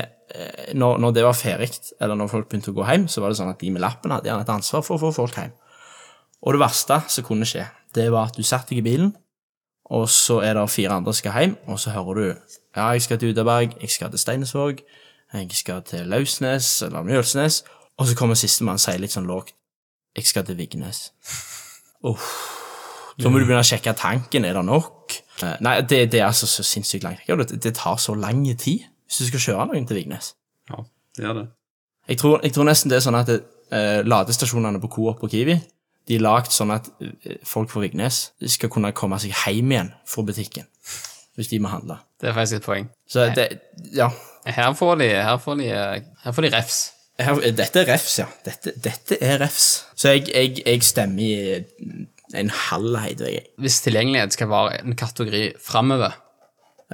når, 0.76 0.98
når 1.02 1.14
det 1.16 1.24
var 1.26 1.36
ferdig, 1.36 1.70
eller 2.00 2.18
når 2.18 2.32
folk 2.32 2.48
begynte 2.50 2.72
å 2.72 2.76
gå 2.76 2.86
hjem, 2.88 3.06
så 3.08 3.22
var 3.22 3.32
det 3.32 3.38
sånn 3.40 3.52
at 3.52 3.60
de 3.62 3.70
med 3.74 3.84
lappen 3.84 4.14
hadde 4.14 4.30
gjerne 4.30 4.46
et 4.46 4.52
ansvar 4.56 4.84
for 4.86 4.96
å 4.96 5.02
få 5.06 5.12
folk 5.16 5.38
hjem. 5.40 5.54
Og 6.42 6.56
det 6.56 6.62
verste 6.62 6.98
som 7.12 7.26
kunne 7.26 7.48
skje, 7.48 7.64
det 7.96 8.10
var 8.12 8.30
at 8.30 8.36
du 8.36 8.44
satt 8.46 8.68
deg 8.70 8.82
i 8.82 8.86
bilen, 8.86 9.14
og 9.94 10.08
så 10.10 10.40
er 10.42 10.58
det 10.58 10.66
fire 10.72 10.98
andre 10.98 11.14
som 11.14 11.22
skal 11.22 11.36
hjem, 11.40 11.56
og 11.70 11.78
så 11.80 11.94
hører 11.94 12.18
du 12.18 12.24
ja, 12.76 12.88
jeg 12.92 13.06
skal 13.06 13.20
til 13.22 13.32
Udaberg, 13.32 13.76
jeg 13.80 13.92
skal 13.94 14.10
til 14.12 14.20
Steinesvåg, 14.20 14.82
jeg 15.32 15.58
skal 15.58 15.84
til 15.86 16.10
Lausnes 16.10 16.68
eller 16.84 17.06
Mjølsnes, 17.06 17.62
og 17.96 18.10
så 18.10 18.18
kommer 18.18 18.36
sistemann 18.36 18.76
og 18.76 18.82
sier 18.82 19.00
litt 19.00 19.14
sånn 19.14 19.28
lågt 19.30 19.54
jeg 20.16 20.28
skal 20.28 20.46
til 20.48 20.56
Vignes. 20.56 21.10
Uff. 22.08 22.28
Så 23.16 23.30
må 23.30 23.40
du 23.40 23.46
begynne 23.46 23.64
å 23.64 23.66
sjekke 23.66 23.94
tanken, 23.96 24.44
er 24.44 24.56
det 24.56 24.64
nok? 24.64 25.14
Eh, 25.40 25.56
Nei, 25.64 25.78
det, 25.88 26.02
det 26.12 26.20
er 26.20 26.28
altså 26.28 26.48
så 26.48 26.64
sinnssykt 26.64 27.04
langt. 27.04 27.24
Det, 27.24 27.58
det 27.64 27.72
tar 27.78 27.96
så 28.00 28.14
lang 28.16 28.42
tid 28.60 28.84
hvis 29.06 29.22
du 29.22 29.30
skal 29.30 29.44
kjøre 29.46 29.68
noen 29.70 29.86
til 29.88 30.00
Vignes. 30.00 30.34
Ja, 30.70 30.82
det 31.18 31.24
er 31.30 31.38
det. 31.40 31.46
Jeg 32.08 32.18
tror, 32.20 32.40
jeg 32.42 32.54
tror 32.54 32.68
nesten 32.68 32.90
det 32.92 33.00
er 33.00 33.06
sånn 33.06 33.18
at 33.18 33.30
eh, 33.32 34.02
ladestasjonene 34.06 34.80
på 34.82 34.90
Coop 34.98 35.24
og 35.26 35.32
Kiwi 35.32 35.56
de 36.06 36.14
er 36.14 36.22
lagd 36.22 36.52
sånn 36.54 36.70
at 36.74 36.86
eh, 37.02 37.38
folk 37.46 37.70
fra 37.72 37.82
Vignes 37.82 38.20
skal 38.52 38.70
kunne 38.70 38.92
komme 38.94 39.18
seg 39.22 39.34
hjem 39.34 39.72
igjen 39.74 39.92
fra 40.06 40.22
butikken 40.26 40.68
hvis 41.36 41.50
de 41.50 41.58
må 41.60 41.68
handle. 41.68 41.98
Det 42.16 42.30
er 42.30 42.36
faktisk 42.36 42.62
et 42.62 42.64
poeng. 42.64 42.86
Så 43.12 43.26
det, 43.36 43.48
ja. 43.92 44.06
Her 44.46 44.70
får 44.78 44.94
de, 45.02 45.08
her 45.20 45.40
får 45.42 45.58
de, 45.60 45.66
her 45.68 46.32
får 46.32 46.46
de 46.46 46.50
refs. 46.54 46.78
Her, 47.20 47.40
dette 47.58 47.82
er 47.82 47.90
refs, 47.90 48.14
ja. 48.22 48.24
Dette, 48.46 48.72
dette 48.80 49.18
er 49.20 49.42
refs. 49.42 49.66
Så 49.98 50.14
jeg, 50.14 50.30
jeg, 50.30 50.62
jeg 50.62 50.86
stemmer 50.86 51.20
i 51.26 52.06
en 52.40 52.52
halv 52.70 52.96
heidevei. 53.02 53.42
Hvis 53.60 53.82
tilgjengelighet 53.84 54.32
skal 54.32 54.48
være 54.48 54.80
en 54.80 54.96
kategori 54.96 55.44
framover, 55.60 56.16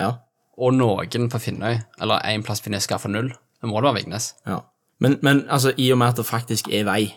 Ja. 0.01 0.11
Og 0.59 0.75
noen 0.77 1.31
på 1.33 1.41
Finnøy, 1.41 1.79
eller 2.01 2.25
en 2.29 2.45
plass 2.45 2.63
Finnøy 2.65 2.83
skal 2.85 3.01
få 3.01 3.11
null, 3.13 3.33
da 3.33 3.69
må 3.69 3.81
det 3.81 3.89
være 3.89 4.03
Vignes. 4.03 4.33
Ja. 4.47 4.61
Men, 5.03 5.19
men 5.23 5.45
altså, 5.51 5.73
i 5.77 5.91
og 5.93 5.99
med 5.99 6.13
at 6.13 6.21
det 6.21 6.29
faktisk 6.29 6.69
er 6.71 6.87
vei, 6.87 7.15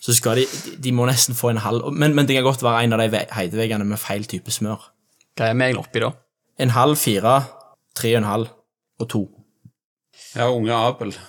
så 0.00 0.14
skal 0.16 0.40
de 0.40 0.46
De, 0.80 0.92
må 0.96 1.04
nesten 1.08 1.36
få 1.36 1.50
en 1.50 1.60
halv 1.60 1.90
men, 1.92 2.14
men 2.16 2.26
det 2.26 2.38
kan 2.38 2.46
godt 2.46 2.62
være 2.64 2.86
en 2.86 2.94
av 2.96 3.02
de 3.02 3.20
heideveggene 3.36 3.84
med 3.84 4.00
feil 4.00 4.24
type 4.24 4.50
smør. 4.50 4.88
Hva 5.36 5.50
er 5.50 5.58
vi 5.58 5.66
egentlig 5.66 5.84
oppi 5.84 6.02
da? 6.02 6.14
En 6.60 6.72
halv, 6.72 6.96
fire, 6.96 7.34
tre 7.96 8.14
og 8.14 8.22
en 8.22 8.28
halv 8.28 8.48
og 9.00 9.08
to. 9.08 9.22
Ja, 10.36 10.48
unge 10.48 10.76
Abel. 10.76 11.14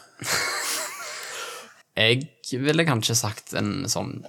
Jeg 1.98 2.62
ville 2.62 2.86
kanskje 2.88 3.18
sagt 3.18 3.56
en 3.58 3.88
sånn 3.92 4.22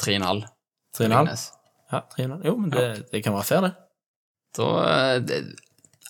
tre 0.00 0.16
og 0.16 0.20
en 0.20 0.28
halv. 0.28 0.48
Tre 0.94 1.06
og 1.06 1.10
en 1.10 1.18
halv? 1.18 1.44
Ja, 1.92 2.00
tre 2.12 2.24
og 2.24 2.26
en 2.26 2.34
halv. 2.36 2.48
Jo, 2.48 2.56
men 2.60 2.74
det, 2.74 2.86
det 3.12 3.22
kan 3.24 3.36
være 3.36 3.48
fair, 3.48 3.68
det. 3.68 3.74
Da 4.54 4.66
eh, 4.88 5.16
det, 5.26 5.38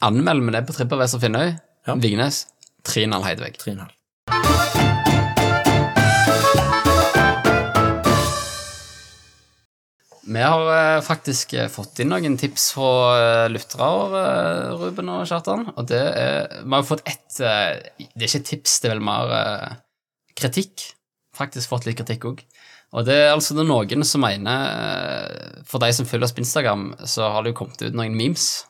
anmelder 0.01 0.47
vi 0.47 0.57
det 0.57 0.64
på 0.66 0.76
TripperVest 0.76 1.18
og 1.18 1.26
Finnøy. 1.26 1.53
Ja. 1.86 1.99
Vignes 2.01 2.47
3,5 2.88 3.22
Heidevegg. 3.24 3.61
3,5. 3.61 3.92
Vi 10.24 10.40
har 10.40 10.97
eh, 10.97 11.03
faktisk 11.05 11.53
eh, 11.53 11.68
fått 11.68 12.01
inn 12.01 12.09
noen 12.09 12.38
tips 12.40 12.70
fra 12.74 12.92
eh, 13.18 13.51
lyttere, 13.53 14.22
Ruben 14.80 15.12
og 15.12 15.26
Kjartan. 15.28 15.66
Og 15.76 15.88
det 15.90 16.01
er 16.01 16.62
Vi 16.62 16.72
har 16.72 16.86
fått 16.88 17.05
ett 17.09 17.36
Det 17.36 17.51
er 17.51 18.28
ikke 18.28 18.47
tips, 18.49 18.78
det 18.80 18.88
er 18.88 18.95
vel 18.97 19.05
mer 19.05 19.34
kritikk. 20.38 20.88
Faktisk 21.36 21.68
fått 21.68 21.86
litt 21.86 21.99
kritikk 22.01 22.24
òg. 22.30 22.45
Og 22.95 23.05
det 23.05 23.18
er 23.26 23.32
altså 23.34 23.57
det 23.57 23.64
er 23.64 23.68
noen 23.68 24.05
som 24.07 24.22
mener 24.22 25.62
For 25.66 25.82
de 25.82 25.90
som 25.92 26.07
følger 26.07 26.28
oss 26.28 26.34
på 26.36 26.45
Instagram, 26.45 26.95
så 27.05 27.28
har 27.34 27.42
det 27.42 27.53
jo 27.53 27.59
kommet 27.61 27.82
ut 27.82 27.97
noen 27.97 28.16
memes 28.16 28.64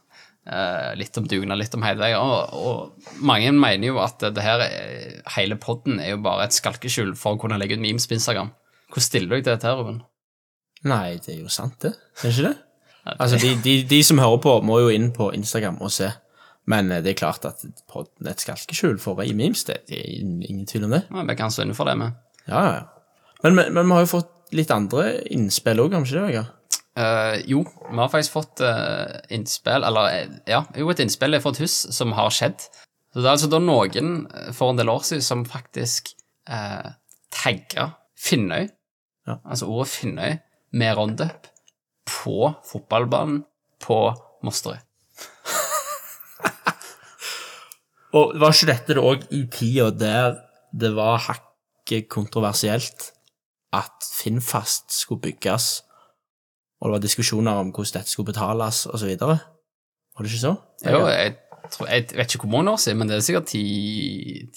eh, 0.46 0.90
litt 0.98 1.16
om 1.20 1.28
dugnad, 1.30 1.60
litt 1.60 1.76
om 1.76 1.84
Heidveier. 1.86 2.20
Og, 2.20 2.54
og 2.54 3.22
mange 3.24 3.52
mener 3.56 3.90
jo 3.90 4.00
at 4.02 4.22
det 4.24 4.44
her 4.44 4.64
er, 4.64 5.22
hele 5.36 5.58
podden 5.60 6.00
er 6.02 6.14
jo 6.14 6.22
bare 6.24 6.48
et 6.48 6.56
skalkeskjul 6.56 7.14
for 7.18 7.36
å 7.36 7.40
kunne 7.40 7.58
legge 7.60 7.78
ut 7.78 7.84
memes 7.84 8.08
på 8.08 8.18
Instagram. 8.18 8.52
Hvordan 8.90 9.08
stiller 9.08 9.30
du 9.30 9.36
deg 9.38 9.46
til 9.46 9.56
dette, 9.56 9.76
Ruben? 9.78 10.02
Nei, 10.84 11.16
det 11.24 11.36
er 11.36 11.40
jo 11.40 11.52
sant, 11.52 11.78
det. 11.82 11.94
Er 12.20 12.28
det 12.28 12.34
ikke 12.34 12.50
det? 12.50 12.56
Altså, 13.14 13.36
de, 13.40 13.54
de, 13.64 13.74
de 13.88 14.00
som 14.04 14.20
hører 14.20 14.40
på, 14.40 14.52
må 14.64 14.78
jo 14.80 14.92
inn 14.92 15.10
på 15.16 15.28
Instagram 15.36 15.80
og 15.84 15.92
se. 15.92 16.10
Men 16.70 16.90
eh, 16.92 17.02
det 17.04 17.14
er 17.14 17.20
klart 17.20 17.44
at 17.48 17.64
podden 17.90 18.28
er 18.28 18.34
et 18.34 18.44
skalkeskjul 18.44 18.98
for 19.02 19.20
i 19.24 19.34
memes, 19.36 19.66
det, 19.68 19.82
er 19.92 20.04
ingen 20.20 20.64
tvil 20.68 20.88
om 20.88 20.96
det. 20.96 21.04
Ja, 21.10 21.24
Vi 21.28 21.36
kan 21.38 21.52
stå 21.52 21.66
inne 21.66 21.76
for 21.76 21.88
det, 21.88 21.96
vi. 22.00 22.10
Ja, 22.48 22.60
ja, 22.60 22.74
ja. 22.80 22.84
Men, 23.44 23.56
men, 23.58 23.74
men 23.76 23.88
vi 23.88 23.96
har 23.96 24.06
jo 24.06 24.12
fått 24.14 24.30
litt 24.56 24.70
andre 24.72 25.18
innspill 25.34 25.82
òg, 25.82 25.96
har 25.96 26.04
vi 26.04 26.08
ikke 26.12 26.20
det? 26.20 26.28
Vegard? 26.30 26.52
Eh, 26.94 27.40
jo, 27.50 27.64
vi 27.90 27.98
har 27.98 28.06
faktisk 28.08 28.32
fått 28.36 28.60
uh, 28.62 29.10
innspill 29.34 29.82
Eller 29.82 30.04
eh, 30.14 30.28
ja, 30.46 30.60
jo, 30.78 30.86
et 30.92 31.00
innspill 31.02 31.34
fra 31.42 31.50
et 31.50 31.58
hus 31.64 31.74
som 31.90 32.12
har 32.14 32.30
skjedd. 32.30 32.62
Så 33.10 33.18
det 33.18 33.26
er 33.26 33.32
altså 33.34 33.48
da 33.50 33.58
noen 33.62 34.28
for 34.54 34.70
en 34.70 34.78
del 34.78 34.88
år 34.92 35.02
siden 35.06 35.22
som 35.26 35.42
faktisk 35.46 36.12
uh, 36.50 36.92
tagga 37.34 37.90
Finnøy, 38.18 38.68
Ja. 39.26 39.38
altså 39.42 39.66
ordet 39.68 39.88
Finnøy, 39.90 40.38
med 40.74 40.96
Roundup 40.96 41.46
på 42.08 42.54
fotballbanen 42.66 43.44
på 43.82 44.14
Mosterøy. 44.46 44.78
Og 48.18 48.34
var 48.38 48.54
ikke 48.54 48.70
dette 48.70 48.94
det 48.96 49.02
òg 49.02 49.26
i 49.34 49.44
tida 49.50 49.90
der 49.90 50.38
det 50.74 50.94
var 50.96 51.18
hakket 51.26 52.08
kontroversielt 52.10 53.10
at 53.74 54.06
Finnfast 54.06 54.92
skulle 54.94 55.20
bygges, 55.28 55.82
og 56.80 56.88
det 56.88 56.92
var 56.96 57.02
diskusjoner 57.04 57.60
om 57.62 57.70
hvordan 57.72 57.92
dette 58.00 58.10
skulle 58.10 58.32
betales, 58.32 58.86
videre? 59.02 59.38
Var 60.14 60.22
det 60.26 60.30
ikke 60.32 60.40
så? 60.46 60.54
Jo, 60.86 61.06
jeg, 61.08 61.36
tror, 61.72 61.86
jeg 61.88 62.08
vet 62.16 62.34
ikke 62.34 62.44
hvor 62.46 62.52
mange 62.56 62.70
år 62.74 62.76
siden, 62.82 62.98
men 62.98 63.08
det 63.08 63.16
er 63.16 63.24
sikkert 63.26 63.46
ti, 63.50 63.62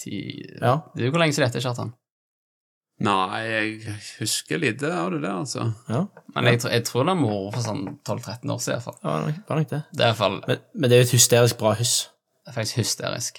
ti 0.02 0.12
Ja. 0.60 0.76
Det 0.94 1.02
er 1.02 1.08
jo 1.08 1.10
hvor 1.14 1.22
lenge 1.24 1.32
siden 1.34 1.48
dette, 1.48 1.62
Kjartan. 1.64 1.94
Nei, 3.00 3.40
jeg 3.46 3.94
husker 4.18 4.58
lite 4.58 4.88
av 4.90 5.12
det 5.14 5.20
der, 5.22 5.36
altså. 5.38 5.68
ja. 5.88 6.00
Men 6.34 6.48
jeg, 6.50 6.60
tror- 6.60 6.72
jeg 6.74 6.84
tror 6.84 7.04
det 7.06 7.12
er 7.14 7.20
moro 7.20 7.50
for 7.54 7.62
sånn 7.62 7.84
12-13 8.02 8.50
år 8.50 8.58
siden, 8.58 8.72
i 8.72 8.74
hvert 8.74 8.86
fall. 8.88 8.96
Ja, 9.04 9.18
Det 9.30 9.44
var 9.48 9.60
nok 9.60 9.70
det. 9.70 9.82
Det 9.94 10.00
er 10.02 10.08
i 10.08 10.10
hvert 10.10 10.18
fall 10.18 10.40
Men, 10.48 10.58
men 10.74 10.90
det 10.90 10.96
er 10.96 11.02
jo 11.04 11.06
et 11.06 11.14
hysterisk 11.14 11.58
bra 11.60 11.74
hus. 11.78 11.92
det 12.42 12.50
er 12.50 12.56
faktisk 12.58 12.80
hysterisk. 12.82 13.38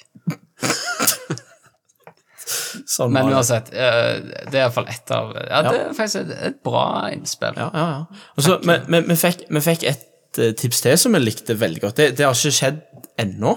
Sånn 2.99 3.15
Men 3.15 3.31
uansett, 3.31 3.71
eh, 3.71 4.19
det 4.49 4.57
er 4.57 4.65
iallfall 4.65 4.89
ett 4.91 5.11
av 5.15 5.31
Ja, 5.37 5.63
det 5.63 5.77
er 5.77 5.95
faktisk 5.95 6.25
et, 6.25 6.35
et 6.49 6.59
bra 6.65 6.83
innspill. 7.13 7.55
Ja, 7.55 7.69
ja, 7.71 7.87
ja. 7.95 8.21
Og 8.35 8.43
vi, 8.43 8.57
men, 8.67 8.85
men 8.91 9.07
vi, 9.07 9.15
fikk, 9.19 9.45
vi 9.47 9.63
fikk 9.63 9.85
et 9.87 10.41
eh, 10.41 10.51
tips 10.59 10.83
til 10.83 10.99
som 10.99 11.15
vi 11.15 11.23
likte 11.23 11.55
veldig 11.59 11.85
godt. 11.85 12.01
Det, 12.01 12.11
det 12.19 12.27
har 12.27 12.35
ikke 12.35 12.57
skjedd 12.57 12.81
ennå, 13.23 13.55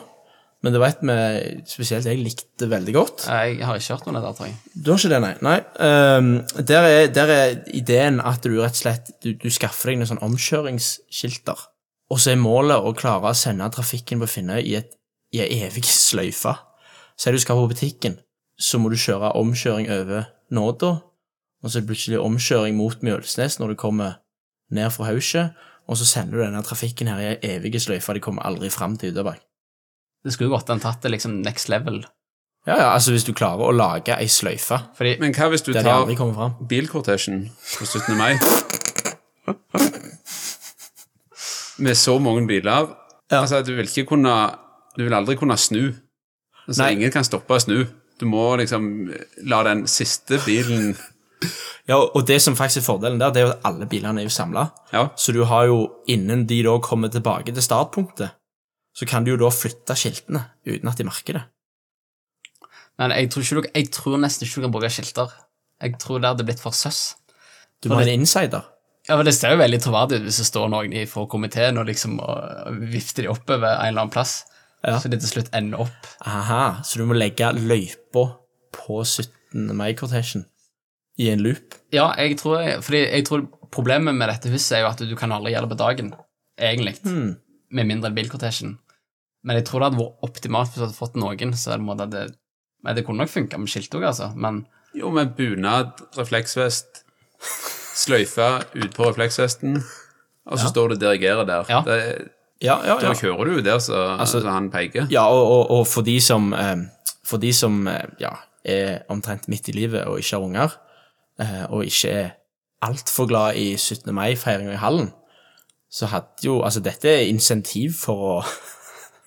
men 0.62 0.74
det 0.74 0.78
var 0.78 0.94
et 0.94 1.02
med, 1.06 1.62
spesielt 1.66 2.06
jeg 2.06 2.22
likte 2.22 2.68
veldig 2.70 2.94
godt. 2.94 3.26
Jeg 3.26 3.66
har 3.66 3.80
ikke 3.80 3.96
hørt 3.96 4.06
det 4.06 4.22
der, 4.22 4.34
tror 4.38 4.46
jeg. 4.46 4.56
Du 4.78 4.92
har 4.92 5.00
ikke 5.00 5.10
det, 5.10 5.20
nei? 5.24 5.32
Nei. 5.42 5.58
Um, 5.82 6.32
der, 6.70 6.86
er, 6.86 7.06
der 7.18 7.34
er 7.34 7.54
ideen 7.74 8.22
at 8.22 8.46
du 8.46 8.60
rett 8.60 8.78
og 8.78 8.82
slett 8.84 9.10
du, 9.24 9.32
du 9.34 9.48
skaffer 9.50 9.90
deg 9.90 9.98
noen 9.98 10.12
sånn 10.12 10.22
omkjøringsskilter, 10.22 11.64
og 12.14 12.22
så 12.22 12.36
er 12.36 12.38
målet 12.38 12.78
å 12.78 12.94
klare 12.94 13.32
å 13.32 13.38
sende 13.38 13.66
trafikken 13.74 14.22
på 14.22 14.30
Finnøy 14.36 14.60
i, 14.62 14.76
et, 14.78 14.94
i 15.34 15.42
ei 15.42 15.64
evig 15.66 15.88
sløyfe. 16.06 16.54
Si 17.18 17.34
du 17.34 17.42
skal 17.42 17.58
på 17.58 17.72
butikken, 17.74 18.20
så 18.62 18.78
må 18.78 18.92
du 18.92 18.98
kjøre 19.00 19.32
omkjøring 19.38 19.90
over 19.90 20.28
Nåda, 20.54 20.92
og 21.62 21.70
så 21.70 21.78
er 21.78 21.82
det 21.82 21.90
plutselig 21.90 22.20
omkjøring 22.22 22.76
mot 22.78 23.02
Mjølsnes 23.02 23.58
når 23.58 23.72
du 23.72 23.80
kommer 23.80 24.18
ned 24.72 24.90
fra 24.94 25.08
hauset, 25.10 25.56
og 25.90 25.98
så 25.98 26.06
sender 26.06 26.38
du 26.38 26.44
denne 26.44 26.62
trafikken 26.64 27.10
her 27.10 27.20
i 27.20 27.30
ei 27.32 27.56
evig 27.56 27.74
sløyfe, 27.82 28.14
de 28.14 28.22
kommer 28.22 28.46
aldri 28.46 28.70
fram 28.70 28.94
til 28.98 29.12
Udeberg. 29.12 29.40
Det 30.22 30.34
skulle 30.34 30.52
godt 30.52 30.70
an 30.70 30.82
tatt 30.82 31.02
det 31.02 31.10
liksom 31.16 31.40
next 31.42 31.68
level. 31.72 32.04
Ja, 32.66 32.76
ja, 32.76 32.88
altså 32.94 33.10
hvis 33.10 33.26
du 33.26 33.32
klarer 33.34 33.66
å 33.66 33.74
lage 33.74 34.14
ei 34.14 34.28
sløyfe 34.30 34.76
Fordi 34.94 35.16
Men 35.18 35.32
hva 35.34 35.48
hvis 35.50 35.64
du 35.66 35.72
tar 35.74 36.04
bilkortesjen 36.70 37.48
på 37.50 37.88
17. 37.88 38.14
mai? 38.14 38.36
Med 41.82 41.98
så 41.98 42.14
mange 42.22 42.46
biler. 42.46 42.92
Altså, 43.32 43.64
du 43.66 43.72
vil 43.74 43.88
ikke 43.88 44.06
kunne 44.12 44.34
Du 44.94 45.02
vil 45.02 45.14
aldri 45.16 45.34
kunne 45.40 45.56
snu. 45.58 45.90
Altså, 46.68 46.82
Nei. 46.84 46.92
ingen 46.92 47.10
kan 47.10 47.24
stoppe 47.26 47.56
å 47.56 47.58
snu. 47.58 47.80
Du 48.22 48.28
må 48.30 48.42
liksom 48.60 48.84
la 49.50 49.62
den 49.66 49.80
siste 49.90 50.38
bilen 50.46 50.92
Ja, 51.90 51.96
og 51.98 52.22
det 52.28 52.36
som 52.44 52.54
faktisk 52.54 52.78
er 52.84 52.86
fordelen 52.86 53.18
der, 53.18 53.32
det 53.34 53.40
er 53.42 53.46
jo 53.48 53.52
at 53.56 53.64
alle 53.66 53.88
bilene 53.90 54.22
er 54.22 54.28
jo 54.28 54.30
samla. 54.30 54.68
Ja. 54.94 55.08
Så 55.18 55.32
du 55.34 55.40
har 55.50 55.64
jo, 55.66 55.80
innen 56.06 56.44
de 56.46 56.60
da 56.62 56.76
kommer 56.78 57.10
tilbake 57.10 57.50
til 57.50 57.64
startpunktet, 57.66 58.30
så 58.94 59.08
kan 59.10 59.26
du 59.26 59.32
jo 59.32 59.40
da 59.40 59.48
flytte 59.50 59.96
skiltene 59.98 60.44
uten 60.68 60.86
at 60.92 61.00
de 61.00 61.06
merker 61.08 61.40
det. 61.40 61.42
Men 63.00 63.10
jeg 63.16 63.32
tror, 63.32 63.42
ikke 63.42 63.58
du, 63.64 63.68
jeg 63.74 63.90
tror 63.96 64.20
nesten 64.22 64.46
ikke 64.46 64.60
du 64.60 64.66
kan 64.68 64.74
bruke 64.76 64.92
skilter. 64.94 65.34
Jeg 65.82 65.96
tror 65.98 66.22
det 66.22 66.30
hadde 66.30 66.46
blitt 66.46 66.62
for 66.62 66.76
søss. 66.76 67.00
Du 67.82 67.88
må 67.90 67.98
ha 67.98 68.06
en 68.06 68.20
insider. 68.22 68.68
Ja, 69.08 69.16
men 69.18 69.26
Det 69.26 69.34
ser 69.34 69.56
jo 69.56 69.58
veldig 69.64 69.80
troverdig 69.82 70.20
ut 70.20 70.28
hvis 70.28 70.38
det 70.38 70.46
står 70.46 70.68
noen 70.70 70.92
i- 70.94 71.06
fra 71.10 71.24
komiteen 71.26 71.80
og 71.82 71.88
liksom 71.90 72.20
og 72.22 72.78
vifter 72.92 73.24
de 73.26 73.32
oppover 73.32 73.66
en 73.72 73.88
eller 73.88 74.04
annen 74.04 74.14
plass, 74.14 74.44
Ja. 74.84 74.98
så 74.98 75.08
det 75.10 75.20
til 75.22 75.28
slutt 75.30 75.50
ender 75.54 75.80
opp. 75.84 76.08
Aha, 76.26 76.82
så 76.82 76.98
du 76.98 77.04
må 77.06 77.14
legge 77.14 77.52
løypa 77.54 78.24
på 78.74 79.02
17. 79.04 79.70
mai-kortesjen 79.76 80.46
i 81.20 81.28
en 81.30 81.42
loop. 81.44 81.74
Ja, 81.92 82.08
jeg 82.18 82.38
tror, 82.40 82.62
fordi 82.82 83.02
jeg 83.04 83.26
tror 83.28 83.44
problemet 83.72 84.14
med 84.16 84.28
dette 84.32 84.50
huset 84.52 84.78
er 84.78 84.84
jo 84.86 84.90
at 84.90 84.98
du 85.06 85.14
kan 85.16 85.32
aldri 85.32 85.52
gjøre 85.54 85.68
det 85.68 85.74
på 85.76 85.80
dagen, 85.82 86.14
egentlig, 86.58 86.96
Mm. 87.04 87.36
med 87.70 87.86
mindre 87.86 88.08
enn 88.10 88.14
bilkortesjen. 88.16 88.78
Men 89.44 89.56
jeg 89.56 89.64
tror 89.66 89.80
det 89.80 89.90
hadde 89.92 90.02
vært 90.02 90.22
optimalt 90.22 90.70
hvis 90.70 90.80
du 90.80 90.84
hadde 90.86 90.98
fått 90.98 91.16
noen, 91.16 91.52
så 91.54 91.72
er 91.74 91.78
det 92.06 92.10
det 92.10 92.36
Men 92.84 92.96
det 92.96 93.04
kunne 93.06 93.18
nok 93.22 93.30
funka 93.30 93.58
med 93.58 93.68
skilt 93.68 93.94
òg, 93.94 94.02
altså, 94.08 94.32
men 94.34 94.66
Jo, 94.94 95.10
med 95.10 95.36
bunad, 95.36 95.92
refleksvest, 96.16 97.04
sløyfe 97.94 98.64
utpå 98.74 99.06
refleksvesten, 99.06 99.76
og 100.46 100.58
så 100.58 100.68
står 100.72 100.88
du 100.88 100.94
og 100.96 101.00
dirigerer 101.00 101.46
der. 101.46 101.64
Ja. 101.70 101.80
Det, 101.86 102.28
Ja, 102.62 102.78
ja, 102.86 102.96
da 103.02 103.12
kjører 103.18 103.48
du 103.48 103.56
jo 103.56 103.62
der 103.66 103.80
så, 103.82 104.04
så 104.28 104.42
han 104.46 104.70
peker. 104.70 105.08
Ja, 105.10 105.26
og, 105.26 105.42
og, 105.42 105.70
og 105.78 105.86
for 105.90 106.06
de 106.06 106.20
som, 106.22 106.52
eh, 106.54 106.84
for 107.26 107.42
de 107.42 107.50
som 107.56 107.80
eh, 107.90 108.04
ja, 108.22 108.36
er 108.64 109.02
omtrent 109.10 109.48
midt 109.50 109.72
i 109.72 109.74
livet 109.76 110.06
og 110.06 110.20
ikke 110.22 110.36
har 110.36 110.46
unger, 110.46 110.76
eh, 111.42 111.64
og 111.70 111.84
ikke 111.88 112.12
er 112.20 112.30
altfor 112.82 113.26
glad 113.30 113.58
i 113.58 113.74
17. 113.76 114.14
mai-feiringa 114.14 114.76
i 114.76 114.82
hallen, 114.82 115.10
så 115.92 116.08
hadde 116.08 116.46
jo 116.46 116.62
Altså, 116.62 116.80
dette 116.80 117.08
er 117.10 117.28
insentiv 117.28 117.98
for 117.98 118.28
å 118.28 118.36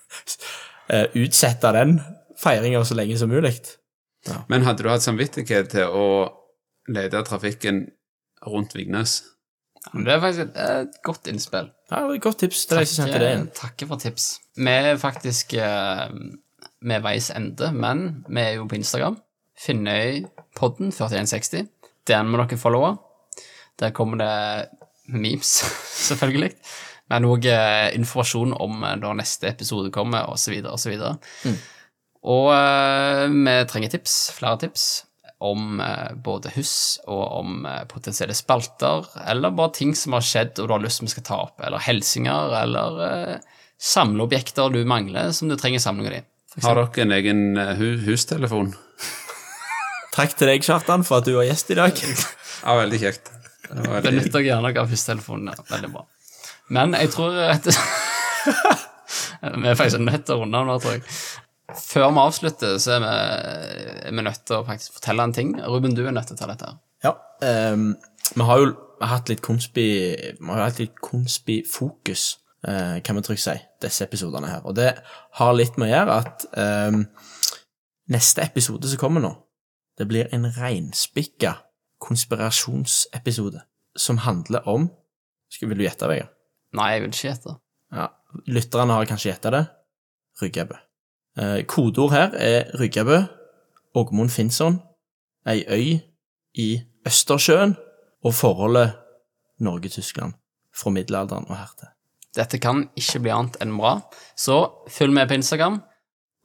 eh, 0.92 1.06
utsette 1.14 1.72
den 1.76 2.00
feiringa 2.40 2.84
så 2.84 2.96
lenge 2.98 3.18
som 3.18 3.30
mulig. 3.30 3.54
Men 4.48 4.66
hadde 4.66 4.82
du 4.82 4.90
hatt 4.90 5.04
samvittighet 5.04 5.70
til 5.70 5.92
å 5.92 6.06
lede 6.88 7.22
trafikken 7.26 7.86
rundt 8.46 8.74
Vignes? 8.74 9.22
det 9.94 10.12
er 10.12 10.20
faktisk 10.20 10.48
et, 10.48 10.56
et 10.56 10.96
godt 11.06 11.28
innspill. 11.30 11.70
Ja, 11.90 12.00
det 12.00 12.06
var 12.08 12.16
et 12.16 12.24
godt 12.24 12.40
tips 12.42 12.64
Takk 12.66 12.80
deg 12.80 12.90
som 12.90 13.04
sendte 13.04 13.20
det 13.22 13.30
inn. 13.36 13.46
Takker 13.54 13.90
for 13.90 14.02
tips. 14.02 14.26
Vi 14.58 14.72
er 14.72 14.98
faktisk 14.98 15.54
eh, 15.54 16.08
ved 16.82 17.04
veis 17.04 17.30
ende, 17.34 17.70
men 17.74 18.24
vi 18.26 18.42
er 18.42 18.56
jo 18.56 18.66
på 18.66 18.78
Instagram. 18.78 19.20
Finnøypodden 19.62 20.90
4160. 20.92 21.70
Den 22.10 22.32
må 22.32 22.42
dere 22.42 22.58
followe. 22.58 22.96
Der 23.78 23.94
kommer 23.94 24.18
det 24.18 24.68
memes, 25.06 25.60
selvfølgelig. 26.08 26.52
Men 27.12 27.28
òg 27.28 27.46
eh, 27.46 27.94
informasjon 27.94 28.56
om 28.58 28.82
eh, 28.82 28.98
når 28.98 29.20
neste 29.20 29.50
episode 29.52 29.92
kommer, 29.94 30.26
osv., 30.32 30.58
osv. 30.66 30.96
Mm. 31.46 31.58
Og 32.26 32.50
eh, 32.56 33.26
vi 33.30 33.56
trenger 33.70 33.94
tips, 33.94 34.16
flere 34.34 34.58
tips, 34.64 35.05
om 35.44 35.80
eh, 35.80 36.14
både 36.24 36.52
hus 36.54 36.98
og 37.04 37.24
om 37.40 37.66
eh, 37.68 37.82
potensielle 37.90 38.34
spalter, 38.36 39.04
eller 39.28 39.52
bare 39.56 39.74
ting 39.76 39.92
som 39.98 40.16
har 40.16 40.24
skjedd 40.24 40.62
og 40.62 40.68
du 40.68 40.74
har 40.76 40.84
lyst 40.84 41.02
til 41.02 41.10
vi 41.10 41.12
skal 41.16 41.26
ta 41.28 41.40
opp, 41.48 41.60
eller 41.60 41.82
helsinger, 41.84 42.54
eller 42.62 43.02
eh, 43.06 43.60
samleobjekter 43.76 44.72
du 44.72 44.80
mangler 44.88 45.34
som 45.36 45.52
du 45.52 45.56
trenger 45.60 45.82
samling 45.84 46.08
av. 46.08 46.16
De. 46.16 46.64
Har 46.64 46.80
dere 46.80 47.04
en 47.04 47.16
egen 47.18 47.44
eh, 47.60 47.74
hu 47.76 47.88
hustelefon? 48.06 48.72
Takk 50.16 50.32
til 50.38 50.48
deg, 50.48 50.64
Kjartan, 50.64 51.04
for 51.04 51.20
at 51.20 51.28
du 51.28 51.34
var 51.36 51.48
gjest 51.48 51.72
i 51.74 51.80
dag. 51.82 52.02
Ja, 52.66 52.72
veldig 52.80 52.98
kjekt. 52.98 53.28
Veldig... 53.68 54.00
Benytt 54.02 54.32
dere 54.32 54.46
gjerne 54.46 54.70
av 54.80 54.88
hustelefonen. 54.90 55.50
ja, 55.52 55.64
Veldig 55.68 55.90
bra. 55.92 56.00
Men 56.72 56.96
jeg 56.96 57.10
tror 57.12 57.36
at 57.44 57.68
Vi 59.60 59.68
er 59.68 59.76
faktisk 59.76 60.00
nødt 60.02 60.24
til 60.26 60.38
å 60.38 60.40
runde 60.40 60.62
av 60.62 60.66
nå, 60.66 60.78
tror 60.82 60.96
jeg. 60.96 61.04
Før 61.76 62.10
vi 62.10 62.22
avslutter, 62.22 62.78
så 62.82 62.96
er 62.96 63.04
vi, 63.04 63.12
er 64.08 64.16
vi 64.16 64.24
nødt 64.24 64.42
til 64.48 64.58
å 64.58 64.64
faktisk 64.66 64.96
fortelle 64.98 65.26
en 65.26 65.34
ting. 65.36 65.54
Ruben, 65.66 65.94
du 65.96 66.04
er 66.06 66.14
nødt 66.14 66.30
til 66.30 66.38
å 66.38 66.40
ta 66.40 66.48
dette. 66.50 66.70
her. 66.70 66.82
Ja, 67.04 67.12
um, 67.72 67.92
vi 68.34 68.48
har 68.48 68.62
jo 68.62 68.72
hatt 69.06 69.28
litt 69.28 69.42
konspi 69.44 69.86
Vi 70.16 70.48
har 70.48 70.62
hatt 70.62 70.80
litt 70.80 70.96
konspifokus, 71.04 72.38
uh, 72.66 72.98
kan 73.04 73.18
vi 73.18 73.24
trygt 73.26 73.44
si, 73.44 73.56
disse 73.84 74.06
episodene 74.06 74.50
her. 74.50 74.64
Og 74.64 74.76
det 74.78 74.94
har 75.40 75.56
litt 75.56 75.76
med 75.76 75.90
å 75.90 75.92
gjøre 75.92 76.20
at 76.24 76.46
um, 76.56 77.04
neste 78.12 78.44
episode 78.46 78.88
som 78.88 79.02
kommer 79.02 79.24
nå, 79.24 79.34
det 79.96 80.08
blir 80.08 80.32
en 80.36 80.48
reinspikka 80.56 81.58
konspirasjonsepisode 82.02 83.62
som 83.96 84.20
handler 84.26 84.66
om 84.68 84.90
Skal 85.48 85.70
Vil 85.70 85.78
du 85.78 85.86
gjette, 85.86 86.08
Vegard? 86.10 86.32
Nei, 86.76 86.90
jeg 86.92 87.04
vil 87.04 87.12
ikke 87.14 87.28
gjette. 87.28 87.52
Ja, 87.94 88.08
lytterne 88.50 88.96
har 88.98 89.08
kanskje 89.08 89.30
gjetta 89.30 89.52
det. 89.54 89.62
Ryggebø. 90.42 90.85
Eh, 91.36 91.64
kodeord 91.68 92.14
her 92.14 92.36
er 92.40 92.70
Ryggebø, 92.80 93.18
Ågmund 93.94 94.32
Finnsson, 94.32 94.80
ei 95.46 95.64
øy 95.68 95.98
i 96.54 96.68
Østersjøen 97.06 97.76
og 98.24 98.34
forholdet 98.34 98.96
Norge-Tyskland 99.60 100.32
fra 100.76 100.90
middelalderen 100.90 101.48
og 101.48 101.56
hertil. 101.56 101.92
Dette 102.36 102.60
kan 102.60 102.88
ikke 102.96 103.22
bli 103.24 103.32
annet 103.32 103.56
enn 103.64 103.76
bra, 103.76 103.98
så 104.36 104.58
følg 104.92 105.14
med 105.16 105.28
på 105.28 105.38
Instagram, 105.38 105.80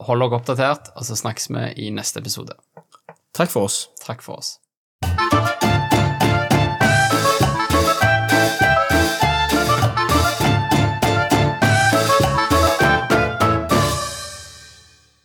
hold 0.08 0.24
dere 0.24 0.40
oppdatert, 0.40 0.92
og 0.96 1.08
så 1.08 1.18
snakkes 1.20 1.50
vi 1.52 1.66
i 1.86 1.90
neste 1.92 2.20
episode. 2.20 2.56
Takk 3.36 3.52
for 3.52 3.68
oss. 3.68 3.88
Takk 4.04 4.24
for 4.24 4.40
oss. 4.40 4.58